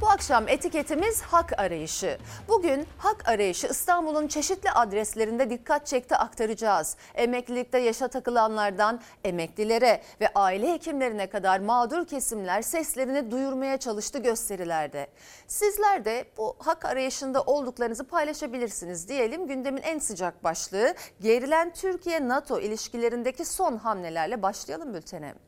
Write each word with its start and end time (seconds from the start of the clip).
Bu 0.00 0.08
akşam 0.08 0.48
etiketimiz 0.48 1.22
hak 1.22 1.60
arayışı. 1.60 2.18
Bugün 2.48 2.86
hak 2.98 3.28
arayışı 3.28 3.66
İstanbul'un 3.66 4.28
çeşitli 4.28 4.70
adreslerinde 4.70 5.50
dikkat 5.50 5.86
çekti 5.86 6.16
aktaracağız. 6.16 6.96
Emeklilikte 7.14 7.78
yaşa 7.78 8.08
takılanlardan 8.08 9.00
emeklilere 9.24 10.02
ve 10.20 10.28
aile 10.34 10.72
hekimlerine 10.72 11.26
kadar 11.26 11.60
mağdur 11.60 12.06
kesimler 12.06 12.62
seslerini 12.62 13.30
duyurmaya 13.30 13.76
çalıştı 13.76 14.18
gösterilerde. 14.18 15.06
Sizler 15.46 16.04
de 16.04 16.24
bu 16.36 16.56
hak 16.58 16.84
arayışında 16.84 17.42
olduklarınızı 17.42 18.04
paylaşabilirsiniz 18.04 19.08
diyelim. 19.08 19.46
Gündemin 19.46 19.82
en 19.82 19.98
sıcak 19.98 20.44
başlığı 20.44 20.94
gerilen 21.20 21.72
Türkiye-NATO 21.72 22.60
ilişkilerindeki 22.60 23.44
son 23.44 23.76
hamlelerle 23.76 24.42
başlayalım 24.42 24.94
bültene. 24.94 25.47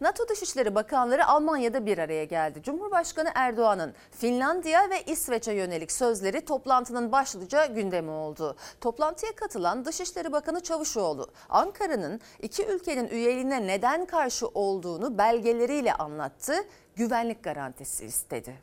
NATO 0.00 0.28
Dışişleri 0.28 0.74
Bakanları 0.74 1.26
Almanya'da 1.26 1.86
bir 1.86 1.98
araya 1.98 2.24
geldi. 2.24 2.62
Cumhurbaşkanı 2.62 3.30
Erdoğan'ın 3.34 3.94
Finlandiya 4.10 4.90
ve 4.90 5.02
İsveç'e 5.02 5.52
yönelik 5.52 5.92
sözleri 5.92 6.44
toplantının 6.44 7.12
başlıca 7.12 7.66
gündemi 7.66 8.10
oldu. 8.10 8.56
Toplantıya 8.80 9.34
katılan 9.34 9.84
Dışişleri 9.84 10.32
Bakanı 10.32 10.60
Çavuşoğlu, 10.62 11.28
Ankara'nın 11.48 12.20
iki 12.42 12.66
ülkenin 12.66 13.08
üyeliğine 13.08 13.66
neden 13.66 14.06
karşı 14.06 14.46
olduğunu 14.46 15.18
belgeleriyle 15.18 15.94
anlattı, 15.94 16.54
güvenlik 16.96 17.42
garantisi 17.42 18.04
istedi. 18.04 18.54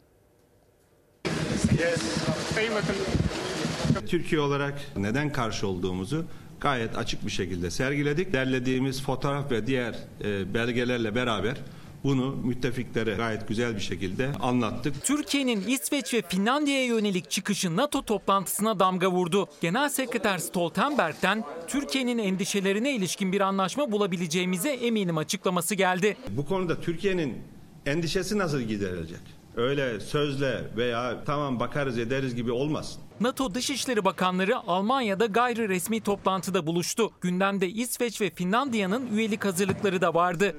Türkiye 4.07 4.41
olarak 4.41 4.73
neden 4.97 5.31
karşı 5.31 5.67
olduğumuzu 5.67 6.25
gayet 6.61 6.97
açık 6.97 7.25
bir 7.25 7.31
şekilde 7.31 7.71
sergiledik. 7.71 8.33
Derlediğimiz 8.33 9.03
fotoğraf 9.03 9.51
ve 9.51 9.67
diğer 9.67 9.95
e, 10.23 10.53
belgelerle 10.53 11.15
beraber 11.15 11.57
bunu 12.03 12.35
müttefiklere 12.35 13.13
gayet 13.15 13.47
güzel 13.47 13.75
bir 13.75 13.81
şekilde 13.81 14.31
anlattık. 14.39 15.03
Türkiye'nin 15.03 15.67
İsveç 15.67 16.13
ve 16.13 16.21
Finlandiya'ya 16.27 16.85
yönelik 16.85 17.31
çıkışı 17.31 17.77
NATO 17.77 18.01
toplantısına 18.01 18.79
damga 18.79 19.11
vurdu. 19.11 19.47
Genel 19.61 19.89
Sekreter 19.89 20.37
Stoltenberg'den 20.37 21.43
Türkiye'nin 21.67 22.17
endişelerine 22.17 22.95
ilişkin 22.95 23.31
bir 23.31 23.41
anlaşma 23.41 23.91
bulabileceğimize 23.91 24.69
eminim 24.69 25.17
açıklaması 25.17 25.75
geldi. 25.75 26.17
Bu 26.29 26.45
konuda 26.45 26.81
Türkiye'nin 26.81 27.37
endişesi 27.85 28.37
nasıl 28.37 28.61
giderilecek? 28.61 29.40
Öyle 29.55 29.99
sözle 29.99 30.61
veya 30.77 31.23
tamam 31.25 31.59
bakarız 31.59 31.97
ederiz 31.97 32.35
gibi 32.35 32.51
olmasın. 32.51 33.01
NATO 33.21 33.53
Dışişleri 33.53 34.05
Bakanları 34.05 34.57
Almanya'da 34.57 35.25
gayri 35.25 35.69
resmi 35.69 36.01
toplantıda 36.01 36.67
buluştu. 36.67 37.11
Gündemde 37.21 37.69
İsveç 37.69 38.21
ve 38.21 38.29
Finlandiya'nın 38.29 39.07
üyelik 39.17 39.45
hazırlıkları 39.45 40.01
da 40.01 40.13
vardı. 40.13 40.55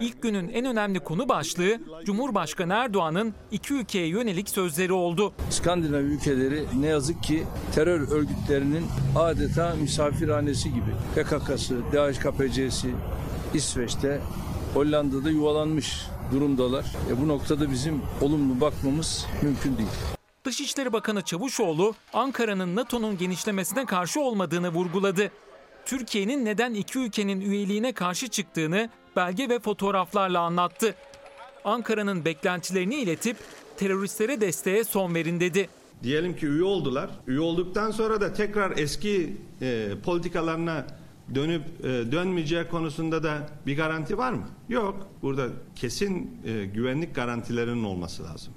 İlk 0.00 0.22
günün 0.22 0.48
en 0.48 0.64
önemli 0.64 1.00
konu 1.00 1.28
başlığı 1.28 1.80
Cumhurbaşkanı 2.04 2.72
Erdoğan'ın 2.72 3.34
iki 3.50 3.74
ülkeye 3.74 4.06
yönelik 4.06 4.48
sözleri 4.48 4.92
oldu. 4.92 5.32
İskandinav 5.50 6.00
ülkeleri 6.00 6.64
ne 6.80 6.86
yazık 6.86 7.22
ki 7.22 7.44
terör 7.74 8.00
örgütlerinin 8.10 8.86
adeta 9.16 9.74
misafirhanesi 9.74 10.68
gibi. 10.68 10.90
PKK'sı, 11.14 11.76
DHKPC'si 11.92 12.94
İsveç'te, 13.54 14.20
Hollanda'da 14.74 15.30
yuvalanmış 15.30 16.06
durumdalar. 16.32 16.84
E 17.10 17.20
bu 17.20 17.28
noktada 17.28 17.70
bizim 17.70 18.02
olumlu 18.20 18.60
bakmamız 18.60 19.26
mümkün 19.42 19.78
değil. 19.78 19.88
Dışişleri 20.44 20.92
Bakanı 20.92 21.22
Çavuşoğlu 21.22 21.94
Ankara'nın 22.12 22.76
NATO'nun 22.76 23.18
genişlemesine 23.18 23.84
karşı 23.84 24.20
olmadığını 24.20 24.68
vurguladı. 24.68 25.30
Türkiye'nin 25.86 26.44
neden 26.44 26.74
iki 26.74 26.98
ülkenin 26.98 27.40
üyeliğine 27.40 27.92
karşı 27.92 28.28
çıktığını 28.28 28.90
belge 29.16 29.48
ve 29.48 29.58
fotoğraflarla 29.58 30.40
anlattı. 30.40 30.94
Ankara'nın 31.64 32.24
beklentilerini 32.24 32.94
iletip 32.94 33.36
teröristlere 33.76 34.40
desteğe 34.40 34.84
son 34.84 35.14
verin 35.14 35.40
dedi. 35.40 35.68
Diyelim 36.02 36.36
ki 36.36 36.46
üye 36.46 36.64
oldular. 36.64 37.10
Üye 37.26 37.40
olduktan 37.40 37.90
sonra 37.90 38.20
da 38.20 38.32
tekrar 38.32 38.78
eski 38.78 39.36
e, 39.62 39.88
politikalarına 40.04 40.86
dönüp 41.34 41.62
e, 41.80 42.12
dönmeyeceği 42.12 42.68
konusunda 42.68 43.22
da 43.22 43.48
bir 43.66 43.76
garanti 43.76 44.18
var 44.18 44.32
mı? 44.32 44.48
Yok. 44.68 45.08
Burada 45.22 45.46
kesin 45.76 46.40
e, 46.44 46.64
güvenlik 46.64 47.14
garantilerinin 47.14 47.84
olması 47.84 48.24
lazım. 48.24 48.52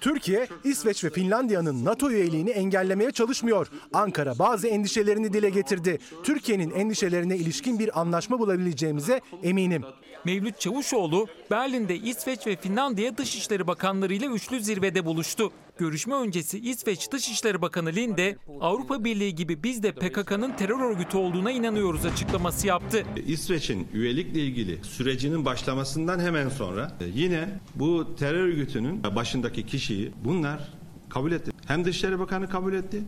Türkiye, 0.00 0.48
İsveç 0.64 1.04
ve 1.04 1.10
Finlandiya'nın 1.10 1.84
NATO 1.84 2.10
üyeliğini 2.10 2.50
engellemeye 2.50 3.10
çalışmıyor. 3.10 3.66
Ankara 3.92 4.38
bazı 4.38 4.68
endişelerini 4.68 5.32
dile 5.32 5.50
getirdi. 5.50 5.98
Türkiye'nin 6.24 6.70
endişelerine 6.70 7.36
ilişkin 7.36 7.78
bir 7.78 8.00
anlaşma 8.00 8.38
bulabileceğimize 8.38 9.20
eminim. 9.42 9.82
Mevlüt 10.24 10.60
Çavuşoğlu 10.60 11.26
Berlin'de 11.50 11.96
İsveç 11.96 12.46
ve 12.46 12.56
Finlandiya 12.56 13.18
Dışişleri 13.18 13.66
Bakanları 13.66 14.14
ile 14.14 14.26
üçlü 14.26 14.60
zirvede 14.60 15.04
buluştu. 15.04 15.52
Görüşme 15.78 16.14
öncesi 16.14 16.58
İsveç 16.58 17.12
Dışişleri 17.12 17.62
Bakanı 17.62 17.92
Linde 17.92 18.36
Avrupa 18.60 19.04
Birliği 19.04 19.34
gibi 19.34 19.62
biz 19.62 19.82
de 19.82 19.92
PKK'nın 19.92 20.52
terör 20.52 20.80
örgütü 20.80 21.16
olduğuna 21.16 21.50
inanıyoruz 21.50 22.06
açıklaması 22.06 22.66
yaptı. 22.66 23.04
İsveç'in 23.26 23.88
üyelikle 23.92 24.40
ilgili 24.40 24.84
sürecinin 24.84 25.44
başlamasından 25.44 26.20
hemen 26.20 26.48
sonra 26.48 26.92
e, 27.00 27.04
yine 27.14 27.48
bu 27.74 28.16
terör 28.16 28.48
örgütünün 28.48 29.02
başındaki 29.02 29.66
kişiyi 29.66 30.12
bunlar 30.24 30.68
kabul 31.08 31.32
etti. 31.32 31.50
Hem 31.66 31.84
Dışişleri 31.84 32.18
Bakanı 32.18 32.50
kabul 32.50 32.72
etti 32.72 33.02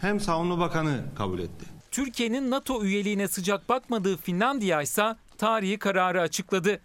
hem 0.00 0.20
Savunma 0.20 0.58
Bakanı 0.58 1.04
kabul 1.14 1.38
etti. 1.38 1.66
Türkiye'nin 1.90 2.50
NATO 2.50 2.84
üyeliğine 2.84 3.28
sıcak 3.28 3.68
bakmadığı 3.68 4.16
Finlandiya 4.16 4.82
ise 4.82 5.16
tarihi 5.38 5.78
kararı 5.78 6.20
açıkladı. 6.20 6.80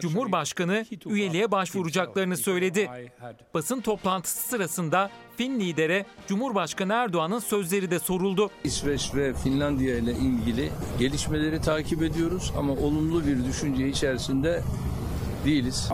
Cumhurbaşkanı 0.00 0.84
üyeliğe 1.06 1.50
başvuracaklarını 1.50 2.36
söyledi. 2.36 2.90
Basın 3.54 3.80
toplantısı 3.80 4.48
sırasında 4.48 5.10
Fin 5.36 5.60
lidere 5.60 6.06
Cumhurbaşkanı 6.28 6.92
Erdoğan'ın 6.92 7.38
sözleri 7.38 7.90
de 7.90 7.98
soruldu. 7.98 8.50
İsveç 8.64 9.14
ve 9.14 9.34
Finlandiya 9.34 9.96
ile 9.96 10.12
ilgili 10.12 10.70
gelişmeleri 10.98 11.60
takip 11.60 12.02
ediyoruz 12.02 12.52
ama 12.58 12.72
olumlu 12.72 13.26
bir 13.26 13.44
düşünce 13.44 13.88
içerisinde 13.88 14.62
değiliz. 15.46 15.88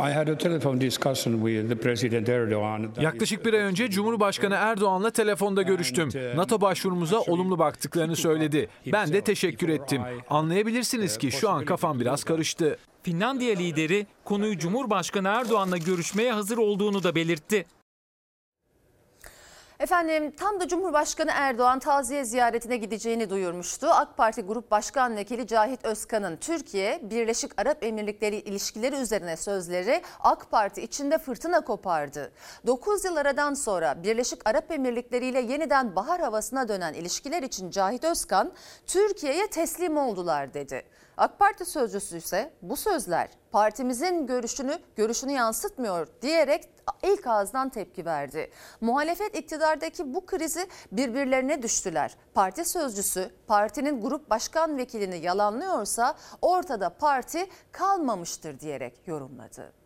Yaklaşık 3.03 3.47
bir 3.47 3.53
ay 3.55 3.61
önce 3.61 3.91
Cumhurbaşkanı 3.91 4.55
Erdoğan'la 4.55 5.11
telefonda 5.11 5.63
görüştüm. 5.63 6.09
NATO 6.37 6.61
başvurumuza 6.61 7.21
olumlu 7.21 7.59
baktıklarını 7.59 8.17
söyledi. 8.17 8.69
Ben 8.93 9.13
de 9.13 9.21
teşekkür 9.21 9.69
ettim. 9.69 10.03
Anlayabilirsiniz 10.31 11.19
ki 11.19 11.31
şu 11.31 11.51
an 11.51 11.65
kafam 11.65 12.01
biraz 12.01 12.25
karıştı. 12.25 12.79
Finlandiya 13.03 13.57
lideri 13.57 14.07
konuyu 14.25 14.59
Cumhurbaşkanı 14.59 15.29
Erdoğan'la 15.29 15.77
görüşmeye 15.77 16.33
hazır 16.33 16.59
olduğunu 16.59 17.03
da 17.03 17.15
belirtti. 17.15 17.67
Efendim 19.81 20.31
tam 20.37 20.61
da 20.61 20.69
Cumhurbaşkanı 20.69 21.31
Erdoğan 21.35 21.79
taziye 21.79 22.25
ziyaretine 22.25 22.77
gideceğini 22.77 23.31
duyurmuştu. 23.31 23.87
AK 23.87 24.17
Parti 24.17 24.43
Grup 24.43 24.71
Başkan 24.71 25.17
Vekili 25.17 25.47
Cahit 25.47 25.85
Özkan'ın 25.85 26.37
Türkiye, 26.37 27.01
Birleşik 27.03 27.61
Arap 27.61 27.85
Emirlikleri 27.85 28.37
ilişkileri 28.37 28.97
üzerine 28.97 29.37
sözleri 29.37 30.03
AK 30.21 30.51
Parti 30.51 30.83
içinde 30.83 31.19
fırtına 31.19 31.61
kopardı. 31.61 32.33
9 32.67 33.05
yıl 33.05 33.17
aradan 33.17 33.55
sonra 33.55 34.03
Birleşik 34.03 34.49
Arap 34.49 34.71
Emirlikleri 34.71 35.27
ile 35.27 35.41
yeniden 35.41 35.97
bahar 35.97 36.21
havasına 36.21 36.69
dönen 36.69 36.95
ilişkiler 36.95 37.43
için 37.43 37.71
Cahit 37.71 38.05
Özkan, 38.05 38.53
Türkiye'ye 38.87 39.47
teslim 39.47 39.97
oldular 39.97 40.55
dedi. 40.55 40.85
AK 41.19 41.39
Parti 41.39 41.65
sözcüsü 41.65 42.17
ise 42.17 42.53
bu 42.63 42.77
sözler 42.77 43.29
partimizin 43.51 44.27
görüşünü 44.27 44.79
görüşünü 44.97 45.33
yansıtmıyor 45.33 46.07
diyerek 46.23 46.69
ilk 47.03 47.27
ağızdan 47.27 47.69
tepki 47.69 48.05
verdi. 48.05 48.51
Muhalefet 48.81 49.37
iktidardaki 49.37 50.15
bu 50.15 50.27
krizi 50.27 50.69
birbirlerine 50.93 51.63
düştüler. 51.63 52.17
Parti 52.35 52.65
sözcüsü 52.65 53.31
partinin 53.47 54.01
grup 54.01 54.31
başkan 54.31 54.79
vekilini 54.79 55.17
yalanlıyorsa 55.17 56.17
ortada 56.43 56.91
parti 56.91 57.47
kalmamıştır 57.73 58.61
diyerek 58.61 59.01
yorumladı. 59.07 59.78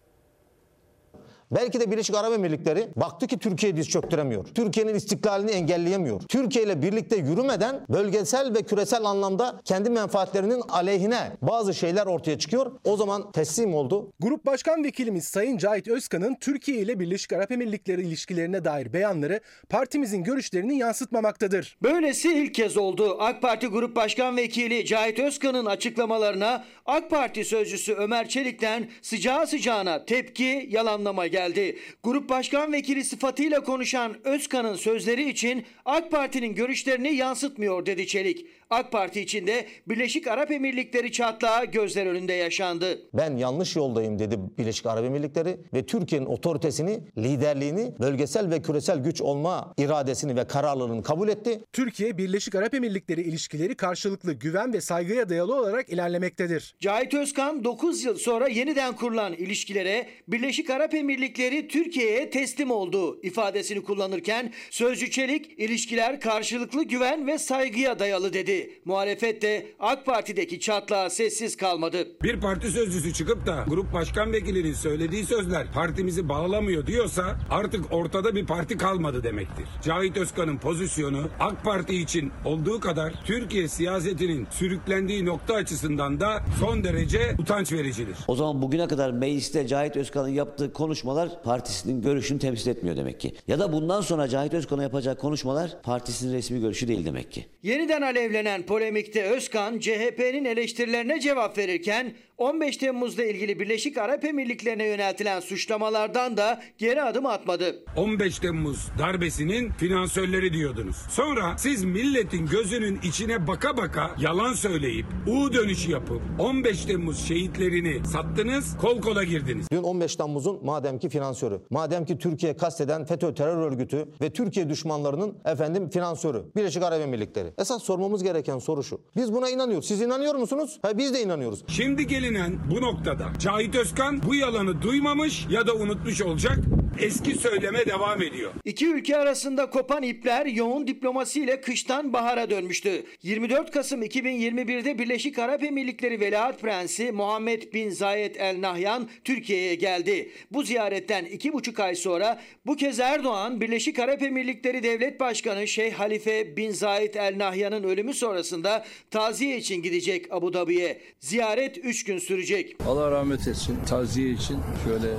Belki 1.54 1.80
de 1.80 1.90
Birleşik 1.90 2.16
Arap 2.16 2.32
Emirlikleri 2.32 2.88
baktı 2.96 3.26
ki 3.26 3.38
Türkiye 3.38 3.76
diz 3.76 3.88
çöktüremiyor. 3.88 4.44
Türkiye'nin 4.44 4.94
istiklalini 4.94 5.50
engelleyemiyor. 5.50 6.20
Türkiye 6.20 6.64
ile 6.64 6.82
birlikte 6.82 7.16
yürümeden 7.16 7.86
bölgesel 7.88 8.54
ve 8.54 8.62
küresel 8.62 9.04
anlamda 9.04 9.60
kendi 9.64 9.90
menfaatlerinin 9.90 10.62
aleyhine 10.68 11.18
bazı 11.42 11.74
şeyler 11.74 12.06
ortaya 12.06 12.38
çıkıyor. 12.38 12.72
O 12.84 12.96
zaman 12.96 13.32
teslim 13.32 13.74
oldu. 13.74 14.12
Grup 14.20 14.46
Başkan 14.46 14.84
Vekilimiz 14.84 15.24
Sayın 15.24 15.58
Cahit 15.58 15.88
Özkan'ın 15.88 16.36
Türkiye 16.40 16.78
ile 16.78 17.00
Birleşik 17.00 17.32
Arap 17.32 17.52
Emirlikleri 17.52 18.02
ilişkilerine 18.02 18.64
dair 18.64 18.92
beyanları 18.92 19.40
partimizin 19.68 20.24
görüşlerini 20.24 20.78
yansıtmamaktadır. 20.78 21.76
Böylesi 21.82 22.32
ilk 22.32 22.54
kez 22.54 22.76
oldu. 22.76 23.16
AK 23.20 23.42
Parti 23.42 23.66
Grup 23.66 23.96
Başkan 23.96 24.36
Vekili 24.36 24.86
Cahit 24.86 25.18
Özkan'ın 25.18 25.66
açıklamalarına 25.66 26.64
AK 26.86 27.10
Parti 27.10 27.44
sözcüsü 27.44 27.92
Ömer 27.92 28.28
Çelik'ten 28.28 28.90
sıcağı 29.02 29.46
sıcağına 29.46 30.04
tepki, 30.04 30.68
yalanlama 30.70 31.26
geldi 31.26 31.41
geldi. 31.42 31.76
Grup 32.02 32.28
Başkan 32.28 32.72
Vekili 32.72 33.04
sıfatıyla 33.04 33.64
konuşan 33.64 34.16
Özkan'ın 34.24 34.74
sözleri 34.74 35.30
için 35.30 35.64
AK 35.84 36.10
Parti'nin 36.10 36.54
görüşlerini 36.54 37.14
yansıtmıyor 37.14 37.86
dedi 37.86 38.06
Çelik. 38.06 38.46
AK 38.72 38.92
Parti 38.92 39.20
içinde 39.20 39.66
Birleşik 39.88 40.26
Arap 40.26 40.50
Emirlikleri 40.50 41.12
çatlağı 41.12 41.64
gözler 41.64 42.06
önünde 42.06 42.32
yaşandı. 42.32 42.98
Ben 43.14 43.36
yanlış 43.36 43.76
yoldayım 43.76 44.18
dedi 44.18 44.38
Birleşik 44.58 44.86
Arap 44.86 45.04
Emirlikleri 45.04 45.56
ve 45.74 45.86
Türkiye'nin 45.86 46.26
otoritesini, 46.26 47.00
liderliğini, 47.18 47.94
bölgesel 48.00 48.50
ve 48.50 48.62
küresel 48.62 48.98
güç 48.98 49.20
olma 49.20 49.74
iradesini 49.78 50.36
ve 50.36 50.46
kararlılığını 50.46 51.02
kabul 51.02 51.28
etti. 51.28 51.60
Türkiye 51.72 52.18
Birleşik 52.18 52.54
Arap 52.54 52.74
Emirlikleri 52.74 53.22
ilişkileri 53.22 53.74
karşılıklı 53.74 54.32
güven 54.32 54.72
ve 54.72 54.80
saygıya 54.80 55.28
dayalı 55.28 55.54
olarak 55.54 55.88
ilerlemektedir. 55.88 56.74
Cahit 56.80 57.14
Özkan 57.14 57.64
9 57.64 58.04
yıl 58.04 58.16
sonra 58.16 58.48
yeniden 58.48 58.96
kurulan 58.96 59.32
ilişkilere 59.32 60.08
Birleşik 60.28 60.70
Arap 60.70 60.94
Emirlikleri 60.94 61.68
Türkiye'ye 61.68 62.30
teslim 62.30 62.70
oldu 62.70 63.20
ifadesini 63.22 63.82
kullanırken 63.82 64.52
Sözcü 64.70 65.10
Çelik 65.10 65.58
ilişkiler 65.58 66.20
karşılıklı 66.20 66.84
güven 66.84 67.26
ve 67.26 67.38
saygıya 67.38 67.98
dayalı 67.98 68.32
dedi. 68.32 68.61
Muhalefet 68.84 69.42
de 69.42 69.66
AK 69.80 70.06
Parti'deki 70.06 70.60
çatlağa 70.60 71.10
sessiz 71.10 71.56
kalmadı. 71.56 72.08
Bir 72.22 72.40
parti 72.40 72.68
sözcüsü 72.68 73.12
çıkıp 73.12 73.46
da 73.46 73.64
grup 73.68 73.92
başkan 73.92 74.32
vekilinin 74.32 74.72
söylediği 74.72 75.26
sözler 75.26 75.72
partimizi 75.72 76.28
bağlamıyor 76.28 76.86
diyorsa 76.86 77.36
artık 77.50 77.92
ortada 77.92 78.34
bir 78.34 78.46
parti 78.46 78.76
kalmadı 78.78 79.22
demektir. 79.24 79.66
Cahit 79.84 80.16
Özkan'ın 80.16 80.58
pozisyonu 80.58 81.28
AK 81.40 81.64
Parti 81.64 81.94
için 81.96 82.32
olduğu 82.44 82.80
kadar 82.80 83.12
Türkiye 83.24 83.68
siyasetinin 83.68 84.46
sürüklendiği 84.50 85.26
nokta 85.26 85.54
açısından 85.54 86.20
da 86.20 86.40
son 86.60 86.84
derece 86.84 87.34
utanç 87.38 87.72
vericidir. 87.72 88.16
O 88.28 88.36
zaman 88.36 88.62
bugüne 88.62 88.88
kadar 88.88 89.10
mecliste 89.10 89.66
Cahit 89.66 89.96
Özkan'ın 89.96 90.28
yaptığı 90.28 90.72
konuşmalar 90.72 91.42
partisinin 91.42 92.02
görüşünü 92.02 92.38
temsil 92.38 92.70
etmiyor 92.70 92.96
demek 92.96 93.20
ki. 93.20 93.34
Ya 93.48 93.58
da 93.58 93.72
bundan 93.72 94.00
sonra 94.00 94.28
Cahit 94.28 94.54
Özkan'a 94.54 94.82
yapacak 94.82 95.20
konuşmalar 95.20 95.82
partisinin 95.82 96.32
resmi 96.34 96.60
görüşü 96.60 96.88
değil 96.88 97.04
demek 97.06 97.32
ki. 97.32 97.46
Yeniden 97.62 98.02
alevlenen 98.02 98.51
polemikte 98.60 99.22
Özkan 99.22 99.78
CHP'nin 99.78 100.44
eleştirilerine 100.44 101.20
cevap 101.20 101.58
verirken 101.58 102.14
15 102.42 102.76
Temmuz'da 102.76 103.24
ilgili 103.24 103.60
Birleşik 103.60 103.98
Arap 103.98 104.24
Emirlikleri'ne 104.24 104.84
yöneltilen 104.84 105.40
suçlamalardan 105.40 106.36
da 106.36 106.62
geri 106.78 107.02
adım 107.02 107.26
atmadı. 107.26 107.84
15 107.96 108.38
Temmuz 108.38 108.88
darbesinin 108.98 109.72
finansörleri 109.72 110.52
diyordunuz. 110.52 110.96
Sonra 111.10 111.54
siz 111.58 111.84
milletin 111.84 112.46
gözünün 112.46 113.00
içine 113.02 113.46
baka 113.46 113.76
baka 113.76 114.10
yalan 114.20 114.52
söyleyip 114.52 115.06
U 115.26 115.52
dönüşü 115.52 115.90
yapıp 115.90 116.22
15 116.38 116.84
Temmuz 116.84 117.28
şehitlerini 117.28 118.06
sattınız, 118.06 118.76
kol 118.80 119.00
kola 119.00 119.24
girdiniz. 119.24 119.66
Dün 119.72 119.82
15 119.82 120.16
Temmuz'un 120.16 120.64
madem 120.64 120.98
ki 120.98 121.08
finansörü, 121.08 121.60
madem 121.70 122.04
ki 122.04 122.18
Türkiye 122.18 122.56
kasteden 122.56 123.04
FETÖ 123.04 123.34
terör 123.34 123.56
örgütü 123.56 124.08
ve 124.20 124.32
Türkiye 124.32 124.68
düşmanlarının 124.68 125.38
efendim 125.44 125.90
finansörü 125.90 126.42
Birleşik 126.56 126.82
Arap 126.82 127.00
Emirlikleri. 127.00 127.48
Esas 127.58 127.82
sormamız 127.82 128.22
gereken 128.22 128.58
soru 128.58 128.84
şu. 128.84 129.00
Biz 129.16 129.32
buna 129.32 129.50
inanıyoruz. 129.50 129.88
Siz 129.88 130.00
inanıyor 130.00 130.34
musunuz? 130.34 130.78
Ha, 130.82 130.98
biz 130.98 131.14
de 131.14 131.22
inanıyoruz. 131.22 131.64
Şimdi 131.68 132.06
gelinen 132.32 132.58
bu 132.70 132.80
noktada 132.80 133.32
Cahit 133.38 133.74
Özkan 133.74 134.22
bu 134.22 134.34
yalanı 134.34 134.82
duymamış 134.82 135.46
ya 135.50 135.66
da 135.66 135.74
unutmuş 135.74 136.22
olacak. 136.22 136.58
Eski 136.98 137.34
söyleme 137.34 137.86
devam 137.86 138.22
ediyor. 138.22 138.52
İki 138.64 138.88
ülke 138.88 139.16
arasında 139.16 139.70
kopan 139.70 140.02
ipler 140.02 140.46
yoğun 140.46 140.86
diplomasiyle 140.86 141.60
kıştan 141.60 142.12
bahara 142.12 142.50
dönmüştü. 142.50 143.04
24 143.22 143.70
Kasım 143.70 144.02
2021'de 144.02 144.98
Birleşik 144.98 145.38
Arap 145.38 145.62
Emirlikleri 145.62 146.20
Veliaht 146.20 146.60
Prensi 146.60 147.12
Muhammed 147.12 147.74
Bin 147.74 147.90
Zayed 147.90 148.34
El 148.34 148.60
Nahyan 148.60 149.08
Türkiye'ye 149.24 149.74
geldi. 149.74 150.30
Bu 150.50 150.62
ziyaretten 150.62 151.24
iki 151.24 151.52
buçuk 151.52 151.80
ay 151.80 151.94
sonra 151.94 152.40
bu 152.66 152.76
kez 152.76 153.00
Erdoğan 153.00 153.60
Birleşik 153.60 153.98
Arap 153.98 154.22
Emirlikleri 154.22 154.82
Devlet 154.82 155.20
Başkanı 155.20 155.68
Şeyh 155.68 155.92
Halife 155.92 156.56
Bin 156.56 156.70
Zayed 156.70 157.14
El 157.14 157.38
Nahyan'ın 157.38 157.84
ölümü 157.84 158.14
sonrasında 158.14 158.84
taziye 159.10 159.56
için 159.56 159.82
gidecek 159.82 160.32
Abu 160.32 160.52
Dhabi'ye. 160.52 161.00
Ziyaret 161.20 161.78
3 161.78 162.04
gün 162.04 162.18
sürecek. 162.22 162.76
Allah 162.86 163.10
rahmet 163.10 163.48
etsin. 163.48 163.78
Taziye 163.86 164.30
için 164.30 164.58
şöyle 164.84 165.14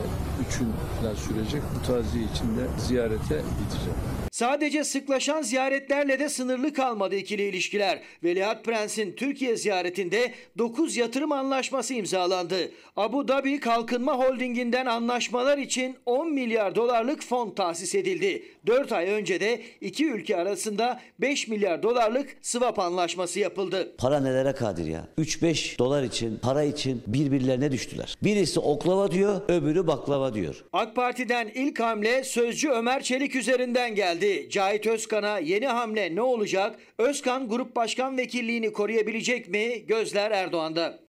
üç 0.48 0.60
gün 0.60 0.68
falan 1.02 1.16
sürecek. 1.16 1.62
Bu 1.76 1.88
taziye 1.88 2.24
için 2.24 2.46
de 2.58 2.68
ziyarete 2.88 3.42
gideceğim. 3.60 4.00
Sadece 4.34 4.84
sıklaşan 4.84 5.42
ziyaretlerle 5.42 6.20
de 6.20 6.30
sınırlı 6.30 6.74
kalmadı 6.74 7.16
ikili 7.16 7.42
ilişkiler. 7.42 8.00
Veliaht 8.24 8.66
Prens'in 8.66 9.12
Türkiye 9.12 9.56
ziyaretinde 9.58 10.32
9 10.58 10.98
yatırım 10.98 11.32
anlaşması 11.32 11.94
imzalandı. 11.94 12.72
Abu 12.96 13.28
Dhabi 13.28 13.60
Kalkınma 13.60 14.14
Holding'inden 14.18 14.86
anlaşmalar 14.86 15.58
için 15.58 15.96
10 16.06 16.34
milyar 16.34 16.76
dolarlık 16.76 17.24
fon 17.24 17.50
tahsis 17.50 17.96
edildi. 17.96 18.44
4 18.66 18.92
ay 18.92 19.10
önce 19.10 19.40
de 19.40 19.62
iki 19.82 20.06
ülke 20.06 20.38
arasında 20.38 21.00
5 21.20 21.48
milyar 21.48 21.84
dolarlık 21.84 22.36
swap 22.42 22.80
anlaşması 22.80 23.40
yapıldı. 23.40 23.96
Para 23.98 24.20
nelere 24.20 24.54
kadir 24.54 24.86
ya? 24.86 25.08
3-5 25.18 25.80
dolar 25.80 26.04
için, 26.04 26.38
para 26.38 26.64
için 26.64 27.04
birbirlerine 27.08 27.72
düştüler. 27.72 28.16
Birisi 28.24 28.60
oklava 28.60 29.12
diyor, 29.12 29.42
öbürü 29.48 29.88
baklava 29.88 30.34
diyor. 30.34 30.66
AK 30.74 30.96
Parti'den 30.96 31.52
ilk 31.56 31.80
hamle 31.80 32.24
sözcü 32.24 32.70
Ömer 32.70 33.04
Çelik 33.04 33.36
üzerinden 33.36 33.96
geldi. 33.96 34.23
Cahit 34.50 34.88
Özkan'a 34.88 35.40
yeni 35.40 35.68
hamle 35.68 36.16
ne 36.16 36.22
olacak? 36.22 36.80
Özkan 36.98 37.50
Grup 37.50 37.76
Başkan 37.76 38.18
Vekilliğini 38.18 38.74
koruyabilecek 38.74 39.50
mi? 39.50 39.86
Gözler 39.88 40.32
Erdoğan'da. 40.32 41.03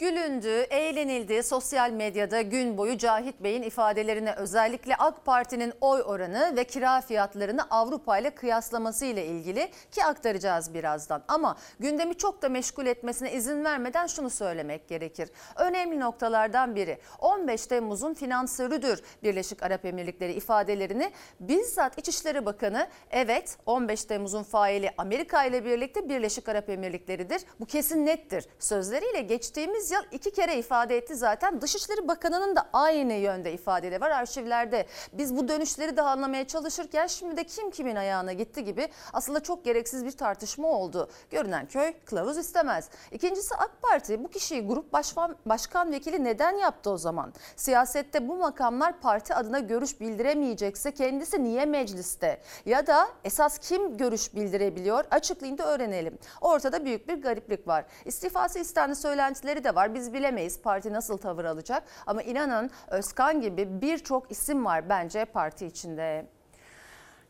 Gülündü, 0.00 0.60
eğlenildi. 0.70 1.42
Sosyal 1.42 1.90
medyada 1.90 2.42
gün 2.42 2.78
boyu 2.78 2.98
Cahit 2.98 3.40
Bey'in 3.40 3.62
ifadelerine 3.62 4.34
özellikle 4.34 4.96
AK 4.96 5.24
Parti'nin 5.24 5.72
oy 5.80 6.02
oranı 6.06 6.56
ve 6.56 6.64
kira 6.64 7.00
fiyatlarını 7.00 7.66
Avrupa 7.70 8.18
ile 8.18 8.30
kıyaslaması 8.30 9.04
ile 9.04 9.26
ilgili 9.26 9.70
ki 9.90 10.04
aktaracağız 10.04 10.74
birazdan. 10.74 11.22
Ama 11.28 11.56
gündemi 11.80 12.14
çok 12.14 12.42
da 12.42 12.48
meşgul 12.48 12.86
etmesine 12.86 13.32
izin 13.32 13.64
vermeden 13.64 14.06
şunu 14.06 14.30
söylemek 14.30 14.88
gerekir. 14.88 15.30
Önemli 15.56 16.00
noktalardan 16.00 16.76
biri 16.76 16.98
15 17.18 17.66
Temmuz'un 17.66 18.14
finansörüdür 18.14 19.02
Birleşik 19.22 19.62
Arap 19.62 19.84
Emirlikleri 19.84 20.32
ifadelerini 20.32 21.12
bizzat 21.40 21.98
İçişleri 21.98 22.46
Bakanı 22.46 22.88
evet 23.10 23.56
15 23.66 24.04
Temmuz'un 24.04 24.42
faili 24.42 24.90
Amerika 24.98 25.44
ile 25.44 25.64
birlikte 25.64 26.08
Birleşik 26.08 26.48
Arap 26.48 26.68
Emirlikleri'dir. 26.68 27.42
Bu 27.60 27.66
kesin 27.66 28.06
nettir. 28.06 28.46
Sözleriyle 28.58 29.20
geçtiğimiz 29.20 29.89
yıl 29.90 30.02
iki 30.12 30.30
kere 30.32 30.58
ifade 30.58 30.96
etti 30.96 31.16
zaten. 31.16 31.60
Dışişleri 31.60 32.08
Bakanı'nın 32.08 32.56
da 32.56 32.68
aynı 32.72 33.12
yönde 33.12 33.52
ifadeleri 33.52 34.00
var 34.00 34.10
arşivlerde. 34.10 34.86
Biz 35.12 35.36
bu 35.36 35.48
dönüşleri 35.48 35.96
de 35.96 36.02
anlamaya 36.02 36.46
çalışırken 36.46 37.06
şimdi 37.06 37.36
de 37.36 37.44
kim 37.44 37.70
kimin 37.70 37.96
ayağına 37.96 38.32
gitti 38.32 38.64
gibi 38.64 38.88
aslında 39.12 39.40
çok 39.40 39.64
gereksiz 39.64 40.04
bir 40.04 40.12
tartışma 40.12 40.68
oldu. 40.68 41.10
Görünen 41.30 41.66
köy 41.66 41.92
kılavuz 42.04 42.38
istemez. 42.38 42.88
İkincisi 43.12 43.54
AK 43.54 43.82
Parti 43.82 44.24
bu 44.24 44.28
kişiyi 44.28 44.66
grup 44.66 44.92
başkan, 44.92 45.36
başkan 45.46 45.92
vekili 45.92 46.24
neden 46.24 46.56
yaptı 46.56 46.90
o 46.90 46.96
zaman? 46.96 47.32
Siyasette 47.56 48.28
bu 48.28 48.36
makamlar 48.36 49.00
parti 49.00 49.34
adına 49.34 49.58
görüş 49.58 50.00
bildiremeyecekse 50.00 50.94
kendisi 50.94 51.44
niye 51.44 51.66
mecliste? 51.66 52.40
Ya 52.66 52.86
da 52.86 53.08
esas 53.24 53.58
kim 53.58 53.96
görüş 53.96 54.34
bildirebiliyor? 54.34 55.04
Açıklayın 55.10 55.58
da 55.58 55.66
öğrenelim. 55.66 56.18
Ortada 56.40 56.84
büyük 56.84 57.08
bir 57.08 57.22
gariplik 57.22 57.68
var. 57.68 57.84
İstifası 58.04 58.58
istendi 58.58 58.96
söylentileri 58.96 59.64
de 59.64 59.74
var. 59.74 59.79
Biz 59.94 60.12
bilemeyiz 60.12 60.62
parti 60.62 60.92
nasıl 60.92 61.18
tavır 61.18 61.44
alacak. 61.44 61.82
Ama 62.06 62.22
inanın 62.22 62.70
Özkan 62.88 63.40
gibi 63.40 63.80
birçok 63.82 64.30
isim 64.30 64.64
var 64.64 64.88
bence 64.88 65.24
parti 65.24 65.66
içinde. 65.66 66.26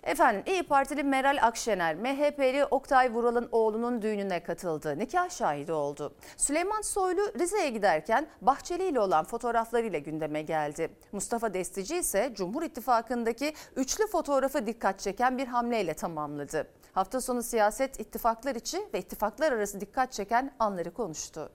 Efendim 0.02 0.42
İyi 0.46 0.62
Partili 0.62 1.02
Meral 1.02 1.38
Akşener, 1.42 1.94
MHP'li 1.94 2.64
Oktay 2.64 3.12
Vural'ın 3.12 3.48
oğlunun 3.52 4.02
düğününe 4.02 4.42
katıldı. 4.42 4.98
Nikah 4.98 5.30
şahidi 5.30 5.72
oldu. 5.72 6.14
Süleyman 6.36 6.80
Soylu 6.80 7.20
Rize'ye 7.38 7.70
giderken 7.70 8.26
Bahçeli 8.40 8.84
ile 8.84 9.00
olan 9.00 9.24
fotoğraflarıyla 9.24 9.98
gündeme 9.98 10.42
geldi. 10.42 10.90
Mustafa 11.12 11.54
Destici 11.54 11.98
ise 11.98 12.32
Cumhur 12.34 12.62
İttifakı'ndaki 12.62 13.54
üçlü 13.76 14.06
fotoğrafı 14.06 14.66
dikkat 14.66 15.00
çeken 15.00 15.38
bir 15.38 15.46
hamleyle 15.46 15.94
tamamladı. 15.94 16.66
Hafta 16.92 17.20
sonu 17.20 17.42
siyaset 17.42 18.00
ittifaklar 18.00 18.54
içi 18.54 18.88
ve 18.94 18.98
ittifaklar 18.98 19.52
arası 19.52 19.80
dikkat 19.80 20.12
çeken 20.12 20.52
anları 20.58 20.94
konuştu. 20.94 21.50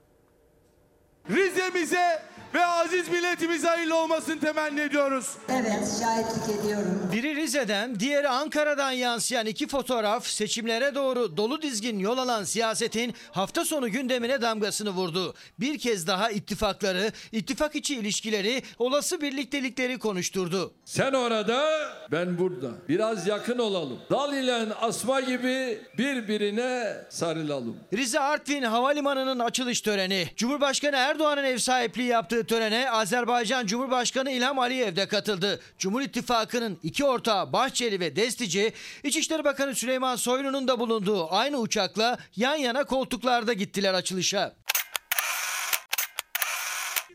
Rize'mize 1.30 2.22
ve 2.54 2.66
aziz 2.66 3.10
milletimize 3.10 3.68
hayırlı 3.68 3.96
olmasını 3.96 4.40
temenni 4.40 4.80
ediyoruz. 4.82 5.30
Evet, 5.50 6.00
şahitlik 6.00 6.60
ediyorum. 6.60 7.10
Biri 7.14 7.36
Rize'den, 7.36 8.00
diğeri 8.00 8.30
Ankara'dan 8.30 8.92
yansıyan 8.92 9.46
iki 9.46 9.68
fotoğraf 9.68 10.28
seçimlere 10.28 10.96
doğru 10.96 11.38
dolu 11.38 11.62
dizgin 11.62 12.00
yol 12.00 12.18
alan 12.18 12.44
siyasetin 12.44 13.14
hafta 13.32 13.66
sonu 13.66 13.90
gündemine 13.92 14.42
damgasını 14.42 14.90
vurdu. 14.90 15.34
Bir 15.60 15.80
kez 15.80 16.08
daha 16.08 16.32
ittifakları, 16.32 17.12
ittifak 17.32 17.76
içi 17.76 17.96
ilişkileri, 17.96 18.64
olası 18.80 19.22
birliktelikleri 19.22 20.00
konuşturdu. 20.00 20.74
Sen 20.86 21.14
orada, 21.14 21.70
ben 22.12 22.38
burada. 22.38 22.72
Biraz 22.90 23.28
yakın 23.28 23.58
olalım. 23.58 24.00
Dal 24.12 24.34
ile 24.34 24.66
asma 24.82 25.20
gibi 25.20 25.80
birbirine 25.98 26.98
sarılalım. 27.10 27.78
Rize 27.94 28.20
Artvin 28.20 28.64
Havalimanı'nın 28.64 29.40
açılış 29.40 29.82
töreni, 29.82 30.28
Cumhurbaşkanı 30.36 30.98
Erdoğan'ın 31.16 31.44
ev 31.44 31.58
sahipliği 31.58 32.08
yaptığı 32.08 32.46
törene 32.46 32.92
Azerbaycan 32.92 33.66
Cumhurbaşkanı 33.66 34.32
İlham 34.32 34.60
Aliyev 34.60 34.96
de 34.96 35.08
katıldı. 35.08 35.60
Cumhur 35.80 36.02
İttifakı'nın 36.02 36.80
iki 36.84 37.06
ortağı 37.06 37.54
Bahçeli 37.54 38.00
ve 38.00 38.16
Destici, 38.16 38.74
İçişleri 39.04 39.44
Bakanı 39.44 39.76
Süleyman 39.76 40.16
Soylu'nun 40.16 40.68
da 40.68 40.80
bulunduğu 40.80 41.34
aynı 41.34 41.58
uçakla 41.58 42.18
yan 42.36 42.56
yana 42.56 42.84
koltuklarda 42.84 43.54
gittiler 43.54 43.94
açılışa. 43.94 44.56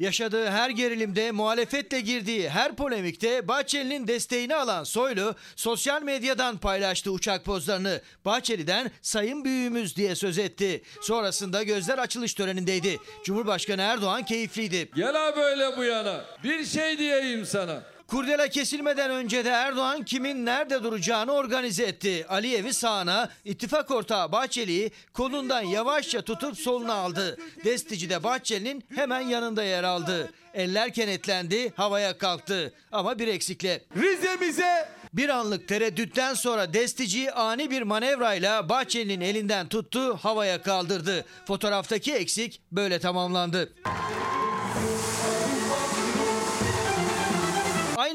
Yaşadığı 0.00 0.50
her 0.50 0.71
gerilimde, 0.71 1.33
muhalefetle 1.33 2.00
girdiği 2.00 2.49
her 2.49 2.76
polemikte 2.76 3.49
Bahçeli'nin 3.49 4.07
desteğini 4.07 4.54
alan 4.54 4.85
Soylu 4.85 5.35
sosyal 5.57 6.02
medyadan 6.02 6.59
paylaştı 6.59 7.12
uçak 7.12 7.45
pozlarını. 7.45 8.00
Bahçeli'den 8.25 8.90
sayın 9.02 9.45
büyüğümüz 9.45 9.97
diye 9.97 10.14
söz 10.14 10.38
etti. 10.38 10.83
Sonrasında 11.02 11.62
gözler 11.62 11.99
açılış 11.99 12.35
törenindeydi. 12.35 12.99
Cumhurbaşkanı 13.25 13.83
Erdoğan 13.83 14.25
keyifliydi. 14.25 14.90
Gel 14.97 15.37
böyle 15.37 15.76
bu 15.76 15.85
yana. 15.85 16.25
Bir 16.45 16.64
şey 16.64 16.99
diyeyim 16.99 17.47
sana. 17.47 17.83
Kurdela 18.11 18.49
kesilmeden 18.49 19.11
önce 19.11 19.45
de 19.45 19.49
Erdoğan 19.49 20.02
kimin 20.02 20.47
nerede 20.47 20.83
duracağını 20.83 21.33
organize 21.33 21.83
etti. 21.83 22.26
Aliyev'i 22.29 22.75
sağına, 22.75 23.31
ittifak 23.45 23.90
ortağı 23.90 24.33
Bahçeli'yi 24.33 24.90
kolundan 25.12 25.62
yavaşça 25.62 26.23
tutup 26.23 26.59
soluna 26.59 26.95
aldı. 26.95 27.38
Destici 27.64 28.11
de 28.11 28.23
Bahçeli'nin 28.23 28.85
hemen 28.95 29.21
yanında 29.21 29.64
yer 29.64 29.85
aldı. 29.85 30.33
Eller 30.55 30.93
kenetlendi, 30.93 31.73
havaya 31.76 32.19
kalktı. 32.19 32.73
Ama 32.93 33.19
bir 33.19 33.29
eksikle. 33.29 33.83
Rize'mize 33.97 34.88
Bir 35.12 35.29
anlık 35.29 35.69
tereddütten 35.69 36.35
sonra 36.35 36.75
Destici 36.75 37.33
ani 37.33 37.71
bir 37.71 37.83
manevrayla 37.83 38.69
Bahçeli'nin 38.69 39.21
elinden 39.21 39.69
tuttu, 39.69 40.17
havaya 40.17 40.62
kaldırdı. 40.62 41.25
Fotoğraftaki 41.47 42.14
eksik 42.14 42.61
böyle 42.73 42.99
tamamlandı. 42.99 43.73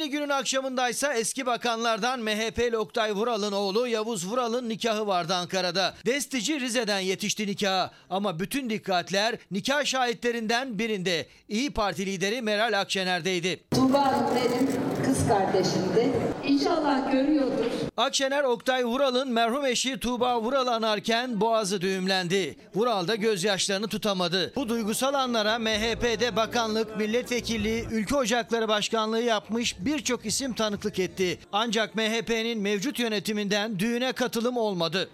Aynı 0.06 0.12
günün 0.12 0.30
akşamındaysa 0.30 1.14
eski 1.14 1.46
bakanlardan 1.46 2.20
MHP'li 2.20 2.78
Oktay 2.78 3.12
Vural'ın 3.12 3.52
oğlu 3.52 3.88
Yavuz 3.88 4.28
Vural'ın 4.28 4.70
nikahı 4.70 5.08
vardı 5.08 5.36
Ankara'da. 5.36 5.94
Destici 6.06 6.60
Rize'den 6.60 7.00
yetişti 7.00 7.48
nikaha 7.48 7.92
ama 8.10 8.40
bütün 8.40 8.70
dikkatler 8.70 9.36
nikah 9.52 9.86
şahitlerinden 9.86 10.80
birinde. 10.80 11.28
İyi 11.50 11.74
Parti 11.74 12.06
lideri 12.06 12.42
Meral 12.42 12.80
Akşener'deydi. 12.80 13.64
Tuğba 13.72 14.30
benim 14.36 14.70
kız 15.06 15.28
kardeşimdi. 15.28 16.12
İnşallah 16.44 17.12
görüyordur. 17.12 17.85
Akşener 17.98 18.44
Oktay 18.44 18.86
Vural'ın 18.86 19.32
merhum 19.32 19.66
eşi 19.66 20.00
Tuğba 20.00 20.42
Vural'ı 20.42 20.72
anarken 20.72 21.42
boğazı 21.42 21.82
düğümlendi. 21.82 22.56
Vural 22.76 23.08
da 23.08 23.16
gözyaşlarını 23.16 23.88
tutamadı. 23.88 24.54
Bu 24.56 24.70
duygusal 24.70 25.14
anlara 25.14 25.60
MHP'de 25.60 26.36
bakanlık, 26.36 26.98
milletvekilliği, 26.98 27.86
ülke 27.92 28.16
ocakları 28.16 28.68
başkanlığı 28.68 29.22
yapmış 29.22 29.76
birçok 29.80 30.26
isim 30.26 30.54
tanıklık 30.54 31.00
etti. 31.00 31.40
Ancak 31.52 31.96
MHP'nin 31.96 32.62
mevcut 32.62 33.00
yönetiminden 33.00 33.80
düğüne 33.80 34.12
katılım 34.12 34.58
olmadı. 34.58 35.10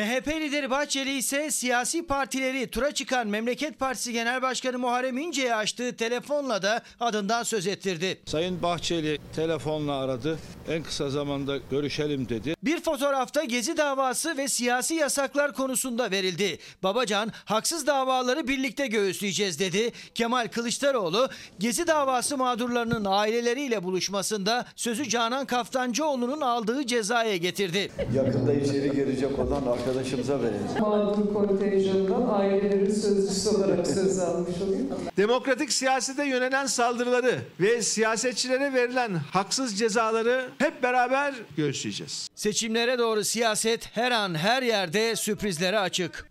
MHP 0.00 0.28
lideri 0.28 0.70
Bahçeli 0.70 1.16
ise 1.16 1.50
siyasi 1.50 2.06
partileri 2.06 2.70
tura 2.70 2.92
çıkan 2.92 3.28
Memleket 3.28 3.78
Partisi 3.78 4.12
Genel 4.12 4.42
Başkanı 4.42 4.78
Muharrem 4.78 5.18
İnce'ye 5.18 5.54
açtığı 5.54 5.96
telefonla 5.96 6.62
da 6.62 6.82
adından 7.00 7.42
söz 7.42 7.66
ettirdi. 7.66 8.20
Sayın 8.26 8.62
Bahçeli 8.62 9.18
telefonla 9.36 9.92
aradı. 9.92 10.38
En 10.68 10.82
kısa 10.82 11.10
zamanda 11.10 11.56
görüşelim 11.70 12.28
dedi. 12.28 12.54
Bir 12.62 12.80
fotoğrafta 12.80 13.44
Gezi 13.44 13.76
davası 13.76 14.36
ve 14.36 14.48
siyasi 14.48 14.94
yasaklar 14.94 15.52
konusunda 15.52 16.10
verildi. 16.10 16.58
Babacan 16.82 17.32
haksız 17.44 17.86
davaları 17.86 18.48
birlikte 18.48 18.86
göğüsleyeceğiz 18.86 19.58
dedi. 19.58 19.92
Kemal 20.14 20.48
Kılıçdaroğlu 20.48 21.28
Gezi 21.58 21.86
davası 21.86 22.36
mağdurlarının 22.36 23.04
aileleriyle 23.04 23.82
buluşmasında 23.82 24.66
sözü 24.76 25.08
Canan 25.08 25.46
Kaftancıoğlu'nun 25.46 26.40
aldığı 26.40 26.86
cezaya 26.86 27.36
getirdi. 27.36 27.90
Yakında 28.14 28.52
içeri 28.52 28.92
girecek 28.92 29.38
olan 29.38 29.66
arkadaşımıza 29.90 30.40
verelim. 30.42 30.80
mağdur 30.80 31.34
kontenjanından 31.34 32.28
ailelerin 32.28 32.94
sözcüsü 32.94 33.48
olarak 33.48 33.86
söz 33.86 34.18
almış 34.18 34.56
olayım. 34.68 34.88
demokratik 35.16 35.72
siyasete 35.72 36.24
yönelen 36.24 36.66
saldırıları 36.66 37.38
ve 37.60 37.82
siyasetçilere 37.82 38.74
verilen 38.74 39.14
haksız 39.14 39.78
cezaları 39.78 40.48
hep 40.58 40.82
beraber 40.82 41.34
göğüsleyeceğiz. 41.56 42.28
Seçimlere 42.34 42.98
doğru 42.98 43.24
siyaset 43.24 43.96
her 43.96 44.10
an 44.10 44.34
her 44.34 44.62
yerde 44.62 45.16
sürprizlere 45.16 45.78
açık. 45.78 46.29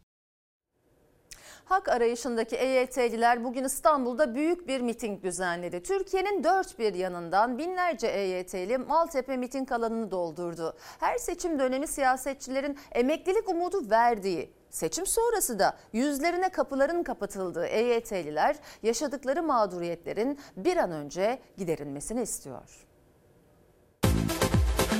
Hak 1.70 1.90
arayışındaki 1.90 2.56
EYT'liler 2.56 3.44
bugün 3.44 3.64
İstanbul'da 3.64 4.36
büyük 4.36 4.68
bir 4.68 4.82
miting 4.82 5.24
düzenledi. 5.24 5.84
Türkiye'nin 5.84 6.44
dört 6.44 6.80
bir 6.80 6.94
yanından 6.94 7.58
binlerce 7.58 8.08
EYT'li 8.08 8.78
Maltepe 8.78 9.38
miting 9.38 9.72
alanını 9.72 10.12
doldurdu. 10.12 10.78
Her 11.00 11.18
seçim 11.18 11.60
dönemi 11.60 11.88
siyasetçilerin 11.88 12.78
emeklilik 12.92 13.50
umudu 13.50 13.90
verdiği, 13.90 14.54
seçim 14.70 15.06
sonrası 15.06 15.60
da 15.60 15.78
yüzlerine 15.94 16.50
kapıların 16.50 17.04
kapatıldığı 17.04 17.66
EYT'liler 17.66 18.56
yaşadıkları 18.84 19.44
mağduriyetlerin 19.44 20.40
bir 20.58 20.78
an 20.78 20.92
önce 20.92 21.40
giderilmesini 21.58 22.22
istiyor. 22.22 22.88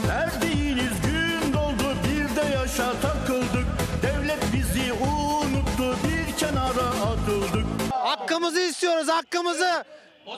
Verdiğiniz 0.10 1.02
gün 1.02 1.54
doldu 1.54 1.96
bir 2.04 2.36
de 2.36 2.56
yaşa 2.56 2.94
takıldık. 3.02 3.79
Kenara 6.40 6.88
atıldık. 6.88 7.66
Hakkımızı 7.92 8.62
istiyoruz, 8.62 9.08
hakkımızı. 9.08 9.84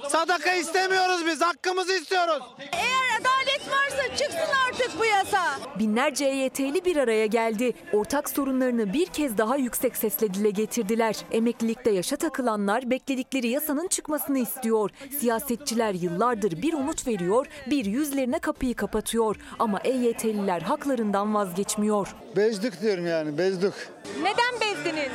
Sadaka 0.10 0.54
istemiyoruz 0.54 1.26
biz, 1.26 1.42
hakkımızı 1.42 1.94
istiyoruz. 1.94 2.44
Eğer 2.72 3.20
adalet 3.22 3.62
varsa 3.72 4.16
çıksın 4.18 4.56
artık 4.68 5.00
bu 5.00 5.06
yasa. 5.06 5.60
Binlerce 5.80 6.26
EYT'li 6.26 6.86
bir 6.86 6.96
araya 6.98 7.26
geldi. 7.26 7.74
Ortak 7.94 8.30
sorunlarını 8.30 8.94
bir 8.94 9.06
kez 9.06 9.38
daha 9.38 9.56
yüksek 9.58 9.98
sesle 9.98 10.34
dile 10.34 10.50
getirdiler. 10.50 11.16
Emeklilikte 11.32 11.92
yaşa 11.92 12.16
takılanlar 12.16 12.90
bekledikleri 12.90 13.48
yasanın 13.48 13.88
çıkmasını 13.88 14.40
istiyor. 14.40 14.90
Siyasetçiler 15.20 15.94
yıllardır 15.94 16.62
bir 16.62 16.74
umut 16.74 17.08
veriyor, 17.08 17.46
bir 17.68 17.86
yüzlerine 17.86 18.40
kapıyı 18.40 18.76
kapatıyor. 18.76 19.36
Ama 19.60 19.80
EYT'liler 19.84 20.62
haklarından 20.62 21.34
vazgeçmiyor. 21.34 22.16
Bezdik 22.36 22.82
diyorum 22.82 23.08
yani, 23.08 23.38
bezdik. 23.38 23.74
Neden 24.22 24.62
bezdiniz? 24.62 25.12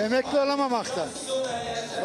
Emekli 0.00 0.38
olamamaktan. 0.38 1.08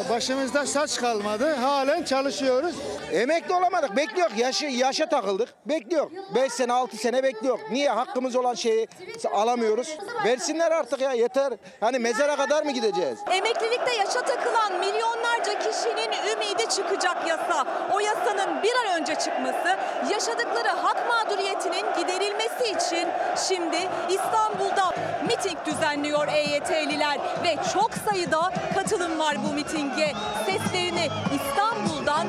Başımızda 0.10 0.66
saç 0.66 0.98
kalmadı, 0.98 1.54
halen 1.54 2.04
çalışıyoruz. 2.04 2.76
Emekli 3.16 3.54
olamadık. 3.54 3.96
Bekliyor. 3.96 4.32
Yaşı, 4.38 4.66
yaşa 4.66 5.10
takıldık. 5.10 5.50
Bekliyor. 5.66 6.12
5 6.36 6.54
sene 6.54 6.74
6 6.74 6.98
sene 6.98 7.24
bekliyor. 7.24 7.60
Niye? 7.72 7.90
Hakkımız 7.90 8.36
olan 8.36 8.54
şeyi 8.54 8.88
alamıyoruz. 9.34 9.98
Versinler 10.26 10.72
artık 10.72 11.02
ya 11.02 11.14
yeter. 11.14 11.54
Hani 11.80 12.00
mezara 12.00 12.36
kadar 12.36 12.64
mı 12.64 12.72
gideceğiz? 12.72 13.20
Emeklilikte 13.32 13.96
yaşa 13.96 14.22
takılan 14.22 14.80
milyonlarca 14.80 15.60
kişinin 15.60 16.12
ümidi 16.34 16.70
çıkacak 16.70 17.28
yasa. 17.28 17.66
O 17.94 18.00
yasanın 18.00 18.64
bir 18.64 18.74
an 18.76 19.02
önce 19.02 19.16
çıkması, 19.16 19.78
yaşadıkları 20.12 20.70
hak 20.70 21.08
mağduriyetinin 21.08 21.86
giderilmesi 21.98 22.64
için 22.64 23.08
şimdi 23.48 23.78
İstanbul'da 24.10 24.94
miting 25.28 25.58
düzenliyor 25.66 26.28
EYT'liler 26.28 27.20
ve 27.44 27.56
çok 27.74 27.92
sayıda 28.10 28.54
katılım 28.74 29.20
var 29.20 29.36
bu 29.50 29.54
mitinge. 29.54 30.12
Seslerini 30.46 31.10
İstanbul'dan 31.36 32.28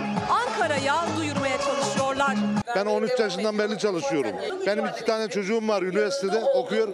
Ankara'ya 0.77 1.17
duyurmaya 1.17 1.59
çalışıyorlar. 1.59 2.37
Ben 2.77 2.87
13 2.87 3.11
yaşından 3.21 3.59
beri 3.59 3.79
çalışıyorum. 3.79 4.33
Benim 4.67 4.87
iki 4.87 5.05
tane 5.05 5.29
çocuğum 5.29 5.69
var 5.69 5.83
üniversitede 5.83 6.39
okuyor. 6.39 6.89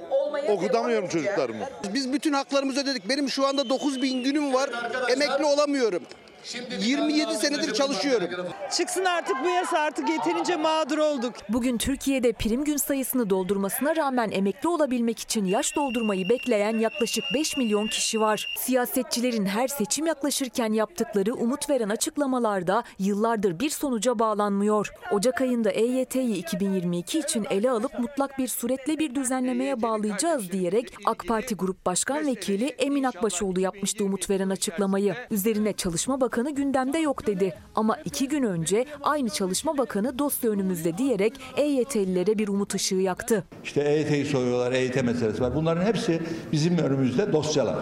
Okutamıyorum 0.49 1.09
çocuklarımı. 1.09 1.65
Biz 1.95 2.13
bütün 2.13 2.33
haklarımızı 2.33 2.81
ödedik. 2.81 3.09
Benim 3.09 3.31
şu 3.31 3.47
anda 3.47 3.69
9 3.69 4.03
bin 4.03 4.25
günüm 4.25 4.55
var. 4.55 4.71
Emekli 5.09 5.45
olamıyorum. 5.45 6.03
27 6.45 7.35
senedir 7.35 7.75
çalışıyorum. 7.75 8.29
Çıksın 8.77 9.05
artık 9.05 9.37
bu 9.45 9.49
yasa 9.49 9.79
artık 9.79 10.09
yeterince 10.09 10.57
mağdur 10.57 10.99
olduk. 10.99 11.35
Bugün 11.49 11.79
Türkiye'de 11.79 12.33
prim 12.33 12.65
gün 12.65 12.77
sayısını 12.77 13.31
doldurmasına 13.31 13.97
rağmen 13.97 14.31
emekli 14.31 14.69
olabilmek 14.69 15.19
için 15.19 15.45
yaş 15.45 15.77
doldurmayı 15.77 16.29
bekleyen 16.29 16.79
yaklaşık 16.79 17.25
5 17.35 17.57
milyon 17.57 17.87
kişi 17.87 18.21
var. 18.21 18.47
Siyasetçilerin 18.59 19.47
her 19.47 19.69
seçim 19.69 20.07
yaklaşırken 20.07 20.73
yaptıkları 20.73 21.35
umut 21.35 21.71
veren 21.71 21.89
açıklamalarda 21.89 22.83
yıllardır 22.99 23.61
bir 23.61 23.71
sonuca 23.71 24.19
bağlanmıyor. 24.19 24.93
Ocak 25.13 25.41
ayında 25.41 25.71
EYT'yi 25.71 26.37
2022 26.37 27.19
için 27.19 27.47
ele 27.51 27.71
alıp 27.71 27.99
mutlak 27.99 28.39
bir 28.39 28.49
suretle 28.49 28.99
bir 28.99 29.15
düzenlemeye 29.15 29.83
bağlayacağız 29.83 30.53
diyerek 30.53 30.95
AK 31.05 31.25
Parti 31.29 31.55
Grup 31.55 31.87
Başkan 31.87 32.27
Vekili 32.27 32.67
Emin 32.67 33.05
Akbaşoğlu 33.05 33.61
yapmıştı 33.61 34.05
umut 34.05 34.31
veren 34.31 34.51
açıklamayı. 34.51 35.15
Üzerine 35.31 35.73
Çalışma 35.73 36.21
Bakanı 36.21 36.32
gündemde 36.41 36.99
yok 36.99 37.27
dedi. 37.27 37.55
Ama 37.75 37.97
iki 38.05 38.29
gün 38.29 38.43
önce 38.43 38.85
aynı 39.03 39.31
Çalışma 39.31 39.79
Bakanı 39.79 40.19
dosya 40.19 40.51
önümüzde 40.51 40.99
diyerek 40.99 41.33
EYT'lilere 41.57 42.39
bir 42.39 42.49
umut 42.49 42.75
ışığı 42.75 42.95
yaktı. 42.95 43.45
İşte 43.65 43.81
EYT'yi 43.81 44.25
soruyorlar, 44.25 44.73
EYT 44.73 45.03
meselesi 45.03 45.43
var. 45.43 45.55
Bunların 45.55 45.85
hepsi 45.85 46.23
bizim 46.53 46.79
önümüzde 46.79 47.33
dosyalar. 47.33 47.79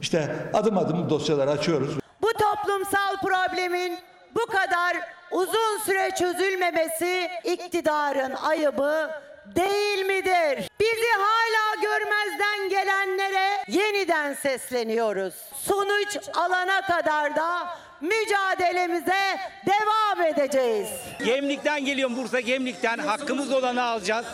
İşte 0.00 0.36
adım 0.52 0.78
adım 0.78 1.10
dosyaları 1.10 1.50
açıyoruz. 1.50 1.98
Bu 2.22 2.28
toplum 2.32 2.74
toplumsal 2.74 3.16
problemin 3.22 3.98
bu 4.34 4.46
kadar 4.46 4.96
uzun 5.30 5.78
süre 5.84 6.10
çözülmemesi 6.18 7.28
iktidarın 7.44 8.32
ayıbı 8.32 9.10
değil 9.56 10.06
midir? 10.06 10.70
Bizi 10.80 11.10
hala 11.18 11.82
görmezden 11.82 12.68
gelenlere 12.68 13.64
yeniden 13.68 14.34
sesleniyoruz. 14.34 15.34
Sonuç 15.62 16.18
alana 16.34 16.80
kadar 16.80 17.36
da 17.36 17.68
mücadelemize 18.00 19.38
devam 19.66 20.26
edeceğiz. 20.26 20.88
Gemlikten 21.24 21.84
geliyorum 21.84 22.16
Bursa 22.16 22.40
Gemlik'ten. 22.40 22.98
Hakkımız 22.98 23.52
olanı 23.52 23.82
alacağız. 23.82 24.26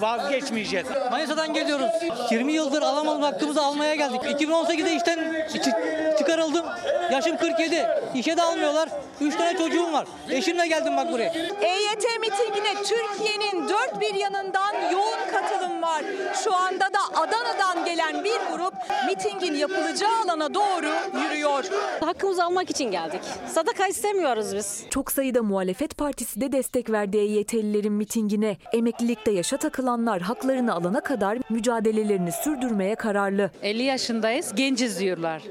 Vazgeçmeyeceğiz. 0.00 0.86
Manisa'dan 1.10 1.54
geliyoruz. 1.54 1.86
20 2.30 2.52
yıldır 2.52 2.82
alamadığımız 2.82 3.26
hakkımızı 3.32 3.62
almaya 3.62 3.94
geldik. 3.94 4.20
2018'de 4.22 4.94
işten 4.96 5.18
çı- 5.18 6.18
çıkarıldım. 6.18 6.66
Yaşım 7.12 7.36
47. 7.36 7.86
İşe 8.14 8.36
de 8.36 8.42
almıyorlar. 8.42 8.88
3 9.20 9.36
tane 9.36 9.58
çocuğum 9.58 9.92
var. 9.92 10.06
Eşimle 10.30 10.66
geldim 10.66 10.96
bak 10.96 11.12
buraya. 11.12 11.32
EYT 11.60 12.04
mitingine 12.20 12.74
Türkiye'nin 12.82 13.68
dört 13.68 14.00
bir 14.00 14.14
yanından 14.14 14.74
yoğun 14.92 15.18
katılım 15.32 15.82
var. 15.82 16.02
Şu 16.44 16.54
anda 16.56 16.84
da 16.84 16.98
Adana'dan 17.20 17.84
gelen 17.84 18.24
bir 18.24 18.36
grup 18.52 18.74
mitingin 19.06 19.54
yapılacağı 19.54 20.20
alana 20.24 20.54
doğru 20.54 20.86
yürüyor. 21.24 21.64
Hakkımızı 22.00 22.44
almak 22.44 22.70
için 22.70 22.90
geldik. 22.90 23.20
Sadaka 23.54 23.86
istemiyoruz 23.86 24.54
biz. 24.56 24.84
Çok 24.90 25.12
sayıda 25.12 25.42
muhalefet 25.42 25.96
partisi 25.96 26.40
de 26.40 26.52
destek 26.52 26.90
verdi 26.90 27.16
EYT'lilerin 27.16 27.92
mitingine. 27.92 28.56
Emeklilikte 28.72 29.30
yaşa 29.30 29.56
takılanlar 29.82 30.22
haklarını 30.22 30.74
alana 30.74 31.00
kadar 31.00 31.38
mücadelelerini 31.50 32.32
sürdürmeye 32.32 32.94
kararlı. 32.94 33.50
50 33.62 33.82
yaşındayız, 33.82 34.54
genciz 34.54 35.00
diyorlar. 35.00 35.42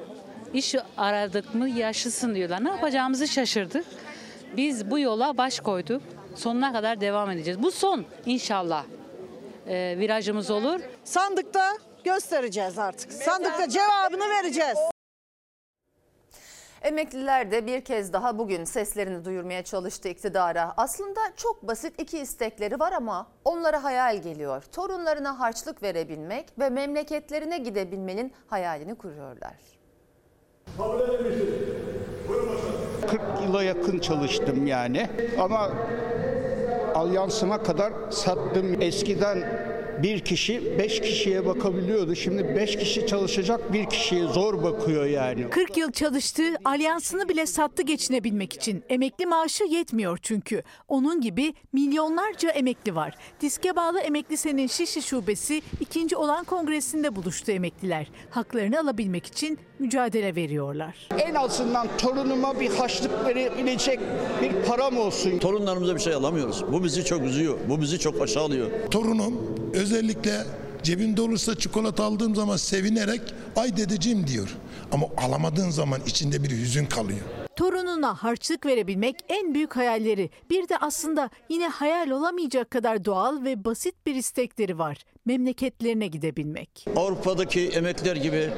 İş 0.54 0.76
aradık 0.98 1.56
mı 1.56 1.70
yaşlısın 1.70 2.36
diyorlar. 2.36 2.64
Ne 2.64 2.70
yapacağımızı 2.70 3.28
şaşırdık. 3.28 3.86
Biz 4.58 4.92
bu 4.92 5.00
yola 5.00 5.38
baş 5.38 5.60
koyduk. 5.60 6.02
Sonuna 6.36 6.74
kadar 6.74 7.02
devam 7.02 7.30
edeceğiz. 7.32 7.64
Bu 7.64 7.72
son 7.72 8.06
inşallah 8.26 8.86
e, 9.68 9.96
virajımız 9.98 10.52
olur. 10.52 10.80
Sandıkta 11.04 11.66
göstereceğiz 12.04 12.80
artık. 12.80 13.14
Sandıkta 13.14 13.70
cevabını 13.70 14.30
vereceğiz. 14.30 14.78
Emekliler 16.82 17.52
de 17.52 17.68
bir 17.68 17.82
kez 17.82 18.14
daha 18.14 18.38
bugün 18.38 18.64
seslerini 18.64 19.26
duyurmaya 19.26 19.64
çalıştı 19.64 20.10
iktidara. 20.10 20.74
Aslında 20.78 21.20
çok 21.38 21.68
basit 21.68 22.02
iki 22.02 22.20
istekleri 22.20 22.80
var 22.80 22.92
ama 22.92 23.28
onlara 23.46 23.84
hayal 23.84 24.18
geliyor. 24.22 24.64
Torunlarına 24.72 25.40
harçlık 25.40 25.84
verebilmek 25.84 26.60
ve 26.60 26.70
memleketlerine 26.70 27.58
gidebilmenin 27.58 28.34
hayalini 28.48 28.96
kuruyorlar. 28.96 29.56
40 33.08 33.22
yıla 33.44 33.64
yakın 33.64 34.00
çalıştım 34.00 34.68
yani 34.68 35.10
ama 35.40 35.72
alyansıma 36.96 37.64
kadar 37.64 37.94
sattım. 38.10 38.82
Eskiden 38.82 39.71
bir 40.04 40.20
kişi 40.20 40.80
beş 40.80 41.02
kişiye 41.02 41.46
bakabiliyordu. 41.46 42.16
Şimdi 42.16 42.56
beş 42.56 42.76
kişi 42.78 43.08
çalışacak 43.08 43.74
bir 43.74 43.86
kişiye 43.86 44.28
zor 44.28 44.64
bakıyor 44.64 45.06
yani. 45.06 45.50
40 45.50 45.78
yıl 45.78 45.92
çalıştı, 45.92 46.44
alyansını 46.66 47.30
bile 47.30 47.46
sattı 47.46 47.84
geçinebilmek 47.84 48.54
için. 48.54 48.84
Emekli 48.90 49.26
maaşı 49.26 49.64
yetmiyor 49.64 50.20
çünkü. 50.22 50.64
Onun 50.88 51.22
gibi 51.22 51.54
milyonlarca 51.74 52.50
emekli 52.50 52.96
var. 52.96 53.16
Diske 53.42 53.76
bağlı 53.76 54.00
Emekli 54.00 54.38
Sen'in 54.38 54.68
Şişli 54.68 55.02
Şubesi 55.02 55.62
ikinci 55.80 56.16
olan 56.16 56.44
kongresinde 56.44 57.16
buluştu 57.16 57.52
emekliler. 57.52 58.08
Haklarını 58.30 58.80
alabilmek 58.80 59.26
için 59.26 59.60
mücadele 59.80 60.36
veriyorlar. 60.36 61.08
En 61.20 61.36
azından 61.36 61.88
torunuma 61.98 62.60
bir 62.60 62.70
haçlık 62.70 63.26
verebilecek 63.26 64.00
bir 64.42 64.52
param 64.68 64.98
olsun. 64.98 65.40
Torunlarımıza 65.40 65.96
bir 65.96 66.00
şey 66.00 66.14
alamıyoruz. 66.14 66.64
Bu 66.72 66.84
bizi 66.84 67.06
çok 67.06 67.22
üzüyor. 67.22 67.58
Bu 67.70 67.82
bizi 67.82 68.00
çok 68.00 68.22
aşağılıyor. 68.22 68.68
Torunum 68.92 69.62
özellikle 69.92 70.44
cebimde 70.84 71.22
olursa 71.22 71.56
çikolata 71.56 72.04
aldığım 72.04 72.36
zaman 72.36 72.58
sevinerek 72.58 73.22
ay 73.56 73.78
dedeciğim 73.78 74.28
diyor. 74.28 74.58
Ama 74.92 75.08
alamadığın 75.18 75.70
zaman 75.70 76.02
içinde 76.08 76.44
bir 76.44 76.50
hüzün 76.50 76.86
kalıyor. 76.86 77.20
Torununa 77.56 78.14
harçlık 78.14 78.66
verebilmek 78.66 79.16
en 79.30 79.54
büyük 79.54 79.76
hayalleri. 79.76 80.30
Bir 80.50 80.70
de 80.70 80.78
aslında 80.78 81.30
yine 81.50 81.68
hayal 81.68 82.10
olamayacak 82.10 82.72
kadar 82.72 83.06
doğal 83.06 83.44
ve 83.44 83.66
basit 83.66 83.96
bir 84.06 84.16
istekleri 84.16 84.78
var. 84.78 84.98
Memleketlerine 85.26 86.08
gidebilmek. 86.08 86.86
Avrupa'daki 86.96 87.68
emekliler 87.68 88.16
gibi 88.16 88.50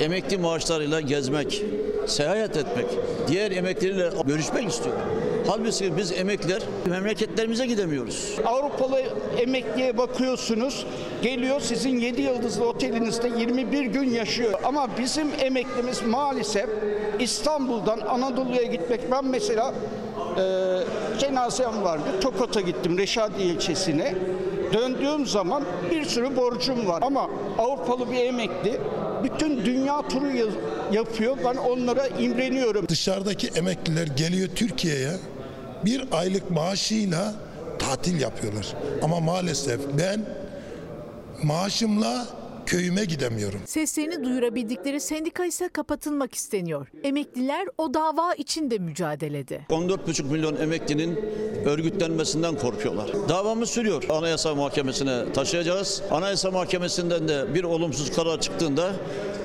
emekli 0.00 0.38
maaşlarıyla 0.38 1.00
gezmek, 1.00 1.62
seyahat 2.06 2.56
etmek, 2.56 2.86
diğer 3.28 3.50
emeklilerle 3.50 4.22
görüşmek 4.26 4.68
istiyor. 4.68 4.96
Halbuki 5.46 5.96
biz 5.96 6.12
emekliler 6.12 6.62
memleketlerimize 6.86 7.66
gidemiyoruz. 7.66 8.36
Avrupalı 8.44 9.02
emekliye 9.38 9.98
bakıyorsunuz. 9.98 10.86
Geliyor 11.22 11.60
sizin 11.60 11.98
7 11.98 12.22
yıldızlı 12.22 12.68
otelinizde 12.68 13.28
21 13.38 13.84
gün 13.84 14.10
yaşıyor. 14.10 14.52
Ama 14.64 14.88
bizim 14.98 15.28
emeklimiz 15.40 16.02
maalesef 16.02 16.68
İstanbul'dan 17.20 18.00
Anadolu'ya 18.00 18.62
gitmek. 18.62 19.10
Ben 19.10 19.24
mesela 19.24 19.74
e, 20.38 20.44
cenazem 21.18 21.82
vardı. 21.82 22.04
Tokat'a 22.20 22.60
gittim 22.60 22.98
Reşadiye 22.98 23.48
ilçesine. 23.48 24.14
Döndüğüm 24.72 25.26
zaman 25.26 25.62
bir 25.90 26.04
sürü 26.04 26.36
borcum 26.36 26.86
var. 26.86 27.02
Ama 27.02 27.30
Avrupalı 27.58 28.10
bir 28.12 28.20
emekli 28.20 28.80
bütün 29.24 29.64
dünya 29.64 30.02
turu 30.08 30.36
ya- 30.36 30.44
yapıyor. 30.92 31.36
Ben 31.44 31.56
onlara 31.56 32.06
imreniyorum. 32.06 32.88
Dışarıdaki 32.88 33.48
emekliler 33.48 34.06
geliyor 34.06 34.48
Türkiye'ye 34.56 35.10
bir 35.84 36.04
aylık 36.12 36.50
maaşıyla 36.50 37.34
tatil 37.78 38.20
yapıyorlar. 38.20 38.66
Ama 39.02 39.20
maalesef 39.20 39.80
ben 39.98 40.24
maaşımla 41.42 42.26
köyüme 42.70 43.04
gidemiyorum. 43.04 43.60
Seslerini 43.66 44.24
duyurabildikleri 44.24 45.00
sendika 45.00 45.44
ise 45.44 45.68
kapatılmak 45.68 46.34
isteniyor. 46.34 46.86
Emekliler 47.04 47.66
o 47.78 47.94
dava 47.94 48.34
için 48.34 48.70
de 48.70 48.78
mücadelede. 48.78 49.60
14,5 49.68 50.22
milyon 50.22 50.56
emeklinin 50.56 51.16
örgütlenmesinden 51.64 52.58
korkuyorlar. 52.58 53.10
Davamız 53.28 53.70
sürüyor. 53.70 54.04
Anayasa 54.10 54.54
Mahkemesi'ne 54.54 55.32
taşıyacağız. 55.32 56.02
Anayasa 56.10 56.50
Mahkemesi'nden 56.50 57.28
de 57.28 57.54
bir 57.54 57.64
olumsuz 57.64 58.12
karar 58.16 58.40
çıktığında 58.40 58.92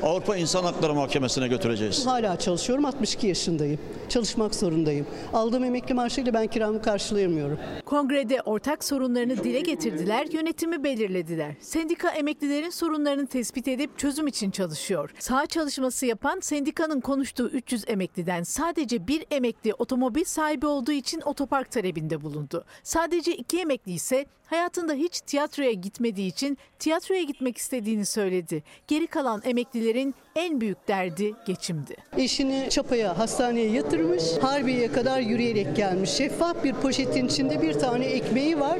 Avrupa 0.04 0.36
İnsan 0.36 0.64
Hakları 0.64 0.94
Mahkemesi'ne 0.94 1.48
götüreceğiz. 1.48 2.06
Hala 2.06 2.40
çalışıyorum. 2.40 2.86
62 2.86 3.28
yaşındayım. 3.28 3.80
Çalışmak 4.10 4.56
zorundayım. 4.56 5.08
Aldığım 5.34 5.64
emekli 5.64 5.94
maaşıyla 5.94 6.34
ben 6.34 6.48
kiramı 6.48 6.82
karşılayamıyorum. 6.82 7.60
Kongrede 7.86 8.42
ortak 8.42 8.84
sorunlarını 8.84 9.44
dile 9.44 9.60
getirdiler, 9.60 10.28
yönetimi 10.32 10.84
belirlediler. 10.84 11.54
Sendika 11.60 12.10
emeklilerin 12.10 12.70
sorunlarını 12.70 13.28
tespit 13.28 13.68
edip 13.68 13.98
çözüm 13.98 14.28
için 14.28 14.52
çalışıyor. 14.52 15.12
Sağ 15.20 15.46
çalışması 15.46 16.06
yapan 16.06 16.40
sendikanın 16.40 17.00
konuştuğu 17.02 17.48
300 17.50 17.84
emekliden 17.88 18.44
sadece 18.44 19.08
bir 19.08 19.26
emekli 19.32 19.74
otomobil 19.74 20.24
sahibi 20.24 20.66
olduğu 20.66 20.92
için 20.92 21.22
otopark 21.26 21.72
talebinde 21.72 22.22
bulundu. 22.22 22.66
Sadece 22.84 23.36
iki 23.36 23.60
emekli 23.60 23.92
ise 23.92 24.26
hayatında 24.46 24.94
hiç 24.94 25.22
tiyatroya 25.22 25.72
gitmediği 25.72 26.28
için 26.28 26.58
tiyatroya 26.80 27.24
gitmek 27.24 27.58
istediğini 27.58 28.06
söyledi. 28.06 28.64
Geri 28.88 29.08
kalan 29.08 29.42
emeklilerin 29.46 30.16
en 30.36 30.62
büyük 30.62 30.88
derdi 30.88 31.34
geçimdi. 31.46 31.96
Eşini 32.18 32.68
çapaya, 32.70 33.18
hastaneye 33.18 33.70
yatırmış. 33.70 34.24
Harbiye'ye 34.42 34.92
kadar 34.92 35.20
yürüyerek 35.20 35.76
gelmiş. 35.76 36.10
Şeffaf 36.10 36.64
bir 36.64 36.74
poşetin 36.74 37.28
içinde 37.28 37.62
bir 37.62 37.74
tane 37.74 38.06
ekmeği 38.06 38.60
var. 38.60 38.80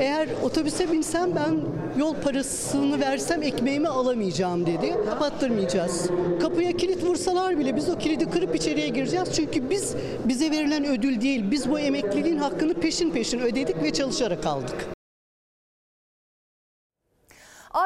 Eğer 0.00 0.28
otobüse 0.42 0.92
binsem 0.92 1.36
ben 1.36 1.60
yol 1.98 2.14
parasını 2.14 3.00
versem 3.00 3.42
ekmeğimi 3.42 3.88
alamayacağım 3.88 4.66
dedi. 4.66 4.94
Kapattırmayacağız. 5.10 6.10
Kapıya 6.42 6.72
kilit 6.72 7.04
vursalar 7.04 7.58
bile 7.58 7.76
biz 7.76 7.88
o 7.88 7.98
kilidi 7.98 8.30
kırıp 8.30 8.56
içeriye 8.56 8.88
gireceğiz. 8.88 9.28
Çünkü 9.36 9.70
biz 9.70 9.94
bize 10.24 10.50
verilen 10.50 10.84
ödül 10.84 11.20
değil. 11.20 11.50
Biz 11.50 11.70
bu 11.70 11.78
emekliliğin 11.78 12.38
hakkını 12.38 12.74
peşin 12.74 13.10
peşin 13.10 13.40
ödedik 13.40 13.82
ve 13.82 13.92
çalışarak 13.92 14.46
aldık. 14.46 14.97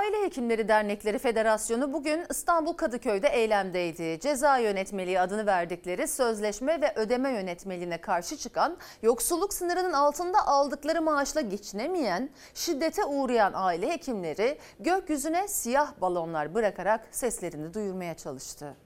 Aile 0.03 0.23
Hekimleri 0.23 0.69
Dernekleri 0.69 1.19
Federasyonu 1.19 1.93
bugün 1.93 2.25
İstanbul 2.31 2.73
Kadıköy'de 2.73 3.29
eylemdeydi. 3.29 4.21
Ceza 4.21 4.59
yönetmeliği 4.59 5.21
adını 5.21 5.47
verdikleri 5.47 6.09
sözleşme 6.09 6.81
ve 6.81 6.93
ödeme 6.97 7.31
yönetmeliğine 7.31 8.01
karşı 8.01 8.37
çıkan, 8.37 8.77
yoksulluk 9.03 9.55
sınırının 9.55 9.93
altında 9.93 10.47
aldıkları 10.47 11.03
maaşla 11.03 11.41
geçinemeyen, 11.41 12.31
şiddete 12.55 13.05
uğrayan 13.05 13.53
aile 13.55 13.91
hekimleri 13.91 14.59
gökyüzüne 14.81 15.49
siyah 15.49 15.93
balonlar 16.01 16.55
bırakarak 16.55 17.09
seslerini 17.11 17.75
duyurmaya 17.75 18.17
çalıştı. 18.17 18.77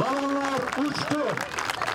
Balonlar 0.00 0.60
uçtu. 0.84 1.26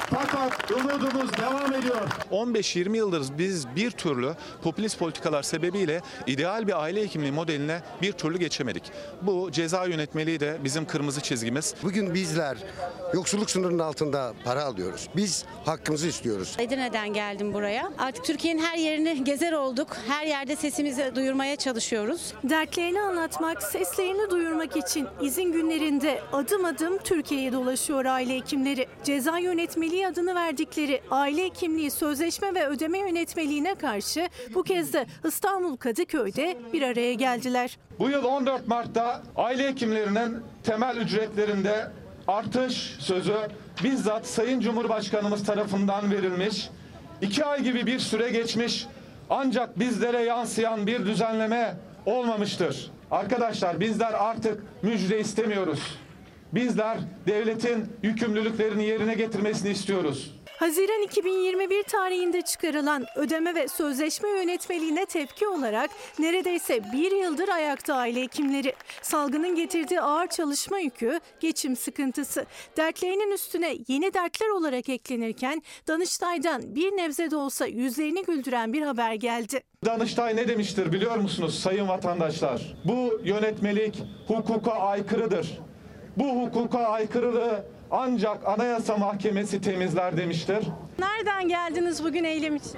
Fakat 0.10 0.72
umudumuz 0.72 1.38
devam 1.38 1.74
ediyor. 1.74 2.02
15-20 2.32 2.98
yıldır 2.98 3.38
biz 3.38 3.76
bir 3.76 3.92
türlü 3.92 4.36
popülist 4.64 5.00
politikalar 5.00 5.44
sebebiyle 5.44 6.02
ideal 6.28 6.68
bir 6.68 6.82
aile 6.84 7.02
hekimliği 7.02 7.32
modeline 7.32 7.82
bir 8.02 8.12
türlü 8.12 8.38
geçemedik. 8.40 8.84
Bu 9.22 9.52
ceza 9.52 9.86
yönetmeliği 9.86 10.40
de 10.40 10.58
bizim 10.64 10.86
kırmızı 10.86 11.22
çizgimiz. 11.22 11.76
Bugün 11.84 12.14
bizler 12.14 12.58
yoksulluk 13.14 13.50
sınırının 13.50 13.80
altında 13.80 14.34
para 14.44 14.64
alıyoruz. 14.64 15.10
Biz 15.16 15.46
hakkımızı 15.66 16.08
istiyoruz. 16.08 16.56
Edirne'den 16.60 17.14
geldim 17.14 17.54
buraya. 17.54 17.92
Artık 17.98 18.26
Türkiye'nin 18.26 18.64
her 18.64 18.78
yerini 18.78 19.24
gezer 19.24 19.52
olduk. 19.54 19.98
Her 20.08 20.26
yerde 20.26 20.56
sesimizi 20.56 21.12
duyurmaya 21.16 21.56
çalışıyoruz. 21.56 22.34
Dertlerini 22.44 23.02
anlatmak, 23.02 23.64
seslerini 23.64 24.30
duyurmak 24.32 24.78
için 24.78 25.08
izin 25.22 25.52
günlerinde 25.52 26.22
adım 26.34 26.66
adım 26.66 26.98
Türkiye'ye 26.98 27.54
dolaşıyor 27.54 28.06
aile 28.06 28.36
hekimleri. 28.36 28.88
Ceza 29.04 29.38
yönetmeliği 29.38 29.95
adını 30.04 30.36
verdikleri 30.36 31.02
aile 31.12 31.44
hekimliği 31.44 31.92
sözleşme 31.92 32.54
ve 32.56 32.68
ödeme 32.68 32.98
yönetmeliğine 32.98 33.76
karşı 33.76 34.30
bu 34.54 34.64
kez 34.64 34.94
de 34.94 35.06
İstanbul 35.28 35.78
Kadıköy'de 35.78 36.58
bir 36.74 36.82
araya 36.82 37.14
geldiler. 37.14 37.78
Bu 38.00 38.10
yıl 38.10 38.24
14 38.24 38.68
Mart'ta 38.68 39.22
aile 39.36 39.68
hekimlerinin 39.68 40.38
temel 40.64 40.98
ücretlerinde 40.98 41.88
artış 42.28 42.96
sözü 43.00 43.36
bizzat 43.84 44.28
Sayın 44.28 44.60
Cumhurbaşkanımız 44.60 45.46
tarafından 45.46 46.12
verilmiş. 46.12 46.70
İki 47.22 47.46
ay 47.46 47.64
gibi 47.64 47.86
bir 47.86 48.00
süre 48.00 48.30
geçmiş 48.30 48.88
ancak 49.30 49.80
bizlere 49.80 50.24
yansıyan 50.24 50.88
bir 50.88 51.06
düzenleme 51.06 51.76
olmamıştır. 52.06 52.92
Arkadaşlar 53.12 53.80
bizler 53.80 54.14
artık 54.14 54.64
müjde 54.84 55.20
istemiyoruz. 55.20 55.80
Bizler 56.56 56.98
devletin 57.28 57.86
yükümlülüklerini 58.04 58.86
yerine 58.86 59.14
getirmesini 59.14 59.72
istiyoruz. 59.72 60.36
Haziran 60.60 61.02
2021 61.02 61.84
tarihinde 61.84 62.42
çıkarılan 62.42 63.06
ödeme 63.16 63.56
ve 63.56 63.68
sözleşme 63.68 64.30
yönetmeliğine 64.30 65.06
tepki 65.06 65.48
olarak 65.48 65.90
neredeyse 66.20 66.84
bir 66.94 67.12
yıldır 67.12 67.50
ayakta 67.50 67.96
aile 67.96 68.22
hekimleri. 68.22 68.74
Salgının 69.02 69.56
getirdiği 69.56 70.02
ağır 70.02 70.28
çalışma 70.28 70.80
yükü, 70.80 71.20
geçim 71.40 71.76
sıkıntısı, 71.76 72.46
dertlerinin 72.78 73.32
üstüne 73.32 73.78
yeni 73.88 74.14
dertler 74.14 74.48
olarak 74.48 74.90
eklenirken 74.90 75.62
Danıştay'dan 75.88 76.76
bir 76.76 76.92
nebze 76.92 77.32
de 77.32 77.36
olsa 77.36 77.66
yüzlerini 77.66 78.24
güldüren 78.24 78.74
bir 78.74 78.82
haber 78.82 79.14
geldi. 79.14 79.62
Danıştay 79.86 80.36
ne 80.36 80.48
demiştir 80.48 80.94
biliyor 80.94 81.18
musunuz 81.18 81.60
sayın 81.60 81.88
vatandaşlar? 81.88 82.76
Bu 82.86 83.22
yönetmelik 83.24 84.04
hukuka 84.28 84.72
aykırıdır. 84.72 85.60
Bu 86.18 86.42
hukuka 86.46 86.80
aykırılığı 86.80 87.64
ancak 87.92 88.48
Anayasa 88.48 88.98
Mahkemesi 88.98 89.62
temizler 89.62 90.18
demiştir. 90.18 90.58
Nereden 91.00 91.48
geldiniz 91.48 92.04
bugün 92.04 92.24
eylem 92.24 92.56
için? 92.56 92.72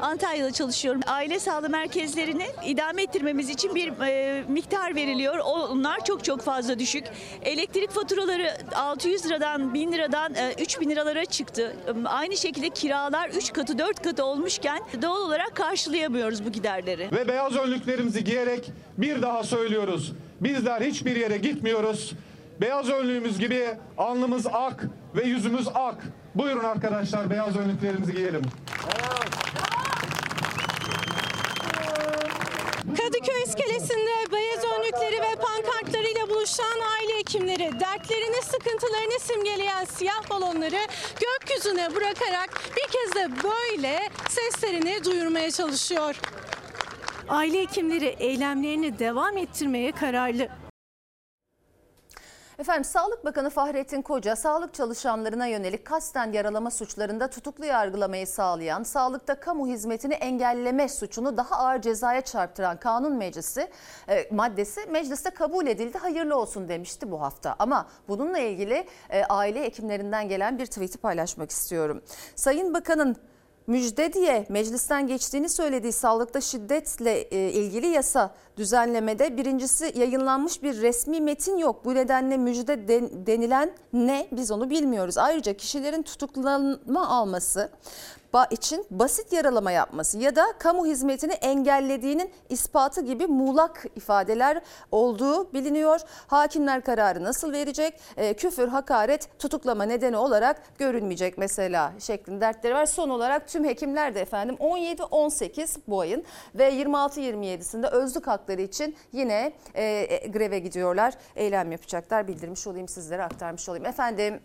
Antalya'da 0.00 0.52
çalışıyorum. 0.52 1.00
Aile 1.06 1.38
sağlığı 1.40 1.68
merkezlerini 1.70 2.46
idame 2.66 3.02
ettirmemiz 3.02 3.50
için 3.50 3.74
bir 3.74 3.92
e, 4.00 4.42
miktar 4.48 4.94
veriliyor. 4.94 5.38
Onlar 5.38 6.04
çok 6.04 6.24
çok 6.24 6.40
fazla 6.40 6.78
düşük. 6.78 7.04
Elektrik 7.42 7.90
faturaları 7.90 8.50
600 8.74 9.26
liradan 9.26 9.74
1000 9.74 9.92
liradan 9.92 10.34
e, 10.34 10.52
3000 10.62 10.90
liralara 10.90 11.24
çıktı. 11.24 11.76
E, 12.04 12.08
Aynı 12.08 12.36
şekilde 12.36 12.70
kiralar 12.70 13.28
3 13.28 13.52
katı 13.52 13.78
4 13.78 14.02
katı 14.02 14.24
olmuşken 14.24 14.78
doğal 15.02 15.20
olarak 15.22 15.56
karşılayamıyoruz 15.56 16.44
bu 16.44 16.52
giderleri. 16.52 17.08
Ve 17.12 17.28
beyaz 17.28 17.56
önlüklerimizi 17.56 18.24
giyerek 18.24 18.70
bir 18.98 19.22
daha 19.22 19.44
söylüyoruz. 19.44 20.12
Bizler 20.40 20.80
hiçbir 20.80 21.16
yere 21.16 21.36
gitmiyoruz. 21.36 22.12
Beyaz 22.62 22.90
önlüğümüz 22.90 23.38
gibi 23.38 23.68
alnımız 23.98 24.46
ak 24.46 24.84
ve 25.14 25.22
yüzümüz 25.22 25.68
ak. 25.74 25.94
Buyurun 26.34 26.64
arkadaşlar 26.64 27.30
beyaz 27.30 27.56
önlüklerimizi 27.56 28.12
giyelim. 28.12 28.42
Kadıköy 32.96 33.42
iskelesinde 33.42 34.32
beyaz 34.32 34.64
önlükleri 34.64 35.22
ve 35.22 35.34
pankartlarıyla 35.36 36.28
buluşan 36.28 36.80
aile 36.98 37.18
hekimleri 37.18 37.80
dertlerini, 37.80 38.42
sıkıntılarını 38.42 39.20
simgeleyen 39.20 39.84
siyah 39.84 40.30
balonları 40.30 40.86
gökyüzüne 41.20 41.94
bırakarak 41.94 42.50
bir 42.76 42.92
kez 42.92 43.14
de 43.14 43.28
böyle 43.44 43.98
seslerini 44.28 45.04
duyurmaya 45.04 45.50
çalışıyor. 45.50 46.20
Aile 47.28 47.60
hekimleri 47.60 48.16
eylemlerini 48.18 48.98
devam 48.98 49.36
ettirmeye 49.36 49.92
kararlı. 49.92 50.61
Efendim 52.58 52.84
Sağlık 52.84 53.24
Bakanı 53.24 53.50
Fahrettin 53.50 54.02
Koca 54.02 54.36
sağlık 54.36 54.74
çalışanlarına 54.74 55.46
yönelik 55.46 55.84
kasten 55.84 56.32
yaralama 56.32 56.70
suçlarında 56.70 57.30
tutuklu 57.30 57.64
yargılamayı 57.64 58.26
sağlayan, 58.26 58.82
sağlıkta 58.82 59.40
kamu 59.40 59.66
hizmetini 59.66 60.14
engelleme 60.14 60.88
suçunu 60.88 61.36
daha 61.36 61.56
ağır 61.56 61.80
cezaya 61.80 62.20
çarptıran 62.20 62.76
kanun 62.76 63.16
meclisi 63.16 63.70
e, 64.08 64.28
maddesi 64.30 64.86
mecliste 64.86 65.30
kabul 65.30 65.66
edildi. 65.66 65.98
Hayırlı 65.98 66.36
olsun 66.36 66.68
demişti 66.68 67.10
bu 67.10 67.20
hafta. 67.20 67.56
Ama 67.58 67.88
bununla 68.08 68.38
ilgili 68.38 68.86
e, 69.10 69.24
aile 69.24 69.62
hekimlerinden 69.62 70.28
gelen 70.28 70.58
bir 70.58 70.66
tweet'i 70.66 70.98
paylaşmak 70.98 71.50
istiyorum. 71.50 72.02
Sayın 72.36 72.74
Bakan'ın 72.74 73.16
müjde 73.66 74.12
diye 74.12 74.46
meclisten 74.48 75.06
geçtiğini 75.06 75.48
söylediği 75.48 75.92
sağlıkta 75.92 76.40
şiddetle 76.40 77.20
e, 77.20 77.52
ilgili 77.52 77.86
yasa 77.86 78.34
düzenlemede 78.56 79.36
birincisi 79.36 79.92
yayınlanmış 79.98 80.62
bir 80.62 80.82
resmi 80.82 81.20
metin 81.20 81.56
yok. 81.56 81.84
Bu 81.84 81.94
nedenle 81.94 82.36
müjde 82.36 82.88
den- 82.88 83.26
denilen 83.26 83.70
ne 83.92 84.26
biz 84.32 84.50
onu 84.50 84.70
bilmiyoruz. 84.70 85.18
Ayrıca 85.18 85.52
kişilerin 85.52 86.02
tutuklanma 86.02 87.08
alması 87.08 87.70
için 88.50 88.86
basit 88.90 89.32
yaralama 89.32 89.70
yapması 89.70 90.18
ya 90.18 90.36
da 90.36 90.44
kamu 90.58 90.86
hizmetini 90.86 91.32
engellediğinin 91.32 92.30
ispatı 92.48 93.00
gibi 93.00 93.26
muğlak 93.26 93.84
ifadeler 93.96 94.62
olduğu 94.90 95.52
biliniyor. 95.52 96.00
Hakimler 96.26 96.84
kararı 96.84 97.24
nasıl 97.24 97.52
verecek? 97.52 98.00
E, 98.16 98.34
küfür, 98.34 98.68
hakaret, 98.68 99.38
tutuklama 99.38 99.84
nedeni 99.84 100.16
olarak 100.16 100.78
görünmeyecek 100.78 101.38
mesela 101.38 101.92
şeklinde 101.98 102.40
dertleri 102.40 102.74
var. 102.74 102.86
Son 102.86 103.08
olarak 103.08 103.48
tüm 103.48 103.64
hekimler 103.64 104.14
de 104.14 104.20
efendim 104.20 104.56
17-18 104.60 105.76
bu 105.88 106.00
ayın 106.00 106.24
ve 106.54 106.70
26-27'sinde 106.82 107.88
özlük 107.88 108.26
hakları 108.26 108.62
için 108.62 108.96
yine 109.12 109.52
e, 109.74 109.84
e, 109.84 110.26
greve 110.28 110.58
gidiyorlar. 110.58 111.14
Eylem 111.36 111.72
yapacaklar. 111.72 112.28
Bildirmiş 112.28 112.66
olayım 112.66 112.88
sizlere 112.88 113.22
aktarmış 113.22 113.68
olayım. 113.68 113.86
Efendim 113.86 114.40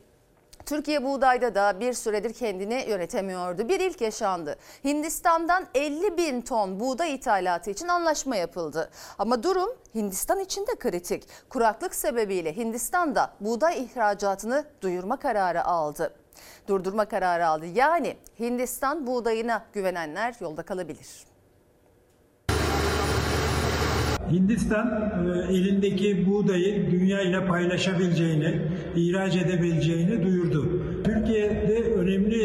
Türkiye 0.67 1.03
buğdayda 1.03 1.55
da 1.55 1.79
bir 1.79 1.93
süredir 1.93 2.33
kendini 2.33 2.85
yönetemiyordu. 2.89 3.69
Bir 3.69 3.79
ilk 3.79 4.01
yaşandı. 4.01 4.55
Hindistan'dan 4.83 5.65
50 5.75 6.17
bin 6.17 6.41
ton 6.41 6.79
buğday 6.79 7.15
ithalatı 7.15 7.69
için 7.69 7.87
anlaşma 7.87 8.35
yapıldı. 8.35 8.89
Ama 9.19 9.43
durum 9.43 9.69
Hindistan 9.95 10.39
için 10.39 10.67
de 10.67 10.75
kritik. 10.75 11.27
Kuraklık 11.49 11.95
sebebiyle 11.95 12.57
Hindistan 12.57 13.15
da 13.15 13.33
buğday 13.39 13.83
ihracatını 13.83 14.65
duyurma 14.81 15.17
kararı 15.17 15.65
aldı. 15.65 16.13
Durdurma 16.67 17.05
kararı 17.05 17.47
aldı. 17.47 17.65
Yani 17.65 18.17
Hindistan 18.39 19.07
buğdayına 19.07 19.65
güvenenler 19.73 20.35
yolda 20.39 20.63
kalabilir. 20.63 21.27
Hindistan 24.31 25.11
e, 25.49 25.53
elindeki 25.53 26.25
buğdayı 26.25 26.91
dünya 26.91 27.21
ile 27.21 27.45
paylaşabileceğini, 27.45 28.55
ihraç 28.95 29.35
edebileceğini 29.35 30.23
duyurdu. 30.23 30.83
Türkiye'de 31.03 31.83
önemli 31.95 32.35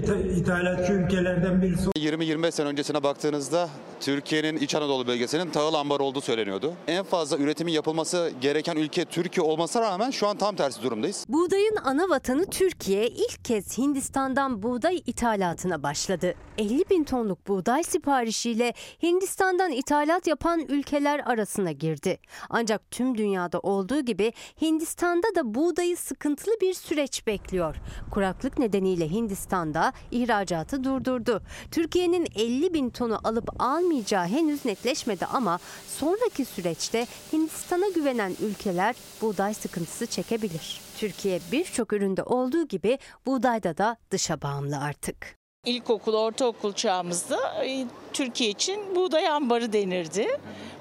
itha- 0.00 0.38
ithalatçı 0.40 0.92
ülkelerden 0.92 1.62
birisi 1.62 1.91
20-25 2.02 2.50
sene 2.52 2.68
öncesine 2.68 3.02
baktığınızda 3.02 3.68
Türkiye'nin 4.00 4.56
İç 4.56 4.74
Anadolu 4.74 5.06
bölgesinin 5.06 5.50
tahıl 5.50 5.74
ambarı 5.74 6.02
olduğu 6.02 6.20
söyleniyordu. 6.20 6.74
En 6.86 7.04
fazla 7.04 7.36
üretimin 7.36 7.72
yapılması 7.72 8.32
gereken 8.40 8.76
ülke 8.76 9.04
Türkiye 9.04 9.46
olmasına 9.46 9.82
rağmen 9.82 10.10
şu 10.10 10.28
an 10.28 10.36
tam 10.36 10.56
tersi 10.56 10.82
durumdayız. 10.82 11.24
Buğdayın 11.28 11.76
ana 11.84 12.08
vatanı 12.08 12.46
Türkiye 12.46 13.08
ilk 13.08 13.44
kez 13.44 13.78
Hindistan'dan 13.78 14.62
buğday 14.62 15.02
ithalatına 15.06 15.82
başladı. 15.82 16.34
50 16.58 16.90
bin 16.90 17.04
tonluk 17.04 17.48
buğday 17.48 17.82
siparişiyle 17.82 18.74
Hindistan'dan 19.02 19.72
ithalat 19.72 20.26
yapan 20.26 20.60
ülkeler 20.60 21.20
arasına 21.26 21.72
girdi. 21.72 22.18
Ancak 22.50 22.90
tüm 22.90 23.18
dünyada 23.18 23.60
olduğu 23.60 24.00
gibi 24.00 24.32
Hindistan'da 24.62 25.34
da 25.34 25.54
buğdayı 25.54 25.96
sıkıntılı 25.96 26.54
bir 26.60 26.74
süreç 26.74 27.26
bekliyor. 27.26 27.76
Kuraklık 28.10 28.58
nedeniyle 28.58 29.10
Hindistan'da 29.10 29.92
ihracatı 30.10 30.84
durdurdu. 30.84 31.42
Türkiye'nin 31.92 32.26
50 32.36 32.74
bin 32.74 32.90
tonu 32.90 33.18
alıp 33.24 33.62
almayacağı 33.62 34.26
henüz 34.26 34.64
netleşmedi 34.64 35.26
ama 35.26 35.58
sonraki 35.88 36.44
süreçte 36.44 37.06
Hindistan'a 37.32 37.88
güvenen 37.88 38.36
ülkeler 38.40 38.96
buğday 39.22 39.54
sıkıntısı 39.54 40.06
çekebilir. 40.06 40.80
Türkiye 40.98 41.40
birçok 41.52 41.92
üründe 41.92 42.22
olduğu 42.22 42.68
gibi 42.68 42.98
buğdayda 43.26 43.78
da 43.78 43.96
dışa 44.10 44.42
bağımlı 44.42 44.78
artık. 44.78 45.36
İlkokul, 45.66 46.14
ortaokul 46.14 46.72
çağımızda 46.72 47.64
e, 47.64 47.86
Türkiye 48.12 48.50
için 48.50 48.96
buğday 48.96 49.28
ambarı 49.28 49.72
denirdi. 49.72 50.28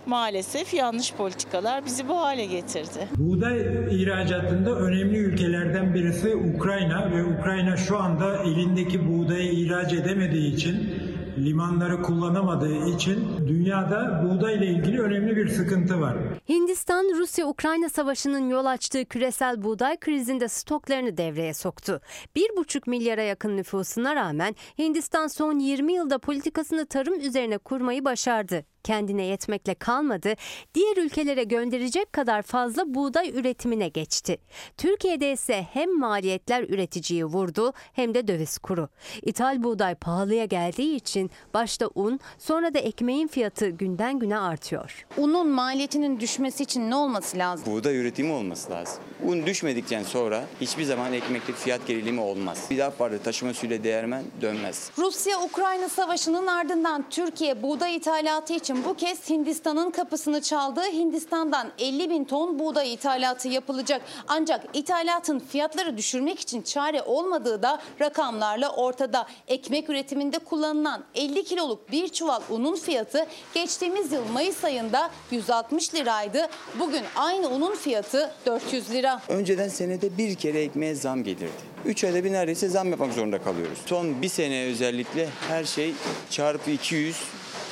Maalesef 0.06 0.74
yanlış 0.74 1.14
politikalar 1.14 1.86
bizi 1.86 2.08
bu 2.08 2.18
hale 2.18 2.46
getirdi. 2.46 3.08
Buğday 3.18 3.62
ihracatında 3.92 4.76
önemli 4.76 5.18
ülkelerden 5.18 5.94
birisi 5.94 6.36
Ukrayna 6.36 7.12
ve 7.12 7.24
Ukrayna 7.24 7.78
şu 7.78 7.98
anda 7.98 8.44
elindeki 8.44 9.10
buğdayı 9.10 9.52
ihraç 9.52 9.94
edemediği 9.94 10.56
için 10.56 10.96
limanları 11.38 12.02
kullanamadığı 12.02 12.88
için 12.88 13.48
dünyada 13.48 14.24
buğday 14.26 14.56
ile 14.56 14.66
ilgili 14.68 15.02
önemli 15.02 15.36
bir 15.36 15.48
sıkıntı 15.48 16.02
var. 16.02 16.18
Hindistan, 16.50 17.06
Rusya-Ukrayna 17.18 17.90
savaşının 17.90 18.50
yol 18.50 18.66
açtığı 18.66 19.06
küresel 19.06 19.64
buğday 19.64 19.98
krizinde 19.98 20.48
stoklarını 20.48 21.18
devreye 21.18 21.54
soktu. 21.54 22.02
1,5 22.36 22.90
milyara 22.90 23.22
yakın 23.22 23.58
nüfusuna 23.58 24.16
rağmen 24.16 24.56
Hindistan 24.80 25.28
son 25.28 25.60
20 25.60 25.94
yılda 25.94 26.20
politikasını 26.20 26.86
tarım 26.86 27.20
üzerine 27.20 27.58
kurmayı 27.58 28.06
başardı. 28.06 28.71
Kendine 28.84 29.24
yetmekle 29.24 29.74
kalmadı, 29.74 30.34
diğer 30.76 30.98
ülkelere 30.98 31.44
gönderecek 31.44 32.14
kadar 32.14 32.42
fazla 32.42 32.94
buğday 32.94 33.30
üretimine 33.30 33.88
geçti. 33.88 34.38
Türkiye'de 34.78 35.32
ise 35.32 35.68
hem 35.74 36.00
maliyetler 36.00 36.64
üreticiyi 36.64 37.26
vurdu 37.26 37.74
hem 37.94 38.14
de 38.14 38.28
döviz 38.28 38.58
kuru. 38.58 38.90
İthal 39.22 39.64
buğday 39.64 39.96
pahalıya 39.96 40.46
geldiği 40.46 40.96
için 40.96 41.32
başta 41.54 41.90
un, 41.96 42.20
sonra 42.40 42.74
da 42.74 42.80
ekmeğin 42.80 43.28
fiyatı 43.28 43.70
günden 43.70 44.20
güne 44.20 44.38
artıyor. 44.38 45.06
Unun 45.18 45.48
maliyetinin 45.48 46.20
düşmesi 46.20 46.64
için 46.64 46.90
ne 46.90 46.96
olması 46.96 47.38
lazım? 47.38 47.74
Buğday 47.74 47.98
üretimi 47.98 48.32
olması 48.32 48.72
lazım. 48.72 49.04
Un 49.26 49.46
düşmedikten 49.46 50.04
sonra 50.04 50.44
hiçbir 50.62 50.84
zaman 50.84 51.14
ekmeklik 51.14 51.56
fiyat 51.56 51.88
gerilimi 51.88 52.22
olmaz. 52.22 52.68
Bir 52.70 52.78
daha 52.78 52.92
farklı 52.92 53.20
taşıma 53.20 53.54
suyla 53.54 53.84
değermen 53.84 54.24
dönmez. 54.42 54.92
Rusya-Ukrayna 54.98 55.90
savaşının 55.90 56.48
ardından 56.48 57.06
Türkiye 57.10 57.64
buğday 57.64 57.96
ithalatı 57.96 58.54
için 58.54 58.71
bu 58.86 58.94
kez 58.94 59.30
Hindistan'ın 59.30 59.92
kapısını 59.92 60.42
çaldı. 60.42 60.82
Hindistan'dan 60.82 61.72
50 61.80 62.10
bin 62.10 62.24
ton 62.24 62.60
buğday 62.60 62.94
ithalatı 62.94 63.48
yapılacak. 63.48 64.02
Ancak 64.28 64.66
ithalatın 64.74 65.40
fiyatları 65.40 65.98
düşürmek 65.98 66.40
için 66.40 66.62
çare 66.62 67.02
olmadığı 67.02 67.64
da 67.64 67.82
rakamlarla 68.02 68.70
ortada. 68.70 69.28
Ekmek 69.48 69.90
üretiminde 69.90 70.40
kullanılan 70.40 71.04
50 71.16 71.44
kiloluk 71.44 71.92
bir 71.92 72.08
çuval 72.10 72.42
unun 72.50 72.76
fiyatı 72.76 73.26
geçtiğimiz 73.54 74.12
yıl 74.12 74.26
Mayıs 74.34 74.64
ayında 74.64 75.10
160 75.32 75.96
liraydı. 75.96 76.48
Bugün 76.80 77.04
aynı 77.16 77.50
unun 77.50 77.76
fiyatı 77.76 78.32
400 78.46 78.92
lira. 78.92 79.22
Önceden 79.30 79.70
senede 79.70 80.18
bir 80.18 80.36
kere 80.36 80.62
ekmeğe 80.62 80.96
zam 80.96 81.24
gelirdi. 81.24 81.72
3 81.86 82.04
ayda 82.04 82.24
bir 82.24 82.32
neredeyse 82.34 82.70
zam 82.70 82.90
yapmak 82.90 83.14
zorunda 83.14 83.44
kalıyoruz. 83.44 83.80
Son 83.86 84.22
bir 84.22 84.30
sene 84.30 84.64
özellikle 84.64 85.30
her 85.48 85.64
şey 85.64 85.94
çarpı 86.30 86.72
200 86.72 87.18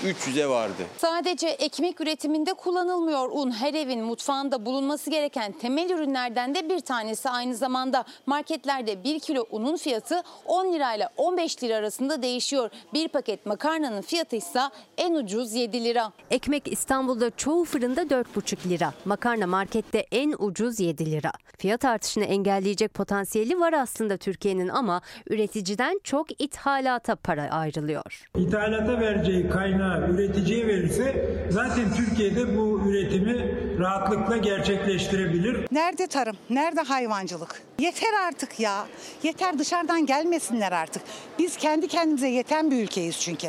300'e 0.03 0.49
vardı. 0.49 0.83
Sadece 0.97 1.47
ekmek 1.47 2.01
üretiminde 2.01 2.53
kullanılmıyor 2.53 3.29
un. 3.31 3.51
Her 3.51 3.73
evin 3.73 4.03
mutfağında 4.03 4.65
bulunması 4.65 5.09
gereken 5.09 5.51
temel 5.51 5.89
ürünlerden 5.89 6.55
de 6.55 6.69
bir 6.69 6.79
tanesi 6.79 7.29
aynı 7.29 7.55
zamanda. 7.55 8.05
Marketlerde 8.25 9.03
1 9.03 9.19
kilo 9.19 9.45
unun 9.51 9.77
fiyatı 9.77 10.21
10 10.45 10.73
lirayla 10.73 11.09
15 11.17 11.63
lira 11.63 11.75
arasında 11.75 12.21
değişiyor. 12.21 12.69
Bir 12.93 13.07
paket 13.07 13.45
makarnanın 13.45 14.01
fiyatı 14.01 14.35
ise 14.35 14.61
en 14.97 15.13
ucuz 15.13 15.53
7 15.53 15.83
lira. 15.83 16.11
Ekmek 16.31 16.67
İstanbul'da 16.71 17.29
çoğu 17.29 17.65
fırında 17.65 18.01
4,5 18.01 18.69
lira. 18.69 18.93
Makarna 19.05 19.47
markette 19.47 20.05
en 20.11 20.35
ucuz 20.39 20.79
7 20.79 21.11
lira. 21.11 21.31
Fiyat 21.57 21.85
artışını 21.85 22.23
engelleyecek 22.23 22.93
potansiyeli 22.93 23.59
var 23.59 23.73
aslında 23.73 24.17
Türkiye'nin 24.17 24.67
ama 24.69 25.01
üreticiden 25.29 25.99
çok 26.03 26.41
ithalata 26.41 27.15
para 27.15 27.49
ayrılıyor. 27.49 28.25
İthalata 28.37 28.99
vereceği 28.99 29.49
kaynağı 29.49 29.88
üreticiye 29.97 30.67
verirse 30.67 31.25
zaten 31.49 31.93
Türkiye'de 31.95 32.57
bu 32.57 32.81
üretimi 32.89 33.55
rahatlıkla 33.79 34.37
gerçekleştirebilir. 34.37 35.67
Nerede 35.71 36.07
tarım? 36.07 36.37
Nerede 36.49 36.81
hayvancılık? 36.81 37.61
Yeter 37.79 38.13
artık 38.27 38.59
ya. 38.59 38.85
Yeter 39.23 39.59
dışarıdan 39.59 40.05
gelmesinler 40.05 40.71
artık. 40.71 41.01
Biz 41.39 41.57
kendi 41.57 41.87
kendimize 41.87 42.27
yeten 42.27 42.71
bir 42.71 42.83
ülkeyiz 42.83 43.19
çünkü. 43.19 43.47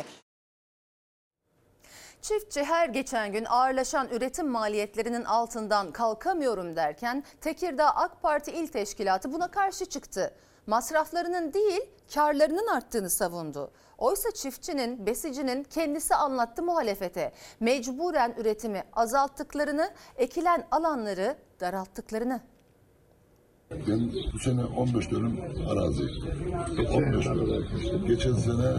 Çiftçi 2.21 2.63
her 2.63 2.89
geçen 2.89 3.31
gün 3.31 3.45
ağırlaşan 3.45 4.07
üretim 4.11 4.47
maliyetlerinin 4.47 5.23
altından 5.23 5.91
kalkamıyorum 5.91 6.75
derken 6.75 7.23
Tekirdağ 7.41 7.89
AK 7.89 8.21
Parti 8.21 8.51
İl 8.51 8.67
Teşkilatı 8.67 9.33
buna 9.33 9.51
karşı 9.51 9.85
çıktı. 9.85 10.33
Masraflarının 10.67 11.53
değil 11.53 11.81
karlarının 12.13 12.67
arttığını 12.67 13.09
savundu. 13.09 13.71
Oysa 14.01 14.31
çiftçinin, 14.31 15.05
besicinin 15.05 15.63
kendisi 15.63 16.15
anlattı 16.15 16.63
muhalefete. 16.63 17.31
Mecburen 17.59 18.33
üretimi 18.37 18.83
azalttıklarını, 18.93 19.93
ekilen 20.15 20.67
alanları 20.71 21.37
daralttıklarını. 21.59 22.41
Ben 23.87 24.09
bu 24.33 24.39
sene 24.39 24.63
15 24.63 25.11
dönüm 25.11 25.39
arazi. 25.69 26.03
15 26.93 27.25
dönüm. 27.25 27.65
Geçen 28.07 28.33
sene 28.33 28.71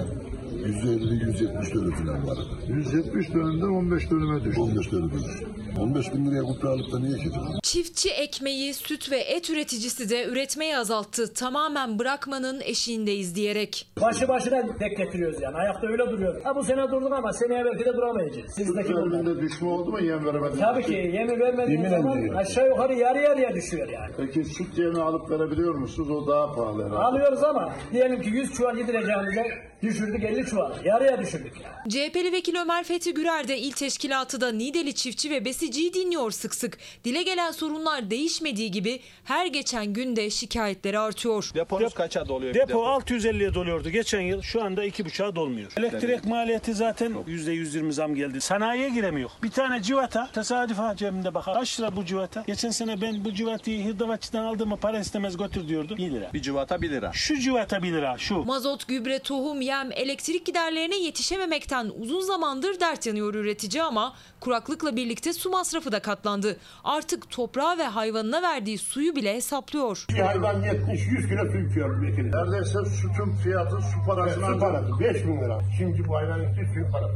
150-170 0.62 1.74
dönüm 1.74 1.92
falan 1.94 2.26
vardı. 2.26 2.40
170 2.68 3.34
dönümden 3.34 3.66
15 3.68 4.10
dönüme 4.10 4.44
düştü. 4.44 4.60
15 4.60 4.92
dönüme 4.92 5.12
düştü. 5.12 5.46
15 5.80 6.14
bin 6.14 6.26
liraya 6.26 6.42
kupra 6.42 6.68
alıp 6.68 6.92
da 6.92 6.98
niye 6.98 7.12
ekeceğim? 7.12 7.48
Çiftçi 7.62 8.10
ekmeği, 8.10 8.74
süt 8.74 9.10
ve 9.10 9.18
et 9.18 9.50
üreticisi 9.50 10.10
de 10.10 10.24
üretmeyi 10.26 10.76
azalttı. 10.76 11.34
Tamamen 11.34 11.98
bırakmanın 11.98 12.60
eşiğindeyiz 12.60 13.34
diyerek. 13.34 13.86
Başı 14.00 14.28
başına 14.28 14.76
tek 14.78 14.96
getiriyoruz 14.98 15.40
yani. 15.42 15.56
Ayakta 15.56 15.86
öyle 15.86 16.10
duruyoruz. 16.10 16.44
Ha 16.44 16.56
bu 16.56 16.62
sene 16.64 16.82
durduk 16.90 17.12
ama 17.12 17.32
seneye 17.32 17.64
belki 17.64 17.84
de 17.84 17.92
duramayacağız. 17.96 18.52
Sizdeki 18.54 18.92
Üzerinde 18.92 19.40
düşme 19.42 19.68
oldu 19.68 19.90
mu 19.90 20.00
yem 20.00 20.24
veremedin? 20.24 20.58
Tabii 20.58 20.82
ki 20.82 20.92
yemi 20.92 21.40
vermediğin 21.40 21.78
Yemin 21.82 21.90
zaman 21.96 22.18
ediyorum. 22.18 22.36
aşağı 22.38 22.68
yukarı 22.68 22.94
yarı 22.94 23.18
yarıya 23.18 23.54
düşüyor 23.54 23.88
yani. 23.88 24.12
Peki 24.16 24.44
süt 24.44 24.78
yemi 24.82 25.02
alıp 25.02 25.30
verebiliyor 25.30 25.74
musunuz? 25.74 26.10
O 26.10 26.26
daha 26.26 26.54
pahalı 26.54 26.84
herhalde. 26.86 27.04
Alıyoruz 27.04 27.42
ama 27.42 27.72
diyelim 27.92 28.22
ki 28.22 28.30
100 28.30 28.52
çuval 28.52 28.78
yedireceğimize 28.78 29.72
düşürdük 29.82 30.24
50 30.24 30.46
çuval. 30.46 30.84
Yarıya 30.84 31.18
düşürdük 31.20 31.52
yani. 31.60 31.92
CHP'li 31.92 32.32
vekil 32.32 32.56
Ömer 32.62 32.84
Fethi 32.84 33.14
Gürer 33.14 33.48
de 33.48 33.58
il 33.58 33.72
teşkilatı 33.72 34.40
da 34.40 34.52
Nideli 34.52 34.94
çiftçi 34.94 35.30
ve 35.30 35.44
besiciyi 35.44 35.94
dinliyor 35.94 36.30
sık 36.30 36.54
sık. 36.54 36.78
Dile 37.04 37.22
gelen 37.22 37.50
sorunlar 37.50 38.10
değişmediği 38.10 38.70
gibi 38.70 39.00
her 39.24 39.46
geçen 39.46 39.86
günde 39.86 40.30
şikayetleri 40.30 40.98
artıyor. 40.98 41.50
Deponuz 41.54 41.94
kaça 41.94 42.28
doluyor? 42.28 42.54
Depo 42.54 42.78
650'ye 42.78 43.54
doluyordu 43.54 43.90
geçen 43.90 44.20
yıl. 44.20 44.42
Şu 44.42 44.64
anda 44.64 44.86
2,5'a 44.86 45.36
dolmuyor. 45.36 45.72
Elektrik 45.76 46.24
maliyeti 46.24 46.74
zaten 46.74 47.12
%120 47.28 47.92
zam 47.92 48.14
geldi. 48.14 48.40
Sanayiye 48.40 48.88
giremiyor. 48.88 49.30
Bir 49.42 49.50
tane 49.50 49.82
civata 49.82 50.28
tesadüf 50.32 50.78
ha 50.78 50.96
cebimde 50.96 51.34
bakar. 51.34 51.54
Kaç 51.54 51.80
lira 51.80 51.96
bu 51.96 52.04
civata? 52.04 52.44
Geçen 52.46 52.70
sene 52.70 53.00
ben 53.00 53.24
bu 53.24 53.32
civatayı 53.32 53.84
hırdavatçıdan 53.88 54.44
aldığımı 54.72 54.76
para 54.80 54.98
istemez 54.98 55.36
götür 55.36 55.68
diyordu. 55.68 55.96
1 55.96 56.10
lira. 56.10 56.30
Bir 56.32 56.42
civata 56.42 56.82
1 56.82 56.90
lira. 56.90 57.10
Şu 57.12 57.38
civata 57.38 57.82
1 57.82 57.92
lira 57.92 58.18
şu. 58.18 58.44
Mazot, 58.44 58.88
gübre, 58.88 59.18
tohum, 59.18 59.60
yem, 59.60 59.92
elektrik 59.92 60.46
giderlerine 60.46 60.96
yetişememekten 60.96 61.90
uzun 62.00 62.20
zamandır 62.20 62.80
dert 62.80 63.06
yanıyor 63.06 63.34
üretici 63.34 63.82
ama 63.82 64.12
kuraklıkla 64.40 64.96
birlikte 64.96 65.32
su 65.32 65.50
masrafı 65.50 65.92
da 65.92 66.00
katlandı. 66.00 66.56
Artık 66.84 67.30
toprağa 67.30 67.78
ve 67.78 67.84
hayvanına 67.84 68.42
verdiği 68.42 68.78
suyu 68.78 69.16
bile 69.16 69.34
hesaplıyor. 69.34 70.06
Bir 70.08 70.20
hayvan 70.20 70.62
70-100 70.62 71.28
kilo 71.28 71.52
su 71.52 71.70
içiyor 71.70 72.02
vekili. 72.02 72.30
Neredeyse 72.32 72.78
sütün 72.84 73.36
fiyatı 73.42 73.76
su 73.76 74.06
parasına 74.06 74.46
su 74.46 74.58
parası 74.58 75.00
5 75.00 75.24
bin 75.26 75.40
lira. 75.40 75.60
Şimdi 75.78 76.08
bu 76.08 76.16
hayvan 76.16 76.40
içtiği 76.48 76.66
suyun 76.74 76.90
parası. 76.92 77.12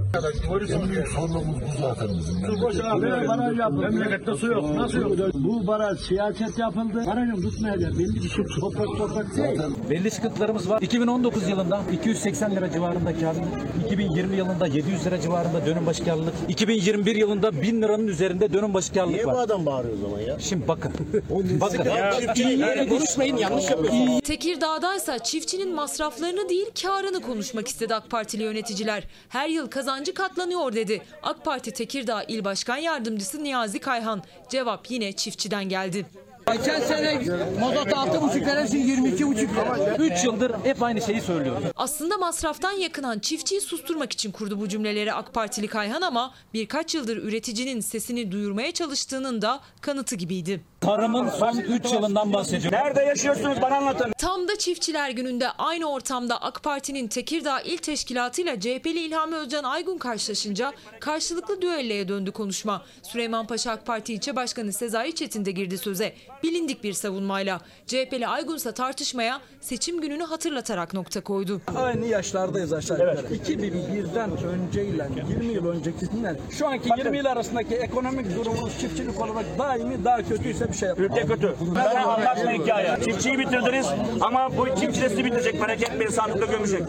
En 0.73 0.89
büyük 0.91 1.09
sorunumuz 1.09 1.57
bu 1.61 1.81
zaten 1.81 2.09
bizim. 2.09 2.47
Su 2.47 2.63
boş 2.63 2.77
abi. 2.81 3.29
Baraj 3.29 3.59
yapıldı. 3.59 3.83
Memlekette 3.83 4.35
su 4.35 4.47
yok. 4.47 4.75
Nasıl 4.77 4.99
yok? 4.99 5.35
Bu 5.35 5.67
baraj 5.67 6.01
siyaset 6.01 6.59
yapıldı. 6.59 7.05
Barajın 7.07 7.43
tutmayacak. 7.51 7.99
Belli 7.99 8.15
bir 8.15 8.29
su 8.29 8.61
toprak 8.61 8.87
toprak 8.99 9.37
değil. 9.37 9.61
Belli 9.91 10.11
sıkıntılarımız 10.11 10.71
var. 10.71 10.83
2019 10.83 11.49
yılında 11.49 11.81
280 11.93 12.57
lira 12.57 12.73
civarında 12.73 13.19
karlılık, 13.19 13.47
2020 13.87 14.37
yılında 14.37 14.67
700 14.67 15.07
lira 15.07 15.21
civarında 15.21 15.67
dönüm 15.67 15.87
başı 15.87 16.05
karlılık, 16.05 16.35
2021 16.49 17.17
yılında 17.17 17.63
1000 17.63 17.83
liranın 17.83 18.07
üzerinde 18.07 18.53
dönüm 18.53 18.75
başı 18.75 18.93
karlılık 18.95 19.15
Niye 19.15 19.27
var. 19.27 19.35
bu 19.35 19.39
adam 19.39 19.67
bağırıyor 19.67 19.95
o 19.95 20.01
zaman 20.09 20.21
ya? 20.21 20.39
Şimdi 20.39 20.69
bakın. 20.69 20.93
bakın. 21.61 21.85
Ya, 21.85 22.35
iyi 22.35 22.59
yere 22.59 22.89
konuşmayın 22.89 23.37
yanlış 23.37 23.71
yapıyorsunuz. 23.71 24.21
Tekirdağ'daysa 24.21 25.19
çiftçinin 25.19 25.75
masraflarını 25.75 26.49
değil 26.49 26.67
karını 26.83 27.23
konuşmak 27.23 27.69
istedi 27.69 27.95
AK 27.95 28.11
Partili 28.11 28.43
yöneticiler. 28.43 29.05
Her 29.29 29.49
yıl 29.49 29.67
kazancı 29.67 30.15
katlanıyor 30.15 30.73
dedi. 30.73 31.03
AK 31.23 31.45
Parti 31.45 31.71
Tekirdağ 31.71 32.23
İl 32.23 32.45
Başkan 32.45 32.77
Yardımcısı 32.77 33.45
Niyazi 33.45 33.79
Kayhan. 33.79 34.23
Cevap 34.51 34.91
yine 34.91 35.13
çiftçiden 35.13 35.69
geldi. 35.69 36.07
Geçen 36.53 36.81
sene 36.81 37.15
mazot 37.61 37.89
6,5 37.89 38.41
lira, 38.41 38.67
şimdi 38.67 38.93
22,5 38.93 39.37
lira. 39.37 39.97
3 39.99 40.25
yıldır 40.25 40.53
hep 40.65 40.83
aynı 40.83 41.03
şeyi 41.03 41.21
söylüyoruz. 41.21 41.65
Aslında 41.77 42.19
masraftan 42.19 42.73
yakınan 42.73 43.19
çiftçiyi 43.19 43.61
susturmak 43.61 44.13
için 44.13 44.33
kurdu 44.33 44.61
bu 44.61 44.69
cümleleri 44.69 45.13
AK 45.13 45.35
Partili 45.35 45.69
Kayhan 45.69 46.03
ama 46.03 46.35
birkaç 46.55 46.95
yıldır 46.95 47.17
üreticinin 47.17 47.81
sesini 47.81 48.33
duyurmaya 48.33 48.73
çalıştığının 48.73 49.43
da 49.43 49.61
kanıtı 49.81 50.17
gibiydi. 50.17 50.61
Tarımın 50.81 51.29
son 51.29 51.57
3 51.59 51.93
yılından 51.93 52.33
bahsediyorum. 52.33 52.79
Nerede 52.79 53.01
yaşıyorsunuz 53.01 53.63
bana 53.63 53.77
anlatın. 53.77 54.13
Tam 54.19 54.49
da 54.49 54.59
çiftçiler 54.59 55.11
gününde 55.11 55.51
aynı 55.51 55.91
ortamda 55.91 56.43
AK 56.43 56.63
Parti'nin 56.63 57.09
Tekirdağ 57.09 57.61
İl 57.61 57.77
Teşkilatı 57.79 58.43
ile 58.43 58.61
CHP'li 58.61 59.01
İlhami 59.01 59.37
Özcan 59.37 59.65
Aygun 59.65 59.99
karşılaşınca 59.99 60.73
karşılıklı 61.01 61.63
düelloya 61.63 62.09
döndü 62.09 62.33
konuşma. 62.33 62.83
Süleymanpaşa 63.03 63.73
AK 63.73 63.87
Parti 63.87 64.15
İlçe 64.15 64.37
Başkanı 64.37 64.73
Sezai 64.73 65.15
Çetin 65.15 65.45
de 65.45 65.51
girdi 65.51 65.79
söze. 65.79 66.13
Bilindik 66.43 66.85
bir 66.85 66.93
savunmayla. 66.93 67.61
CHP'li 67.87 68.27
Aygun 68.27 68.57
ise 68.57 68.73
tartışmaya 68.73 69.41
seçim 69.61 70.01
gününü 70.01 70.23
hatırlatarak 70.25 70.95
nokta 70.95 71.21
koydu. 71.21 71.61
Aynı 71.77 72.07
yaşlardayız 72.07 72.73
aşağı 72.73 72.99
yukarı. 72.99 73.21
2001'den 73.35 74.31
önceyle 74.37 75.09
20 75.29 75.45
yıl 75.45 75.67
öncekisinden 75.67 76.39
şu 76.51 76.67
anki 76.69 76.89
20 76.99 77.17
yıl 77.17 77.25
arasındaki 77.25 77.75
ekonomik 77.75 78.37
durumumuz 78.37 78.81
çiftçilik 78.81 79.21
olarak 79.21 79.59
daimi 79.59 80.05
daha 80.05 80.23
kötüyse 80.23 80.66
bir 80.69 80.77
şey 80.77 80.89
yapalım. 80.89 81.11
Ülke 81.11 81.27
kötü. 81.27 81.55
Bana 81.61 82.13
anlatma 82.13 82.51
hikaye. 82.53 82.97
Çiftçiyi 83.05 83.39
bitirdiniz 83.39 83.87
ama 84.21 84.57
bu 84.57 84.67
çiftçi 84.81 85.25
bitirecek. 85.25 85.61
Merak 85.61 85.83
etmeyin 85.83 86.11
sandıkta 86.11 86.47
gömecek. 86.47 86.83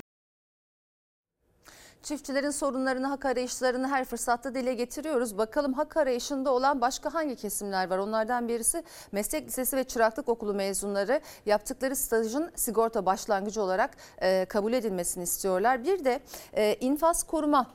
Çiftçilerin 2.03 2.49
sorunlarını, 2.49 3.07
hak 3.07 3.25
arayışlarını 3.25 3.87
her 3.87 4.05
fırsatta 4.05 4.55
dile 4.55 4.73
getiriyoruz. 4.73 5.37
Bakalım 5.37 5.73
hak 5.73 5.97
arayışında 5.97 6.53
olan 6.53 6.81
başka 6.81 7.13
hangi 7.13 7.35
kesimler 7.35 7.89
var? 7.89 7.97
Onlardan 7.97 8.47
birisi 8.47 8.83
meslek 9.11 9.47
lisesi 9.47 9.77
ve 9.77 9.83
çıraklık 9.83 10.29
okulu 10.29 10.53
mezunları 10.53 11.21
yaptıkları 11.45 11.95
stajın 11.95 12.51
sigorta 12.55 13.05
başlangıcı 13.05 13.61
olarak 13.61 13.97
e, 14.21 14.45
kabul 14.45 14.73
edilmesini 14.73 15.23
istiyorlar. 15.23 15.83
Bir 15.83 16.05
de 16.05 16.19
e, 16.53 16.75
infaz 16.75 17.23
koruma 17.23 17.67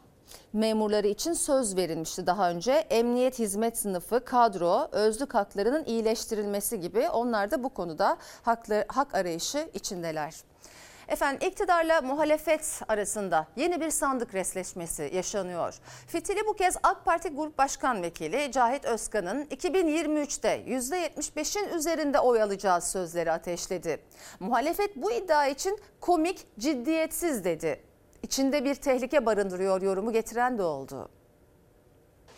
memurları 0.53 1.07
için 1.07 1.33
söz 1.33 1.77
verilmişti 1.77 2.27
daha 2.27 2.51
önce. 2.51 2.73
Emniyet 2.73 3.39
hizmet 3.39 3.79
sınıfı, 3.79 4.25
kadro, 4.25 4.89
özlük 4.93 5.35
haklarının 5.35 5.85
iyileştirilmesi 5.85 6.81
gibi 6.81 7.09
onlar 7.09 7.51
da 7.51 7.65
bu 7.65 7.69
konuda 7.69 8.17
haklı, 8.43 8.85
hak 8.89 9.15
arayışı 9.15 9.69
içindeler. 9.75 10.35
Efendim 11.09 11.49
iktidarla 11.49 12.01
muhalefet 12.01 12.81
arasında 12.89 13.47
yeni 13.57 13.81
bir 13.81 13.91
sandık 13.91 14.35
resleşmesi 14.35 15.11
yaşanıyor. 15.15 15.75
Fitili 16.07 16.47
bu 16.47 16.55
kez 16.55 16.77
AK 16.83 17.05
Parti 17.05 17.29
Grup 17.29 17.59
Başkan 17.59 18.03
Vekili 18.03 18.53
Cahit 18.53 18.85
Özkan'ın 18.85 19.45
2023'te 19.45 20.63
%75'in 20.67 21.79
üzerinde 21.79 22.21
oy 22.21 22.43
alacağı 22.43 22.81
sözleri 22.81 23.33
ateşledi. 23.33 24.01
Muhalefet 24.41 24.97
bu 24.97 25.13
iddia 25.13 25.47
için 25.47 25.79
komik, 26.01 26.47
ciddiyetsiz 26.59 27.45
dedi. 27.45 27.92
İçinde 28.23 28.65
bir 28.65 28.75
tehlike 28.75 29.27
barındırıyor 29.27 29.83
yorumu 29.83 30.13
getiren 30.13 30.59
de 30.59 30.63
oldu. 30.63 31.09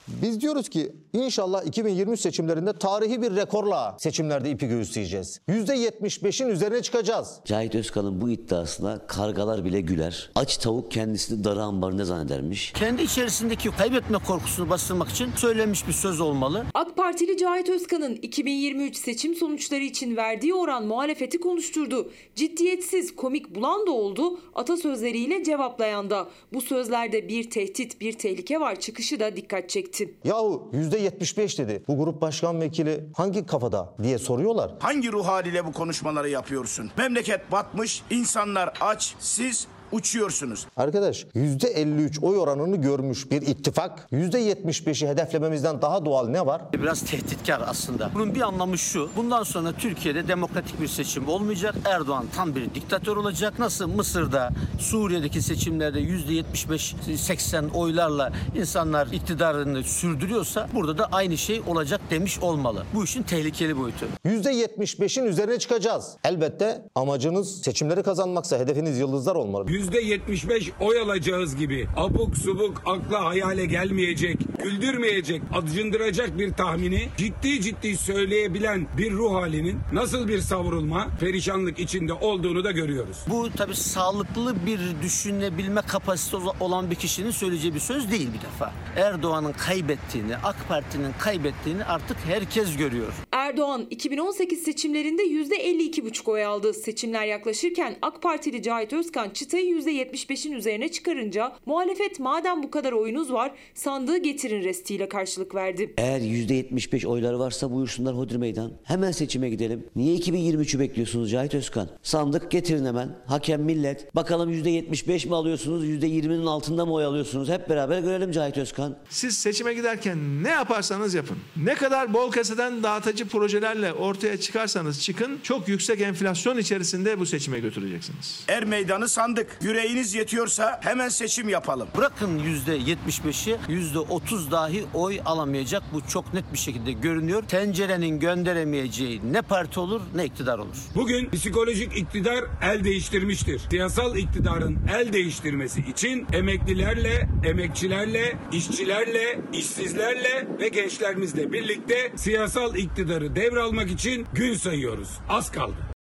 Biz 0.09 0.41
diyoruz 0.41 0.69
ki 0.69 0.93
inşallah 1.13 1.67
2023 1.67 2.21
seçimlerinde 2.21 2.73
tarihi 2.73 3.23
bir 3.23 3.37
rekorla 3.37 3.97
seçimlerde 3.99 4.51
ipi 4.51 4.67
göğüsleyeceğiz. 4.67 5.41
%75'in 5.49 6.49
üzerine 6.49 6.83
çıkacağız. 6.83 7.41
Cahit 7.45 7.75
Özkan'ın 7.75 8.21
bu 8.21 8.31
iddiasına 8.31 9.07
kargalar 9.07 9.65
bile 9.65 9.81
güler. 9.81 10.31
Aç 10.35 10.57
tavuk 10.57 10.91
kendisini 10.91 11.45
darı 11.45 11.63
ambarında 11.63 12.05
zannedermiş. 12.05 12.73
Kendi 12.73 13.03
içerisindeki 13.03 13.71
kaybetme 13.71 14.19
korkusunu 14.19 14.71
bastırmak 14.71 15.09
için 15.09 15.31
söylenmiş 15.37 15.89
bir 15.89 15.93
söz 15.93 16.21
olmalı. 16.21 16.65
AK 16.75 16.97
Partili 16.97 17.37
Cahit 17.37 17.69
Özkan'ın 17.69 18.15
2023 18.15 18.97
seçim 18.97 19.35
sonuçları 19.35 19.83
için 19.85 20.17
verdiği 20.17 20.55
oran 20.55 20.87
muhalefeti 20.87 21.41
konuşturdu. 21.41 22.11
Ciddiyetsiz, 22.35 23.17
komik 23.17 23.55
bulan 23.55 23.87
da 23.87 23.91
oldu, 23.91 24.41
atasözleriyle 24.55 25.45
cevaplayan 25.45 26.11
da. 26.11 26.29
Bu 26.53 26.61
sözlerde 26.61 27.29
bir 27.29 27.51
tehdit, 27.51 28.01
bir 28.01 28.13
tehlike 28.13 28.61
var 28.61 28.81
çıkışı 28.81 29.21
da 29.21 29.37
dikkat 29.37 29.71
çekti. 29.71 29.94
Yahu 30.25 30.71
%75 30.73 31.59
dedi. 31.59 31.85
Bu 31.89 31.99
grup 31.99 32.21
başkan 32.21 32.61
vekili 32.61 33.05
hangi 33.17 33.47
kafada 33.47 33.95
diye 34.03 34.19
soruyorlar. 34.19 34.71
Hangi 34.81 35.13
ruh 35.13 35.27
haliyle 35.27 35.67
bu 35.67 35.73
konuşmaları 35.73 36.29
yapıyorsun? 36.29 36.91
Memleket 36.99 37.53
batmış, 37.53 38.03
insanlar 38.11 38.73
aç, 38.81 39.15
siz 39.19 39.67
uçuyorsunuz. 39.95 40.67
Arkadaş 40.77 41.27
%53 41.35 42.21
oy 42.23 42.39
oranını 42.39 42.77
görmüş 42.77 43.31
bir 43.31 43.43
ittifak 43.43 44.09
%75'i 44.13 45.09
hedeflememizden 45.09 45.83
daha 45.83 46.05
doğal 46.05 46.29
ne 46.29 46.47
var? 46.47 46.63
Biraz 46.73 47.03
tehditkar 47.03 47.63
aslında. 47.67 48.11
Bunun 48.15 48.35
bir 48.35 48.41
anlamı 48.41 48.79
şu. 48.79 49.11
Bundan 49.17 49.43
sonra 49.43 49.73
Türkiye'de 49.73 50.29
demokratik 50.29 50.81
bir 50.81 50.89
seçim 50.89 51.29
olmayacak. 51.29 51.75
Erdoğan 51.85 52.27
tam 52.37 52.55
bir 52.55 52.75
diktatör 52.75 53.17
olacak. 53.17 53.59
Nasıl 53.59 53.89
Mısır'da, 53.89 54.51
Suriye'deki 54.79 55.43
seçimlerde 55.43 56.01
%75-80 56.01 57.71
oylarla 57.73 58.33
insanlar 58.57 59.07
iktidarını 59.07 59.83
sürdürüyorsa 59.83 60.69
burada 60.75 60.99
da 60.99 61.09
aynı 61.13 61.39
şey 61.39 61.63
olacak 61.67 62.01
demiş 62.11 62.39
olmalı. 62.39 62.85
Bu 62.95 63.05
işin 63.05 63.23
tehlikeli 63.23 63.79
boyutu. 63.79 64.07
%75'in 64.27 65.25
üzerine 65.25 65.59
çıkacağız. 65.59 66.17
Elbette 66.25 66.83
amacınız 66.95 67.63
seçimleri 67.63 68.03
kazanmaksa 68.03 68.59
hedefiniz 68.59 68.99
yıldızlar 68.99 69.35
olmalı. 69.35 69.67
%75 69.93 70.71
oy 70.81 71.01
alacağız 71.01 71.57
gibi 71.57 71.87
abuk 71.97 72.37
subuk 72.37 72.83
akla 72.87 73.25
hayale 73.25 73.65
gelmeyecek, 73.67 74.39
güldürmeyecek, 74.65 75.43
acındıracak 75.53 76.39
bir 76.39 76.53
tahmini 76.53 77.09
ciddi 77.17 77.61
ciddi 77.61 77.97
söyleyebilen 77.97 78.87
bir 78.99 79.13
ruh 79.13 79.35
halinin 79.35 79.79
nasıl 79.93 80.29
bir 80.29 80.39
savrulma, 80.39 81.09
perişanlık 81.21 81.79
içinde 81.79 82.13
olduğunu 82.13 82.65
da 82.65 82.71
görüyoruz. 82.71 83.17
Bu 83.31 83.49
tabii 83.57 83.77
sağlıklı 83.77 84.67
bir 84.67 84.81
düşünebilme 85.03 85.83
kapasitesi 85.83 86.37
olan 86.61 86.91
bir 86.91 86.97
kişinin 86.97 87.31
söyleyeceği 87.31 87.75
bir 87.75 87.81
söz 87.81 88.11
değil 88.11 88.29
bir 88.39 88.41
defa. 88.41 88.73
Erdoğan'ın 88.97 89.53
kaybettiğini, 89.53 90.37
AK 90.37 90.57
Parti'nin 90.69 91.13
kaybettiğini 91.19 91.85
artık 91.85 92.17
herkes 92.27 92.77
görüyor. 92.77 93.13
Erdoğan 93.33 93.87
2018 93.91 94.63
seçimlerinde 94.63 95.23
%52,5 95.23 96.31
oy 96.31 96.45
aldı. 96.45 96.75
Seçimler 96.75 97.27
yaklaşırken 97.27 97.97
AK 98.03 98.23
Partili 98.23 98.63
Cahit 98.63 98.93
Özkan 98.93 99.31
çıtayı 99.31 99.64
%75'in 99.65 100.53
üzerine 100.53 100.89
çıkarınca 100.91 101.53
muhalefet 101.67 102.21
madem 102.21 102.63
bu 102.63 102.71
kadar 102.71 102.93
oyunuz 102.93 103.33
var 103.33 103.53
sandığı 103.75 104.17
getirin 104.17 104.65
restiyle 104.65 105.09
karşılık 105.09 105.55
verdi. 105.55 105.95
Eğer 105.99 106.21
%75 106.21 107.07
oyları 107.07 107.39
varsa 107.39 107.71
buyursunlar 107.73 108.17
hodri 108.17 108.39
meydan. 108.39 108.73
Hemen 108.85 109.13
seçime 109.13 109.51
gidelim. 109.51 109.87
Niye 109.97 110.17
2023'ü 110.17 110.79
bekliyorsunuz 110.79 111.31
Cahit 111.31 111.55
Özkan? 111.55 111.89
Sandık 112.03 112.51
getirin 112.51 112.85
hemen. 112.85 113.17
Hakem 113.27 113.63
millet. 113.63 114.15
Bakalım 114.15 114.53
%75 114.53 115.29
mi 115.29 115.35
alıyorsunuz? 115.35 115.85
%20'nin 115.85 116.47
altında 116.47 116.87
mı 116.87 116.93
oy 116.93 117.05
alıyorsunuz? 117.05 117.49
Hep 117.49 117.69
beraber 117.69 118.01
görelim 118.01 118.31
Cahit 118.33 118.59
Özkan. 118.59 118.97
Siz 119.09 119.39
seçime 119.39 119.75
giderken 119.75 120.45
ne 120.45 120.49
yaparsanız 120.51 121.15
yapın. 121.15 121.37
Ne 121.57 121.75
kadar 121.75 122.15
bol 122.15 122.33
keseden 122.33 122.83
dağıtıcı 122.83 123.29
projelerle 123.29 123.93
ortaya 123.93 124.41
çıkarsanız 124.41 125.03
çıkın 125.03 125.39
çok 125.43 125.69
yüksek 125.69 126.01
enflasyon 126.01 126.59
içerisinde 126.59 127.19
bu 127.21 127.27
seçime 127.27 127.59
götüreceksiniz. 127.61 128.45
Er 128.49 128.65
meydanı 128.65 129.09
sandık. 129.09 129.54
Yüreğiniz 129.63 130.15
yetiyorsa 130.15 130.81
hemen 130.83 131.09
seçim 131.09 131.49
yapalım. 131.49 131.89
Bırakın 131.97 132.39
%75'i 132.39 133.57
%30 133.69 134.51
dahi 134.51 134.85
oy 134.95 135.21
alamayacak. 135.25 135.83
Bu 135.93 136.09
çok 136.09 136.35
net 136.35 136.53
bir 136.53 136.59
şekilde 136.59 136.93
görünüyor. 136.93 137.43
Tencerenin 137.43 138.21
gönderemeyeceği 138.21 139.21
ne 139.33 139.43
parti 139.43 139.81
olur 139.81 140.01
ne 140.15 140.25
iktidar 140.25 140.59
olur. 140.59 140.77
Bugün 140.95 141.31
psikolojik 141.31 141.97
iktidar 141.97 142.45
el 142.63 142.85
değiştirmiştir. 142.85 143.63
Siyasal 143.71 144.17
iktidarın 144.17 144.79
el 144.95 145.13
değiştirmesi 145.13 145.81
için 145.81 146.27
emeklilerle, 146.33 147.29
emekçilerle, 147.45 148.39
işçilerle, 148.53 149.41
işsizlerle 149.53 150.49
ve 150.61 150.69
gençlerimizle 150.69 151.53
birlikte 151.53 152.13
siyasal 152.17 152.77
iktidarı 152.77 153.37
devralmak 153.37 153.91
için 153.91 154.27
gün 154.33 154.55
sayıyoruz. 154.55 155.09
Az 155.29 155.51
kaldı. 155.51 155.94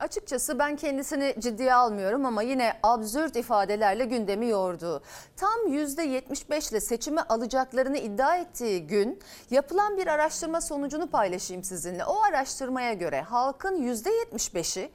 Açıkçası 0.00 0.58
ben 0.58 0.76
kendisini 0.76 1.34
ciddiye 1.38 1.74
almıyorum 1.74 2.26
ama 2.26 2.42
yine 2.42 2.72
absürt 2.82 3.36
ifadelerle 3.36 4.04
gündemi 4.04 4.48
yordu. 4.48 5.02
Tam 5.36 5.66
%75 5.66 6.70
ile 6.70 6.80
seçimi 6.80 7.20
alacaklarını 7.20 7.98
iddia 7.98 8.36
ettiği 8.36 8.86
gün 8.86 9.20
yapılan 9.50 9.96
bir 9.96 10.06
araştırma 10.06 10.60
sonucunu 10.60 11.10
paylaşayım 11.10 11.64
sizinle. 11.64 12.04
O 12.04 12.22
araştırmaya 12.22 12.92
göre 12.92 13.20
halkın 13.20 13.82
%75'i 13.82 14.90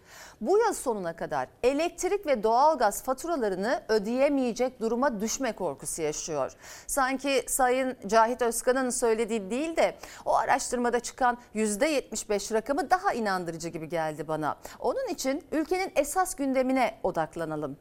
bu 0.47 0.57
yıl 0.57 0.73
sonuna 0.73 1.15
kadar 1.15 1.47
elektrik 1.63 2.25
ve 2.25 2.43
doğalgaz 2.43 3.03
faturalarını 3.03 3.83
ödeyemeyecek 3.89 4.81
duruma 4.81 5.21
düşme 5.21 5.51
korkusu 5.51 6.01
yaşıyor. 6.01 6.51
Sanki 6.87 7.43
Sayın 7.47 7.97
Cahit 8.07 8.41
Özkan'ın 8.41 8.89
söylediği 8.89 9.51
değil 9.51 9.75
de 9.75 9.95
o 10.25 10.35
araştırmada 10.35 10.99
çıkan 10.99 11.37
%75 11.55 12.53
rakamı 12.53 12.89
daha 12.89 13.13
inandırıcı 13.13 13.69
gibi 13.69 13.89
geldi 13.89 14.27
bana. 14.27 14.57
Onun 14.79 15.07
için 15.07 15.43
ülkenin 15.51 15.91
esas 15.95 16.35
gündemine 16.35 16.99
odaklanalım. 17.03 17.77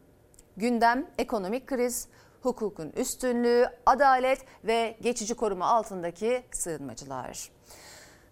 Gündem 0.56 1.06
ekonomik 1.18 1.66
kriz, 1.66 2.08
hukukun 2.42 2.90
üstünlüğü, 2.96 3.66
adalet 3.86 4.44
ve 4.64 4.96
geçici 5.00 5.34
koruma 5.34 5.66
altındaki 5.66 6.42
sığınmacılar. 6.52 7.50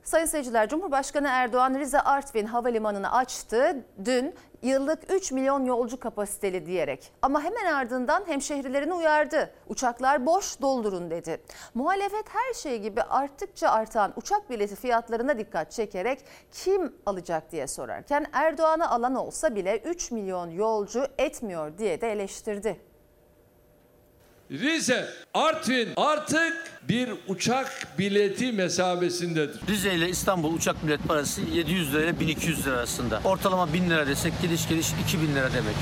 Sayın 0.04 0.26
seyirciler, 0.26 0.68
Cumhurbaşkanı 0.68 1.28
Erdoğan 1.28 1.74
Rize 1.74 2.00
Artvin 2.00 2.46
Havalimanı'nı 2.46 3.12
açtı. 3.12 3.84
Dün 4.04 4.34
yıllık 4.62 5.12
3 5.12 5.32
milyon 5.32 5.64
yolcu 5.64 6.00
kapasiteli 6.00 6.66
diyerek. 6.66 7.12
Ama 7.22 7.42
hemen 7.42 7.64
ardından 7.66 8.24
hemşehrilerini 8.26 8.94
uyardı. 8.94 9.50
Uçaklar 9.68 10.26
boş 10.26 10.60
doldurun 10.60 11.10
dedi. 11.10 11.42
Muhalefet 11.74 12.24
her 12.28 12.54
şey 12.54 12.78
gibi 12.78 13.02
arttıkça 13.02 13.68
artan 13.68 14.12
uçak 14.16 14.50
bileti 14.50 14.76
fiyatlarına 14.76 15.38
dikkat 15.38 15.72
çekerek 15.72 16.24
kim 16.52 16.94
alacak 17.06 17.52
diye 17.52 17.66
sorarken 17.66 18.26
Erdoğan'a 18.32 18.90
alan 18.90 19.14
olsa 19.14 19.54
bile 19.54 19.78
3 19.78 20.10
milyon 20.10 20.50
yolcu 20.50 21.06
etmiyor 21.18 21.78
diye 21.78 22.00
de 22.00 22.12
eleştirdi. 22.12 22.89
Rize, 24.50 25.06
Artvin 25.34 25.88
artık 25.96 26.70
bir 26.88 27.08
uçak 27.28 27.98
bileti 27.98 28.52
mesabesindedir. 28.52 29.60
Rize 29.68 29.94
ile 29.94 30.08
İstanbul 30.08 30.54
uçak 30.54 30.86
bilet 30.86 31.00
parası 31.08 31.40
700 31.40 31.94
lira 31.94 32.02
ile 32.04 32.20
1200 32.20 32.66
lira 32.66 32.76
arasında. 32.76 33.20
Ortalama 33.24 33.72
1000 33.72 33.90
lira 33.90 34.06
desek 34.06 34.32
gidiş 34.42 34.68
geliş 34.68 34.86
2000 35.06 35.34
lira 35.34 35.52
demek. 35.52 35.74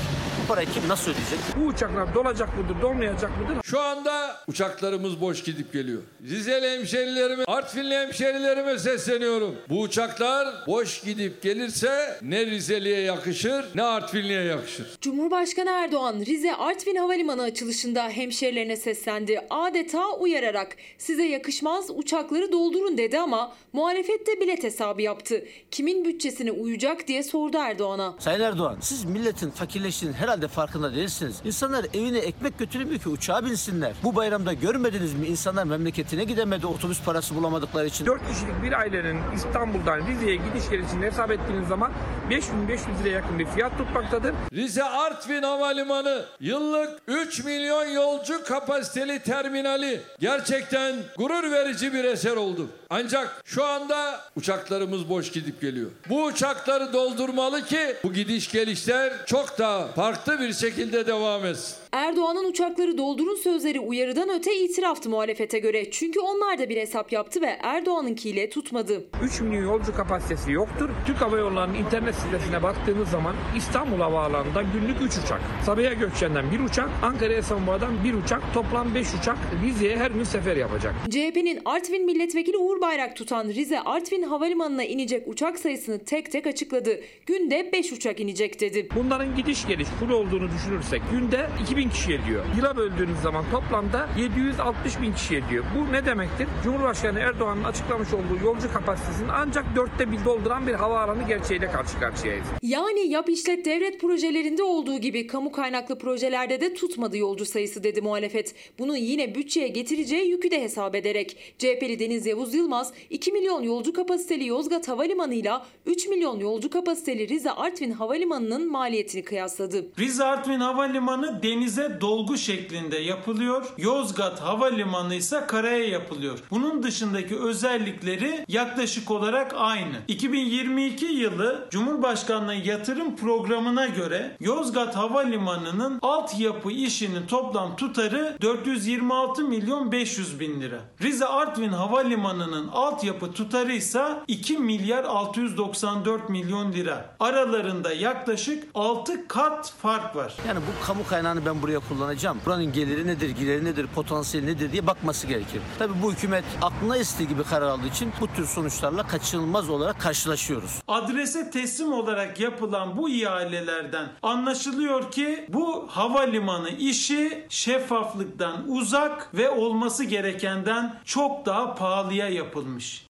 Bu 0.43 0.47
parayı 0.47 0.67
kim 0.73 0.87
nasıl 0.87 1.11
ödeyecek? 1.11 1.39
Bu 1.59 1.65
uçaklar 1.65 2.15
dolacak 2.15 2.57
mıdır, 2.57 2.81
dolmayacak 2.81 3.31
mıdır? 3.39 3.57
Şu 3.63 3.79
anda 3.81 4.35
uçaklarımız 4.47 5.21
boş 5.21 5.43
gidip 5.43 5.73
geliyor. 5.73 6.01
Rizeli 6.29 6.69
hemşerilerime, 6.69 7.43
Artvinli 7.47 7.95
hemşerilerime 7.95 8.79
sesleniyorum. 8.79 9.55
Bu 9.69 9.81
uçaklar 9.81 10.47
boş 10.67 11.01
gidip 11.01 11.41
gelirse 11.41 12.17
ne 12.21 12.45
Rizeli'ye 12.45 13.01
yakışır 13.01 13.65
ne 13.75 13.83
Artvinli'ye 13.83 14.43
yakışır. 14.43 14.87
Cumhurbaşkanı 15.01 15.69
Erdoğan 15.69 16.19
Rize 16.25 16.55
Artvin 16.55 16.95
Havalimanı 16.95 17.41
açılışında 17.41 18.09
hemşerilerine 18.09 18.58
seslendi. 18.67 19.41
Adeta 19.49 20.11
uyararak 20.19 20.75
size 20.97 21.23
yakışmaz 21.23 21.89
uçakları 21.89 22.51
doldurun 22.51 22.97
dedi 22.97 23.19
ama 23.19 23.53
muhalefet 23.73 24.27
de 24.27 24.41
bilet 24.41 24.63
hesabı 24.63 25.01
yaptı. 25.01 25.45
Kimin 25.71 26.05
bütçesine 26.05 26.51
uyacak 26.51 27.07
diye 27.07 27.23
sordu 27.23 27.57
Erdoğan'a. 27.57 28.15
Sayın 28.19 28.41
Erdoğan 28.41 28.77
siz 28.81 29.05
milletin 29.05 29.49
fakirleştiğinin 29.49 30.15
herhalde 30.15 30.47
farkında 30.47 30.95
değilsiniz. 30.95 31.41
İnsanlar 31.45 31.85
evine 31.93 32.19
ekmek 32.19 32.59
götüremiyor 32.59 32.99
ki 32.99 33.09
uçağa 33.09 33.45
binsinler. 33.45 33.93
Bu 34.03 34.15
bayramda 34.15 34.53
görmediniz 34.53 35.13
mi 35.13 35.27
insanlar 35.27 35.63
memleketine 35.63 36.23
gidemedi 36.23 36.67
otobüs 36.67 37.01
parası 37.03 37.35
bulamadıkları 37.35 37.87
için. 37.87 38.05
4 38.05 38.21
kişilik 38.29 38.63
bir 38.63 38.71
ailenin 38.79 39.19
İstanbul'dan 39.35 40.07
Rize'ye 40.07 40.35
gidiş 40.35 40.69
gelişini 40.69 41.05
hesap 41.05 41.31
ettiğiniz 41.31 41.67
zaman 41.67 41.91
5500 42.29 42.87
liraya 42.99 43.09
yakın 43.09 43.39
bir 43.39 43.45
fiyat 43.45 43.77
tutmaktadır. 43.77 44.35
Rize 44.53 44.83
Artvin 44.83 45.43
Havalimanı 45.43 46.25
yıllık 46.39 47.01
3 47.07 47.43
milyon 47.43 47.85
yolcu 47.85 48.43
kapasiteli 48.49 49.19
terminali 49.19 50.01
gerçekten 50.19 50.95
gurur 51.17 51.51
verici 51.51 51.93
bir 51.93 52.03
eser 52.03 52.35
oldu. 52.35 52.69
Ancak 52.89 53.41
şu 53.45 53.63
anda 53.65 54.21
uçaklarımız 54.35 55.09
boş 55.09 55.31
gidip 55.31 55.61
geliyor. 55.61 55.91
Bu 56.09 56.23
uçakları 56.23 56.93
doldurmalı 56.93 57.65
ki 57.65 57.95
bu 58.03 58.13
gidiş 58.13 58.51
gelişler 58.51 59.13
çok 59.25 59.59
daha 59.59 59.87
farklı 59.87 60.39
bir 60.39 60.53
şekilde 60.53 61.07
devam 61.07 61.45
etsin. 61.45 61.75
Erdoğan'ın 61.91 62.49
uçakları 62.49 62.97
doldurun 62.97 63.35
sözleri 63.35 63.79
uyarıdan 63.79 64.29
öte 64.29 64.55
itiraftı 64.55 65.09
muhalefete 65.09 65.59
göre. 65.59 65.91
Çünkü 65.91 66.19
onlar 66.19 66.59
da 66.59 66.69
bir 66.69 66.77
hesap 66.77 67.11
yaptı 67.11 67.41
ve 67.41 67.57
Erdoğan'ınkiyle 67.63 68.49
tutmadı. 68.49 69.05
3 69.23 69.41
milyon 69.41 69.63
yolcu 69.63 69.95
kapasitesi 69.95 70.51
yoktur. 70.51 70.89
Türk 71.07 71.21
Hava 71.21 71.37
Yolları'nın 71.37 71.75
internet 71.75 72.15
sitesine 72.15 72.63
baktığınız 72.63 73.09
zaman 73.09 73.35
İstanbul 73.57 73.97
Havaalanı'nda 73.99 74.61
günlük 74.61 75.01
3 75.01 75.17
uçak. 75.25 75.41
Sabiha 75.65 75.93
Gökçen'den 75.93 76.51
1 76.51 76.59
uçak, 76.59 76.89
Ankara'ya 77.03 77.43
savunmadan 77.43 78.03
1 78.03 78.13
uçak, 78.13 78.53
toplam 78.53 78.95
5 78.95 79.07
uçak 79.21 79.37
Rize'ye 79.63 79.97
her 79.97 80.11
gün 80.11 80.23
sefer 80.23 80.55
yapacak. 80.55 80.93
CHP'nin 81.09 81.59
Artvin 81.65 82.05
milletvekili 82.05 82.57
Uğur 82.57 82.81
Bayrak 82.81 83.15
tutan 83.15 83.47
Rize 83.47 83.79
Artvin 83.79 84.23
Havalimanı'na 84.23 84.83
inecek 84.83 85.27
uçak 85.27 85.59
sayısını 85.59 85.99
tek 85.99 86.31
tek 86.31 86.47
açıkladı. 86.47 86.99
Günde 87.25 87.69
5 87.73 87.91
uçak 87.91 88.19
inecek 88.19 88.59
dedi. 88.59 88.87
Bunların 88.95 89.35
gidiş 89.35 89.67
geliş 89.67 89.87
full 89.87 90.09
olduğunu 90.09 90.49
düşünürsek 90.51 91.01
günde 91.11 91.49
2000 91.63 91.78
kişi 91.87 92.13
ediyor. 92.13 92.45
Yıla 92.57 92.77
böldüğünüz 92.77 93.19
zaman 93.19 93.45
toplamda 93.51 94.09
760 94.17 95.01
bin 95.01 95.13
kişi 95.13 95.35
ediyor. 95.35 95.65
Bu 95.77 95.93
ne 95.93 96.05
demektir? 96.05 96.47
Cumhurbaşkanı 96.63 97.19
Erdoğan'ın 97.19 97.63
açıklamış 97.63 98.13
olduğu 98.13 98.45
yolcu 98.45 98.73
kapasitesinin 98.73 99.29
ancak 99.29 99.75
dörtte 99.75 100.11
bir 100.11 100.25
dolduran 100.25 100.67
bir 100.67 100.73
havaalanı 100.73 101.27
gerçeğiyle 101.27 101.71
karşı 101.71 101.99
karşıyayız. 101.99 102.45
Yani 102.61 103.07
yap 103.07 103.29
işlet 103.29 103.65
devlet 103.65 104.01
projelerinde 104.01 104.63
olduğu 104.63 104.97
gibi 104.97 105.27
kamu 105.27 105.51
kaynaklı 105.51 105.97
projelerde 105.99 106.61
de 106.61 106.73
tutmadı 106.73 107.17
yolcu 107.17 107.45
sayısı 107.45 107.83
dedi 107.83 108.01
muhalefet. 108.01 108.55
Bunu 108.79 108.97
yine 108.97 109.35
bütçeye 109.35 109.67
getireceği 109.67 110.29
yükü 110.29 110.51
de 110.51 110.61
hesap 110.61 110.95
ederek. 110.95 111.55
CHP'li 111.57 111.99
Deniz 111.99 112.25
Yavuz 112.25 112.53
Yılmaz 112.53 112.93
2 113.09 113.31
milyon 113.31 113.63
yolcu 113.63 113.93
kapasiteli 113.93 114.47
Yozgat 114.47 114.87
Havalimanı 114.87 115.33
ile 115.33 115.51
3 115.85 116.07
milyon 116.07 116.39
yolcu 116.39 116.69
kapasiteli 116.69 117.27
Rize 117.27 117.51
Artvin 117.51 117.91
Havalimanı'nın 117.91 118.71
maliyetini 118.71 119.23
kıyasladı. 119.23 119.85
Rize 119.99 120.23
Artvin 120.23 120.59
Havalimanı 120.59 121.41
denize 121.69 122.01
dolgu 122.01 122.37
şeklinde 122.37 122.97
yapılıyor. 122.97 123.65
Yozgat 123.77 124.41
Havalimanı 124.41 125.15
ise 125.15 125.43
karaya 125.47 125.87
yapılıyor. 125.87 126.39
Bunun 126.51 126.83
dışındaki 126.83 127.39
özellikleri 127.39 128.45
yaklaşık 128.47 129.11
olarak 129.11 129.53
aynı. 129.57 129.95
2022 130.07 131.05
yılı 131.05 131.67
Cumhurbaşkanlığı 131.71 132.53
yatırım 132.53 133.15
programına 133.15 133.87
göre 133.87 134.35
Yozgat 134.39 134.95
Havalimanı'nın 134.95 135.99
altyapı 136.01 136.71
işinin 136.71 137.27
toplam 137.27 137.75
tutarı 137.75 138.37
426 138.41 139.43
milyon 139.43 139.91
500 139.91 140.39
bin 140.39 140.61
lira. 140.61 140.79
Rize 141.01 141.25
Artvin 141.25 141.69
Havalimanı'nın 141.69 142.67
altyapı 142.67 143.31
tutarı 143.31 143.71
ise 143.71 144.03
2 144.27 144.57
milyar 144.57 145.03
694 145.03 146.29
milyon 146.29 146.73
lira. 146.73 147.15
Aralarında 147.19 147.93
yaklaşık 147.93 148.63
6 148.75 149.27
kat 149.27 149.73
fark 149.81 150.15
var. 150.15 150.33
Yani 150.47 150.59
bu 150.59 150.85
kamu 150.85 151.07
kaynağını 151.07 151.45
ben 151.45 151.58
buraya 151.61 151.79
kullanacağım. 151.79 152.37
Buranın 152.45 152.73
geliri 152.73 153.07
nedir, 153.07 153.29
gideri 153.29 153.65
nedir, 153.65 153.87
potansiyeli 153.95 154.47
nedir 154.47 154.71
diye 154.71 154.87
bakması 154.87 155.27
gerekir. 155.27 155.61
Tabii 155.79 155.93
bu 156.03 156.11
hükümet 156.11 156.43
aklına 156.61 156.97
estiği 156.97 157.29
gibi 157.29 157.43
karar 157.43 157.67
aldığı 157.67 157.87
için 157.87 158.11
bu 158.21 158.27
tür 158.27 158.45
sonuçlarla 158.45 159.07
kaçınılmaz 159.07 159.69
olarak 159.69 160.01
karşılaşıyoruz. 160.01 160.81
Adrese 160.87 161.51
teslim 161.51 161.93
olarak 161.93 162.39
yapılan 162.39 162.97
bu 162.97 163.09
ihalelerden 163.09 164.07
anlaşılıyor 164.23 165.11
ki 165.11 165.45
bu 165.49 165.87
havalimanı 165.89 166.69
işi 166.69 167.45
şeffaflıktan 167.49 168.65
uzak 168.67 169.33
ve 169.33 169.49
olması 169.49 170.03
gerekenden 170.03 170.95
çok 171.05 171.45
daha 171.45 171.75
pahalıya 171.75 172.29
yapılmış. 172.29 173.08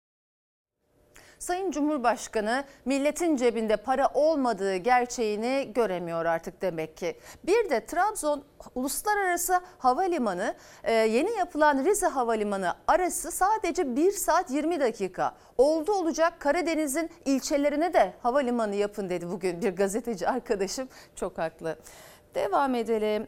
Sayın 1.44 1.70
Cumhurbaşkanı 1.70 2.64
milletin 2.84 3.36
cebinde 3.36 3.76
para 3.76 4.08
olmadığı 4.14 4.76
gerçeğini 4.76 5.70
göremiyor 5.74 6.24
artık 6.24 6.62
demek 6.62 6.96
ki. 6.96 7.16
Bir 7.46 7.70
de 7.70 7.86
Trabzon 7.86 8.44
Uluslararası 8.74 9.60
Havalimanı 9.78 10.54
e, 10.84 10.92
yeni 10.92 11.30
yapılan 11.30 11.84
Rize 11.84 12.06
Havalimanı 12.06 12.74
arası 12.88 13.32
sadece 13.32 13.96
1 13.96 14.12
saat 14.12 14.50
20 14.50 14.80
dakika. 14.80 15.34
Oldu 15.58 15.92
olacak 15.92 16.40
Karadeniz'in 16.40 17.10
ilçelerine 17.24 17.94
de 17.94 18.12
havalimanı 18.22 18.74
yapın 18.74 19.10
dedi 19.10 19.30
bugün 19.30 19.62
bir 19.62 19.76
gazeteci 19.76 20.28
arkadaşım. 20.28 20.88
Çok 21.16 21.38
haklı. 21.38 21.76
Devam 22.34 22.74
edelim. 22.74 23.26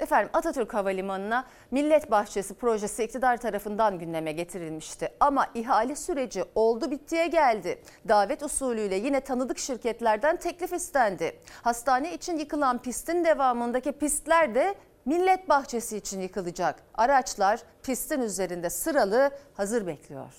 Efendim 0.00 0.30
Atatürk 0.32 0.74
Havalimanı'na 0.74 1.44
Millet 1.70 2.10
Bahçesi 2.10 2.54
projesi 2.54 3.04
iktidar 3.04 3.36
tarafından 3.36 3.98
gündeme 3.98 4.32
getirilmişti. 4.32 5.08
Ama 5.20 5.46
ihale 5.54 5.96
süreci 5.96 6.44
oldu 6.54 6.90
bittiye 6.90 7.26
geldi. 7.26 7.82
Davet 8.08 8.42
usulüyle 8.42 8.94
yine 8.96 9.20
tanıdık 9.20 9.58
şirketlerden 9.58 10.36
teklif 10.36 10.72
istendi. 10.72 11.40
Hastane 11.62 12.14
için 12.14 12.38
yıkılan 12.38 12.78
pistin 12.82 13.24
devamındaki 13.24 13.92
pistler 13.92 14.54
de 14.54 14.74
Millet 15.04 15.48
Bahçesi 15.48 15.96
için 15.96 16.20
yıkılacak. 16.20 16.82
Araçlar 16.94 17.60
pistin 17.82 18.20
üzerinde 18.20 18.70
sıralı 18.70 19.30
hazır 19.54 19.86
bekliyor. 19.86 20.32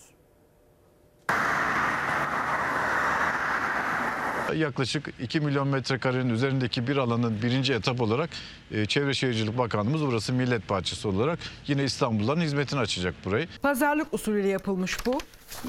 Yaklaşık 4.53 5.09
2 5.19 5.39
milyon 5.39 5.67
metrekarenin 5.67 6.29
üzerindeki 6.29 6.87
bir 6.87 6.97
alanın 6.97 7.41
birinci 7.41 7.73
etap 7.73 8.01
olarak 8.01 8.29
e, 8.71 8.85
Çevre 8.85 9.13
Şehircilik 9.13 9.57
Bakanlığımız 9.57 10.01
burası 10.01 10.33
Millet 10.33 10.69
Bahçesi 10.69 11.07
olarak 11.07 11.39
yine 11.67 11.83
İstanbul'dan 11.83 12.37
hizmetini 12.41 12.79
açacak 12.79 13.15
burayı. 13.25 13.47
Pazarlık 13.61 14.13
usulüyle 14.13 14.47
yapılmış 14.47 15.05
bu. 15.05 15.17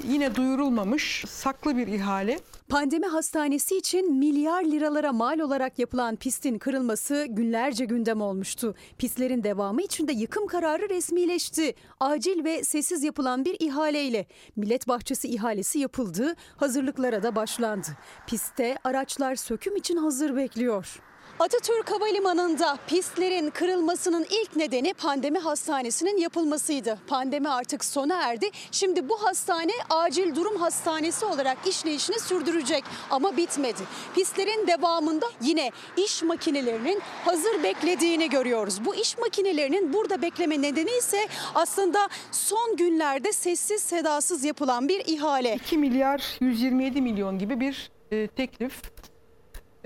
Yine 0.08 0.34
duyurulmamış 0.34 1.24
saklı 1.28 1.76
bir 1.76 1.86
ihale. 1.86 2.40
Pandemi 2.70 3.06
hastanesi 3.06 3.76
için 3.76 4.14
milyar 4.14 4.64
liralara 4.64 5.12
mal 5.12 5.38
olarak 5.38 5.78
yapılan 5.78 6.16
pistin 6.16 6.58
kırılması 6.58 7.26
günlerce 7.28 7.84
gündem 7.84 8.20
olmuştu. 8.20 8.74
Pistlerin 8.98 9.44
devamı 9.44 9.82
için 9.82 10.08
de 10.08 10.12
yıkım 10.12 10.46
kararı 10.46 10.88
resmileşti. 10.88 11.74
Acil 12.00 12.44
ve 12.44 12.64
sessiz 12.64 13.04
yapılan 13.04 13.44
bir 13.44 13.56
ihaleyle 13.60 14.26
Millet 14.56 14.88
Bahçesi 14.88 15.28
ihalesi 15.28 15.78
yapıldı, 15.78 16.34
hazırlıklara 16.56 17.22
da 17.22 17.36
başlandı. 17.36 17.88
Piste 18.26 18.78
araçlar 18.84 19.34
söküm 19.34 19.76
için 19.76 19.96
hazır 19.96 20.36
bekliyor. 20.36 21.00
Atatürk 21.40 21.90
Havalimanı'nda 21.90 22.78
pistlerin 22.86 23.50
kırılmasının 23.50 24.26
ilk 24.30 24.56
nedeni 24.56 24.94
pandemi 24.94 25.38
hastanesinin 25.38 26.18
yapılmasıydı. 26.18 26.98
Pandemi 27.06 27.48
artık 27.48 27.84
sona 27.84 28.22
erdi. 28.22 28.50
Şimdi 28.72 29.08
bu 29.08 29.24
hastane 29.24 29.72
acil 29.90 30.34
durum 30.34 30.56
hastanesi 30.56 31.26
olarak 31.26 31.58
işleyişini 31.66 32.18
sürdürecek 32.20 32.84
ama 33.10 33.36
bitmedi. 33.36 33.80
Pistlerin 34.14 34.66
devamında 34.66 35.26
yine 35.42 35.70
iş 35.96 36.22
makinelerinin 36.22 37.00
hazır 37.24 37.62
beklediğini 37.62 38.30
görüyoruz. 38.30 38.84
Bu 38.84 38.94
iş 38.94 39.18
makinelerinin 39.18 39.92
burada 39.92 40.22
bekleme 40.22 40.62
nedeni 40.62 40.90
ise 40.98 41.26
aslında 41.54 42.08
son 42.32 42.76
günlerde 42.76 43.32
sessiz 43.32 43.82
sedasız 43.82 44.44
yapılan 44.44 44.88
bir 44.88 45.02
ihale. 45.06 45.54
2 45.54 45.78
milyar 45.78 46.22
127 46.40 47.02
milyon 47.02 47.38
gibi 47.38 47.60
bir 47.60 47.90
e, 48.10 48.26
teklif 48.26 48.82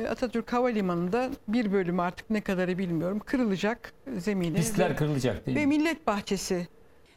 Atatürk 0.08 0.52
Havalimanı'nda 0.52 1.30
bir 1.48 1.72
bölümü 1.72 2.02
artık 2.02 2.30
ne 2.30 2.40
kadarı 2.40 2.78
bilmiyorum 2.78 3.18
kırılacak 3.26 3.92
zemini. 4.18 4.56
Pistler 4.56 4.90
ve- 4.90 4.96
kırılacak 4.96 5.46
değil 5.46 5.56
Ve 5.58 5.66
mi? 5.66 5.78
Millet 5.78 6.06
Bahçesi 6.06 6.68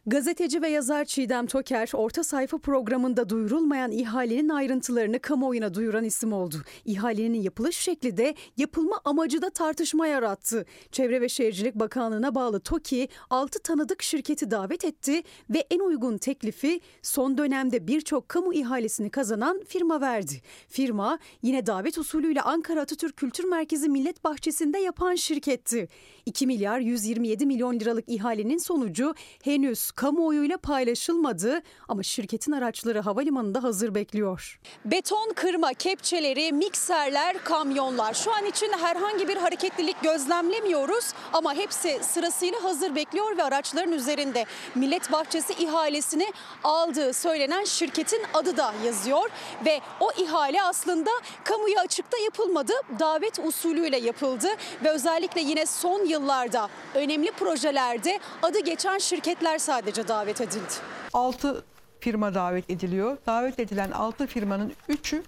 Gazeteci 0.08 0.62
ve 0.62 0.70
yazar 0.70 1.05
Çiğdem 1.05 1.47
Toker, 1.47 1.89
orta 1.93 2.24
sayfa 2.24 2.58
programında 2.58 3.30
duyurulmayan 3.30 3.91
ihalenin 3.91 4.49
ayrıntılarını 4.49 5.20
kamuoyuna 5.20 5.74
duyuran 5.74 6.03
isim 6.03 6.34
oldu. 6.34 6.55
İhalenin 6.86 7.41
yapılış 7.41 7.78
şekli 7.78 8.18
de 8.18 8.36
yapılma 8.58 9.01
amacı 9.05 9.41
da 9.41 9.49
tartışma 9.49 10.08
yarattı. 10.08 10.66
Çevre 10.91 11.22
ve 11.22 11.30
Şehircilik 11.30 11.76
Bakanlığı'na 11.76 12.36
bağlı 12.36 12.60
TOKİ 12.60 13.08
6 13.30 13.60
tanıdık 13.60 14.01
şirketi 14.01 14.51
davet 14.51 14.86
etti 14.86 15.24
ve 15.49 15.68
en 15.72 15.80
uygun 15.80 16.18
teklifi 16.18 16.80
son 17.01 17.38
dönemde 17.38 17.88
birçok 17.88 18.30
kamu 18.30 18.53
ihalesini 18.53 19.10
kazanan 19.10 19.64
firma 19.68 20.01
verdi. 20.01 20.41
Firma 20.68 21.20
yine 21.41 21.66
davet 21.66 21.97
usulüyle 21.97 22.41
Ankara 22.41 22.82
Atatürk 22.82 23.18
Kültür 23.18 23.43
Merkezi 23.43 23.89
Millet 23.89 24.24
Bahçesi'nde 24.24 24.80
yapan 24.80 25.16
şirketti. 25.16 25.88
2 26.26 26.47
milyar 26.47 26.80
127 26.80 27.45
milyon 27.45 27.80
liralık 27.80 28.10
ihalenin 28.10 28.58
sonucu 28.58 29.14
henüz 29.43 29.91
kamuoyuyla 29.98 30.58
paylaşılmadı 30.58 31.62
ama 31.88 32.04
şirketin 32.04 32.52
araçları 32.52 33.00
havalimanında 33.00 33.64
hazır 33.64 33.95
bekliyor. 33.95 34.60
Beton 34.86 35.34
kırma 35.36 35.74
kepçeleri, 35.74 36.54
mikserler, 36.54 37.43
kamyonlar. 37.43 38.14
Şu 38.14 38.34
an 38.34 38.45
için 38.45 38.72
herhangi 38.82 39.28
bir 39.28 39.38
hareketlilik 39.38 40.04
gözlemlemiyoruz 40.04 41.14
ama 41.34 41.54
hepsi 41.54 42.00
sırasıyla 42.02 42.64
hazır 42.64 42.95
bekliyor 42.95 43.38
ve 43.38 43.43
araçların 43.43 43.91
üzerinde 43.91 44.45
Millet 44.76 45.12
Bahçesi 45.12 45.54
ihalesini 45.54 46.34
aldığı 46.64 47.14
söylenen 47.14 47.64
şirketin 47.64 48.22
adı 48.34 48.58
da 48.58 48.74
yazıyor 48.86 49.30
ve 49.66 49.82
o 50.00 50.12
ihale 50.12 50.64
aslında 50.64 51.10
kamuya 51.43 51.82
açıkta 51.82 52.18
yapılmadı. 52.18 52.74
Davet 53.00 53.39
usulüyle 53.39 53.98
yapıldı 53.98 54.48
ve 54.84 54.89
özellikle 54.89 55.41
yine 55.41 55.66
son 55.66 56.06
yıllarda 56.06 56.70
önemli 56.95 57.32
projelerde 57.32 58.20
adı 58.43 58.60
geçen 58.60 58.98
şirketler 58.98 59.58
sadece 59.58 59.87
davet 59.96 60.42
edildi. 60.42 60.74
6 61.14 61.64
firma 62.00 62.34
davet 62.34 62.70
ediliyor. 62.70 63.18
Davet 63.26 63.60
edilen 63.60 63.92
6 63.92 64.28
firmanın 64.28 64.74
3'ü 64.90 65.24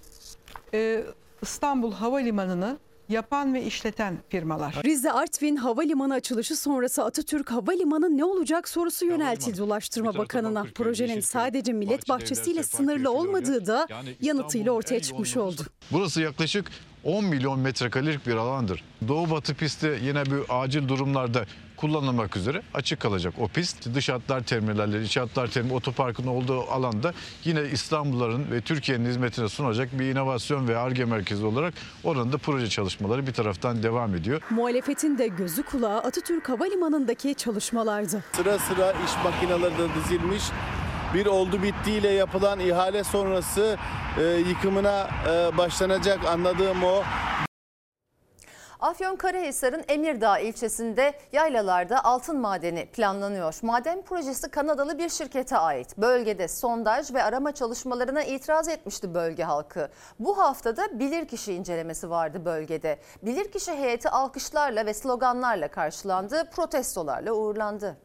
e, 0.74 1.04
İstanbul 1.42 1.92
Havalimanı'nı 1.92 2.78
yapan 3.08 3.54
ve 3.54 3.62
işleten 3.62 4.18
firmalar. 4.28 4.74
Rize 4.84 5.12
Artvin 5.12 5.56
Havalimanı 5.56 6.14
açılışı 6.14 6.56
sonrası 6.56 7.04
Atatürk 7.04 7.50
Havalimanı 7.50 8.16
ne 8.16 8.24
olacak 8.24 8.68
sorusu 8.68 9.06
yöneltildi 9.06 9.62
Ulaştırma 9.62 10.14
Bakanı'na. 10.14 10.66
Projenin 10.74 11.20
sadece 11.20 11.72
Millet 11.72 12.08
Bahçesi'yle 12.08 12.62
sınırlı 12.62 13.10
olmadığı 13.10 13.66
da 13.66 13.88
yanıtıyla 14.20 14.72
ortaya 14.72 15.02
çıkmış 15.02 15.36
oldu. 15.36 15.62
Burası 15.90 16.20
yaklaşık 16.20 16.70
10 17.04 17.24
milyon 17.24 17.58
metrekarelik 17.58 18.26
bir 18.26 18.34
alandır. 18.34 18.84
Doğu 19.08 19.30
batı 19.30 19.54
pisti 19.54 19.98
yine 20.02 20.26
bir 20.26 20.40
acil 20.48 20.88
durumlarda 20.88 21.44
kullanılmak 21.76 22.36
üzere 22.36 22.62
açık 22.74 23.00
kalacak 23.00 23.34
o 23.38 23.48
pist. 23.48 23.94
Dış 23.94 24.08
hatlar 24.08 24.40
terminalleri, 24.40 25.04
iç 25.04 25.16
hatlar 25.16 25.46
terminali, 25.46 25.76
otoparkın 25.76 26.26
olduğu 26.26 26.62
alanda 26.62 27.12
yine 27.44 27.62
İstanbulluların 27.72 28.50
ve 28.50 28.60
Türkiye'nin 28.60 29.08
hizmetine 29.08 29.48
sunacak 29.48 29.98
bir 29.98 30.04
inovasyon 30.04 30.68
ve 30.68 30.78
ARGE 30.78 31.04
merkezi 31.04 31.44
olarak 31.44 31.74
oranın 32.04 32.32
da 32.32 32.38
proje 32.38 32.68
çalışmaları 32.68 33.26
bir 33.26 33.32
taraftan 33.32 33.82
devam 33.82 34.14
ediyor. 34.14 34.42
Muhalefetin 34.50 35.18
de 35.18 35.28
gözü 35.28 35.62
kulağı 35.62 35.98
Atatürk 35.98 36.48
Havalimanı'ndaki 36.48 37.34
çalışmalardı. 37.34 38.24
Sıra 38.32 38.58
sıra 38.58 38.92
iş 38.92 39.24
makineleri 39.24 39.78
de 39.78 39.94
dizilmiş. 39.94 40.42
Bir 41.14 41.26
oldu 41.26 41.62
bittiyle 41.62 42.08
yapılan 42.08 42.60
ihale 42.60 43.04
sonrası 43.04 43.76
e, 44.18 44.22
yıkımına 44.22 45.08
e, 45.28 45.58
başlanacak 45.58 46.24
anladığım 46.24 46.84
o. 46.84 47.02
Afyonkarahisar'ın 48.80 49.84
Emirdağ 49.88 50.38
ilçesinde 50.38 51.14
yaylalarda 51.32 52.04
altın 52.04 52.40
madeni 52.40 52.86
planlanıyor. 52.86 53.58
Maden 53.62 54.02
projesi 54.02 54.50
Kanadalı 54.50 54.98
bir 54.98 55.08
şirkete 55.08 55.58
ait. 55.58 55.98
Bölgede 55.98 56.48
sondaj 56.48 57.14
ve 57.14 57.22
arama 57.22 57.52
çalışmalarına 57.52 58.22
itiraz 58.22 58.68
etmişti 58.68 59.14
bölge 59.14 59.42
halkı. 59.42 59.90
Bu 60.18 60.38
haftada 60.38 60.98
bilirkişi 60.98 61.54
incelemesi 61.54 62.10
vardı 62.10 62.44
bölgede. 62.44 62.98
Bilirkişi 63.22 63.72
heyeti 63.72 64.08
alkışlarla 64.08 64.86
ve 64.86 64.94
sloganlarla 64.94 65.68
karşılandı, 65.68 66.50
protestolarla 66.50 67.32
uğurlandı. 67.32 67.96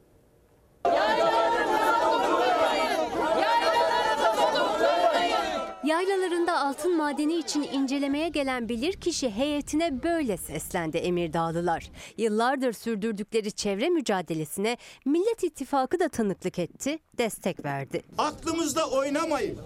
Yaylalarında 5.86 6.60
altın 6.60 6.98
madeni 6.98 7.36
için 7.36 7.64
incelemeye 7.64 8.30
gelen 8.30 8.70
bilirkişi 8.70 9.30
heyetine 9.30 10.04
böyle 10.04 10.38
seslendi 10.38 10.98
Emirdağlılar. 10.98 11.92
Yıllardır 12.18 12.74
sürdürdükleri 12.74 13.52
çevre 13.52 13.90
mücadelesine 13.90 14.78
Millet 15.06 15.44
İttifakı 15.44 16.00
da 16.00 16.10
tanıklık 16.10 16.60
etti, 16.60 17.00
destek 17.18 17.66
verdi. 17.66 18.02
Aklımızda 18.18 18.90
oynamayın. 18.90 19.58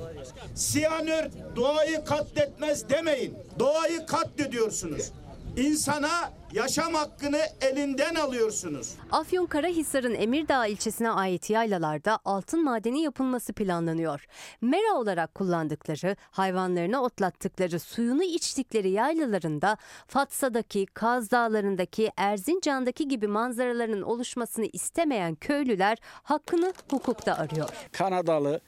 Siyanür 0.56 1.26
doğayı 1.56 2.06
katletmez 2.06 2.90
demeyin. 2.90 3.34
Doğayı 3.60 4.06
katlediyorsunuz. 4.06 5.12
İnsana 5.60 6.32
yaşam 6.54 6.94
hakkını 6.94 7.40
elinden 7.62 8.16
alıyorsunuz. 8.16 8.96
Afyonkarahisar'ın 9.12 10.16
Emirdağ 10.16 10.66
ilçesine 10.66 11.12
ait 11.12 11.50
yaylalarda 11.50 12.20
altın 12.26 12.64
madeni 12.64 13.02
yapılması 13.02 13.54
planlanıyor. 13.54 14.26
Mera 14.62 14.94
olarak 14.96 15.36
kullandıkları, 15.36 16.16
hayvanlarını 16.32 17.02
otlattıkları, 17.02 17.80
suyunu 17.80 18.24
içtikleri 18.24 18.90
yaylalarında 18.90 19.78
Fatsa'daki, 20.08 20.86
Kaz 20.86 21.32
Dağları'ndaki, 21.32 22.12
Erzincan'daki 22.18 23.08
gibi 23.08 23.28
manzaraların 23.28 24.02
oluşmasını 24.02 24.66
istemeyen 24.74 25.36
köylüler 25.36 25.98
hakkını 26.24 26.74
hukukta 26.92 27.36
arıyor. 27.36 27.70
Kanadalı 27.92 28.62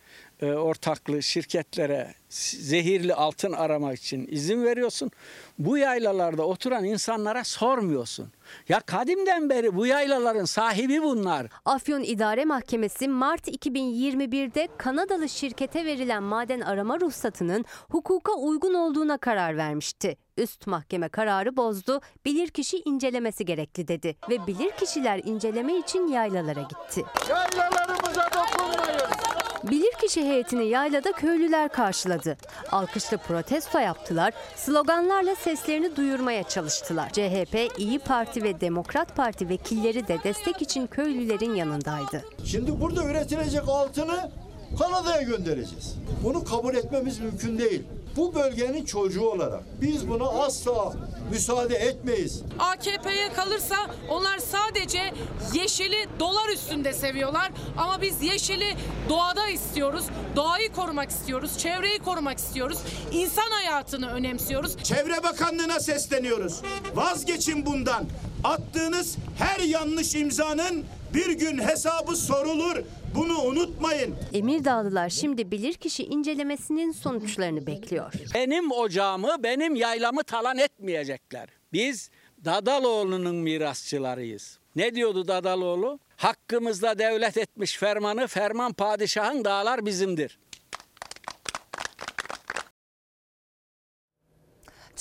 ortaklı 0.45 1.23
şirketlere 1.23 2.13
zehirli 2.29 3.13
altın 3.13 3.51
aramak 3.51 3.97
için 3.97 4.27
izin 4.31 4.63
veriyorsun. 4.63 5.11
Bu 5.59 5.77
yaylalarda 5.77 6.43
oturan 6.43 6.83
insanlara 6.83 7.43
sormuyorsun. 7.43 8.31
Ya 8.69 8.79
kadimden 8.79 9.49
beri 9.49 9.75
bu 9.75 9.85
yaylaların 9.85 10.45
sahibi 10.45 11.01
bunlar. 11.03 11.47
Afyon 11.65 12.03
İdare 12.03 12.45
Mahkemesi 12.45 13.07
Mart 13.07 13.47
2021'de 13.47 14.67
Kanadalı 14.77 15.29
şirkete 15.29 15.85
verilen 15.85 16.23
maden 16.23 16.61
arama 16.61 16.99
ruhsatının 16.99 17.65
hukuka 17.89 18.33
uygun 18.33 18.73
olduğuna 18.73 19.17
karar 19.17 19.57
vermişti. 19.57 20.17
Üst 20.37 20.67
mahkeme 20.67 21.09
kararı 21.09 21.57
bozdu, 21.57 22.01
bilirkişi 22.25 22.81
incelemesi 22.85 23.45
gerekli 23.45 23.87
dedi 23.87 24.15
ve 24.29 24.47
bilirkişiler 24.47 25.21
inceleme 25.25 25.77
için 25.77 26.07
yaylalara 26.07 26.61
gitti. 26.61 27.03
Yaylalarımıza 27.29 28.29
dokunmayın. 28.35 29.40
Bilirkişi 29.63 30.21
heyetini 30.25 30.65
yaylada 30.65 31.11
köylüler 31.11 31.69
karşıladı. 31.69 32.37
Alkışlı 32.71 33.17
protesto 33.17 33.79
yaptılar, 33.79 34.33
sloganlarla 34.55 35.35
seslerini 35.35 35.95
duyurmaya 35.95 36.43
çalıştılar. 36.43 37.09
CHP, 37.09 37.71
İyi 37.77 37.99
Parti 37.99 38.43
ve 38.43 38.61
Demokrat 38.61 39.15
Parti 39.15 39.49
vekilleri 39.49 40.07
de 40.07 40.17
destek 40.23 40.61
için 40.61 40.87
köylülerin 40.87 41.55
yanındaydı. 41.55 42.25
Şimdi 42.45 42.81
burada 42.81 43.03
üretilecek 43.03 43.63
altını 43.67 44.31
Kanada'ya 44.79 45.21
göndereceğiz. 45.21 45.95
Bunu 46.23 46.43
kabul 46.43 46.75
etmemiz 46.75 47.19
mümkün 47.19 47.57
değil. 47.57 47.83
Bu 48.17 48.35
bölgenin 48.35 48.85
çocuğu 48.85 49.29
olarak 49.29 49.63
biz 49.81 50.09
buna 50.09 50.27
asla 50.29 50.93
müsaade 51.31 51.75
etmeyiz. 51.75 52.41
AKP'ye 52.59 53.33
kalırsa 53.35 53.75
onlar 54.09 54.37
sadece 54.39 55.13
yeşili 55.53 56.07
dolar 56.19 56.49
üstünde 56.49 56.93
seviyorlar. 56.93 57.51
Ama 57.77 58.01
biz 58.01 58.21
yeşili 58.23 58.75
doğada 59.09 59.47
istiyoruz. 59.47 60.05
Doğayı 60.35 60.71
korumak 60.73 61.09
istiyoruz. 61.09 61.57
Çevreyi 61.57 61.99
korumak 61.99 62.37
istiyoruz. 62.37 62.77
İnsan 63.11 63.51
hayatını 63.51 64.09
önemsiyoruz. 64.11 64.77
Çevre 64.83 65.23
Bakanlığı'na 65.23 65.79
sesleniyoruz. 65.79 66.61
Vazgeçin 66.95 67.65
bundan. 67.65 68.05
Attığınız 68.43 69.15
her 69.37 69.59
yanlış 69.59 70.15
imzanın 70.15 70.85
bir 71.13 71.31
gün 71.31 71.59
hesabı 71.59 72.15
sorulur. 72.15 72.77
Bunu 73.15 73.41
unutmayın. 73.41 74.15
Emirdağlılar 74.33 75.09
şimdi 75.09 75.51
bilirkişi 75.51 76.03
incelemesinin 76.05 76.91
sonuçlarını 76.91 77.67
bekliyor. 77.67 78.13
Benim 78.35 78.71
ocağımı, 78.71 79.43
benim 79.43 79.75
yaylamı 79.75 80.23
talan 80.23 80.57
etmeyecekler. 80.57 81.49
Biz 81.73 82.09
Dadaloğlu'nun 82.45 83.35
mirasçılarıyız. 83.35 84.59
Ne 84.75 84.95
diyordu 84.95 85.27
Dadaloğlu? 85.27 85.99
Hakkımızda 86.17 86.99
devlet 86.99 87.37
etmiş 87.37 87.77
fermanı, 87.77 88.27
ferman 88.27 88.73
padişahın 88.73 89.45
dağlar 89.45 89.85
bizimdir. 89.85 90.39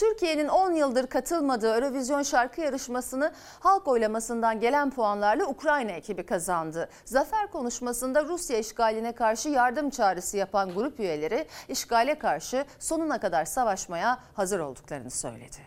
Türkiye'nin 0.00 0.48
10 0.48 0.72
yıldır 0.72 1.06
katılmadığı 1.06 1.74
Eurovision 1.74 2.22
şarkı 2.22 2.60
yarışmasını 2.60 3.32
halk 3.60 3.88
oylamasından 3.88 4.60
gelen 4.60 4.90
puanlarla 4.90 5.46
Ukrayna 5.46 5.90
ekibi 5.90 6.26
kazandı. 6.26 6.88
Zafer 7.04 7.50
konuşmasında 7.50 8.24
Rusya 8.24 8.58
işgaline 8.58 9.12
karşı 9.12 9.48
yardım 9.48 9.90
çağrısı 9.90 10.36
yapan 10.36 10.74
grup 10.74 11.00
üyeleri 11.00 11.46
işgale 11.68 12.18
karşı 12.18 12.64
sonuna 12.78 13.20
kadar 13.20 13.44
savaşmaya 13.44 14.18
hazır 14.34 14.60
olduklarını 14.60 15.10
söyledi. 15.10 15.58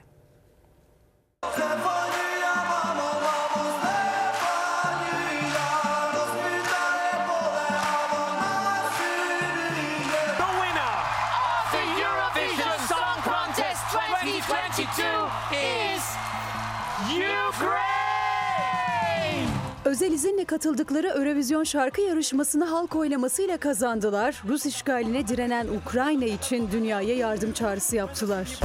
The 1.41 3.12
Özel 20.04 20.14
izinle 20.16 20.45
katıldıkları 20.45 21.08
Eurovision 21.08 21.64
şarkı 21.64 22.01
yarışmasını 22.01 22.66
halk 22.66 22.95
oylamasıyla 22.95 23.58
kazandılar. 23.58 24.43
Rus 24.47 24.66
işgaline 24.66 25.28
direnen 25.28 25.68
Ukrayna 25.68 26.26
için 26.26 26.72
dünyaya 26.72 27.16
yardım 27.16 27.54
çağrısı 27.54 27.95
yaptılar. 27.95 28.60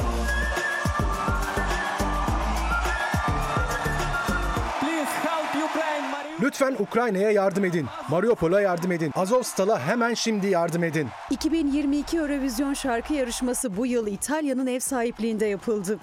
Lütfen 6.41 6.75
Ukrayna'ya 6.79 7.31
yardım 7.31 7.65
edin. 7.65 7.85
Mariupol'a 8.09 8.61
yardım 8.61 8.91
edin. 8.91 9.11
Azovstal'a 9.15 9.79
hemen 9.79 10.13
şimdi 10.13 10.47
yardım 10.47 10.83
edin. 10.83 11.07
2022 11.29 12.17
Eurovision 12.17 12.73
şarkı 12.73 13.13
yarışması 13.13 13.77
bu 13.77 13.85
yıl 13.85 14.07
İtalya'nın 14.07 14.67
ev 14.67 14.79
sahipliğinde 14.79 15.45
yapıldı. 15.45 15.99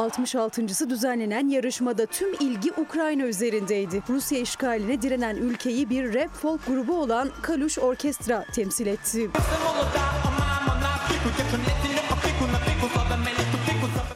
...66.sı 0.00 0.90
düzenlenen 0.90 1.48
yarışmada 1.48 2.06
tüm 2.06 2.34
ilgi 2.34 2.72
Ukrayna 2.72 3.22
üzerindeydi. 3.22 4.02
Rusya 4.08 4.38
işgaline 4.38 5.02
direnen 5.02 5.36
ülkeyi 5.36 5.90
bir 5.90 6.14
rap 6.14 6.34
folk 6.34 6.66
grubu 6.66 7.00
olan 7.00 7.30
Kalush 7.42 7.78
Orkestra 7.78 8.44
temsil 8.54 8.86
etti. 8.86 9.30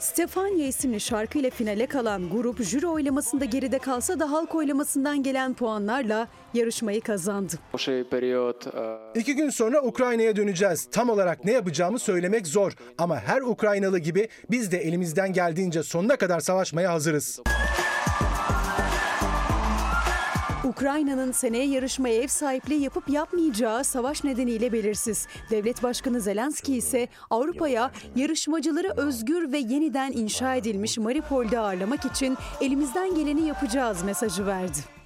Stefania 0.05 0.67
isimli 0.67 1.01
şarkıyla 1.01 1.51
finale 1.51 1.87
kalan 1.87 2.31
grup 2.31 2.63
jüri 2.63 2.87
oylamasında 2.87 3.45
geride 3.45 3.79
kalsa 3.79 4.21
da 4.21 4.31
halk 4.33 4.55
oylamasından 4.55 5.23
gelen 5.23 5.55
puanlarla 5.55 6.29
yarışmayı 6.55 7.01
kazandı. 7.01 7.53
İki 9.15 9.35
gün 9.37 9.51
sonra 9.51 9.83
Ukrayna'ya 9.83 10.37
döneceğiz. 10.37 10.89
Tam 10.93 11.11
olarak 11.11 11.45
ne 11.45 11.53
yapacağımı 11.53 11.99
söylemek 11.99 12.47
zor. 12.47 12.73
Ama 12.99 13.21
her 13.21 13.41
Ukraynalı 13.41 13.99
gibi 13.99 14.29
biz 14.51 14.73
de 14.73 14.79
elimizden 14.79 15.33
geldiğince 15.33 15.83
sonuna 15.83 16.17
kadar 16.17 16.41
savaşmaya 16.41 16.93
hazırız. 16.93 17.41
Ukrayna'nın 20.65 21.33
seneye 21.33 21.67
yarışmaya 21.67 22.15
ev 22.23 22.29
sahipliği 22.29 22.83
yapıp 22.83 23.09
yapmayacağı 23.09 23.85
savaş 23.85 24.25
nedeniyle 24.25 24.73
belirsiz. 24.73 25.27
Devlet 25.51 25.83
Başkanı 25.83 26.21
Zelenski 26.21 26.77
ise 26.77 27.09
Avrupa'ya 27.31 27.91
yarışmacıları 28.17 28.93
özgür 28.97 29.53
ve 29.53 29.59
yeniden 29.59 30.13
inşa 30.13 30.55
edilmiş 30.55 30.99
Mariupol'de 30.99 31.59
ağırlamak 31.59 32.05
için 32.05 32.37
elimizden 32.61 33.15
geleni 33.15 33.47
yapacağız 33.47 34.03
mesajı 34.03 34.47
verdi. 34.47 35.04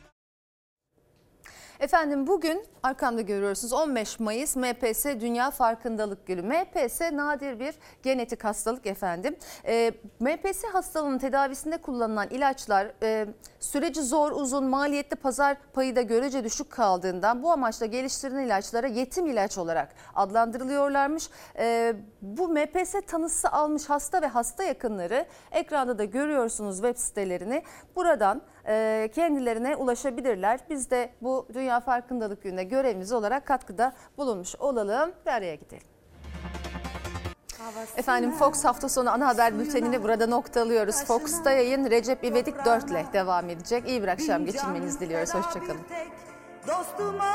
Efendim 1.80 2.26
bugün 2.26 2.64
arkamda 2.82 3.20
görüyorsunuz 3.20 3.72
15 3.72 4.20
Mayıs 4.20 4.56
MPS 4.56 5.04
Dünya 5.04 5.50
Farkındalık 5.50 6.26
Günü. 6.26 6.42
MPS 6.42 7.00
nadir 7.00 7.60
bir 7.60 7.74
genetik 8.02 8.44
hastalık 8.44 8.86
efendim. 8.86 9.36
E, 9.66 9.92
MPS 10.20 10.64
hastalığının 10.72 11.18
tedavisinde 11.18 11.76
kullanılan 11.76 12.28
ilaçlar 12.30 12.92
e, 13.02 13.26
süreci 13.60 14.02
zor, 14.02 14.32
uzun, 14.32 14.64
maliyetli 14.64 15.16
pazar 15.16 15.56
payı 15.72 15.96
da 15.96 16.02
görece 16.02 16.44
düşük 16.44 16.70
kaldığından 16.70 17.42
bu 17.42 17.52
amaçla 17.52 17.86
geliştirilen 17.86 18.46
ilaçlara 18.46 18.86
yetim 18.86 19.26
ilaç 19.26 19.58
olarak 19.58 19.94
adlandırılıyorlarmış. 20.14 21.28
E, 21.58 21.94
bu 22.22 22.48
MPS 22.48 22.94
tanısı 23.06 23.48
almış 23.48 23.90
hasta 23.90 24.22
ve 24.22 24.26
hasta 24.26 24.64
yakınları 24.64 25.26
ekranda 25.52 25.98
da 25.98 26.04
görüyorsunuz 26.04 26.76
web 26.76 26.96
sitelerini. 26.96 27.62
Buradan 27.96 28.42
kendilerine 29.14 29.76
ulaşabilirler. 29.76 30.60
Biz 30.70 30.90
de 30.90 31.10
bu 31.22 31.46
Dünya 31.54 31.80
Farkındalık 31.80 32.42
Günü'ne 32.42 32.64
görevimiz 32.64 33.12
olarak 33.12 33.46
katkıda 33.46 33.92
bulunmuş 34.18 34.56
olalım 34.56 35.12
ve 35.26 35.32
araya 35.32 35.54
gidelim. 35.54 35.86
Efendim 37.96 38.32
Fox 38.32 38.64
hafta 38.64 38.88
sonu 38.88 39.10
ana 39.10 39.28
haber 39.28 39.58
bültenini 39.58 40.02
burada 40.02 40.26
noktalıyoruz. 40.26 41.04
Fox'ta 41.04 41.50
yayın 41.50 41.90
Recep 41.90 42.24
İvedik 42.24 42.64
4 42.64 42.90
ile 42.90 43.06
devam 43.12 43.50
edecek. 43.50 43.88
İyi 43.88 44.02
bir 44.02 44.08
akşam 44.08 44.44
geçirmenizi 44.44 45.00
diliyoruz. 45.00 45.34
Hoşçakalın. 45.34 45.80
Dostuma 46.66 47.34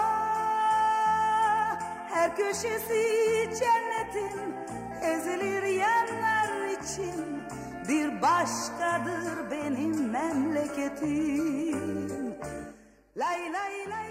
her 2.10 2.36
köşesi 2.36 3.50
cennetin 3.60 4.56
ezilir 5.02 5.64
yerler 5.64 6.70
için 6.70 7.33
bir 7.90 8.22
başkadır 8.22 9.52
benim 9.52 10.10
memleketim. 10.10 11.74
Lay 13.18 13.54
lay 13.54 13.90
lay 13.90 14.04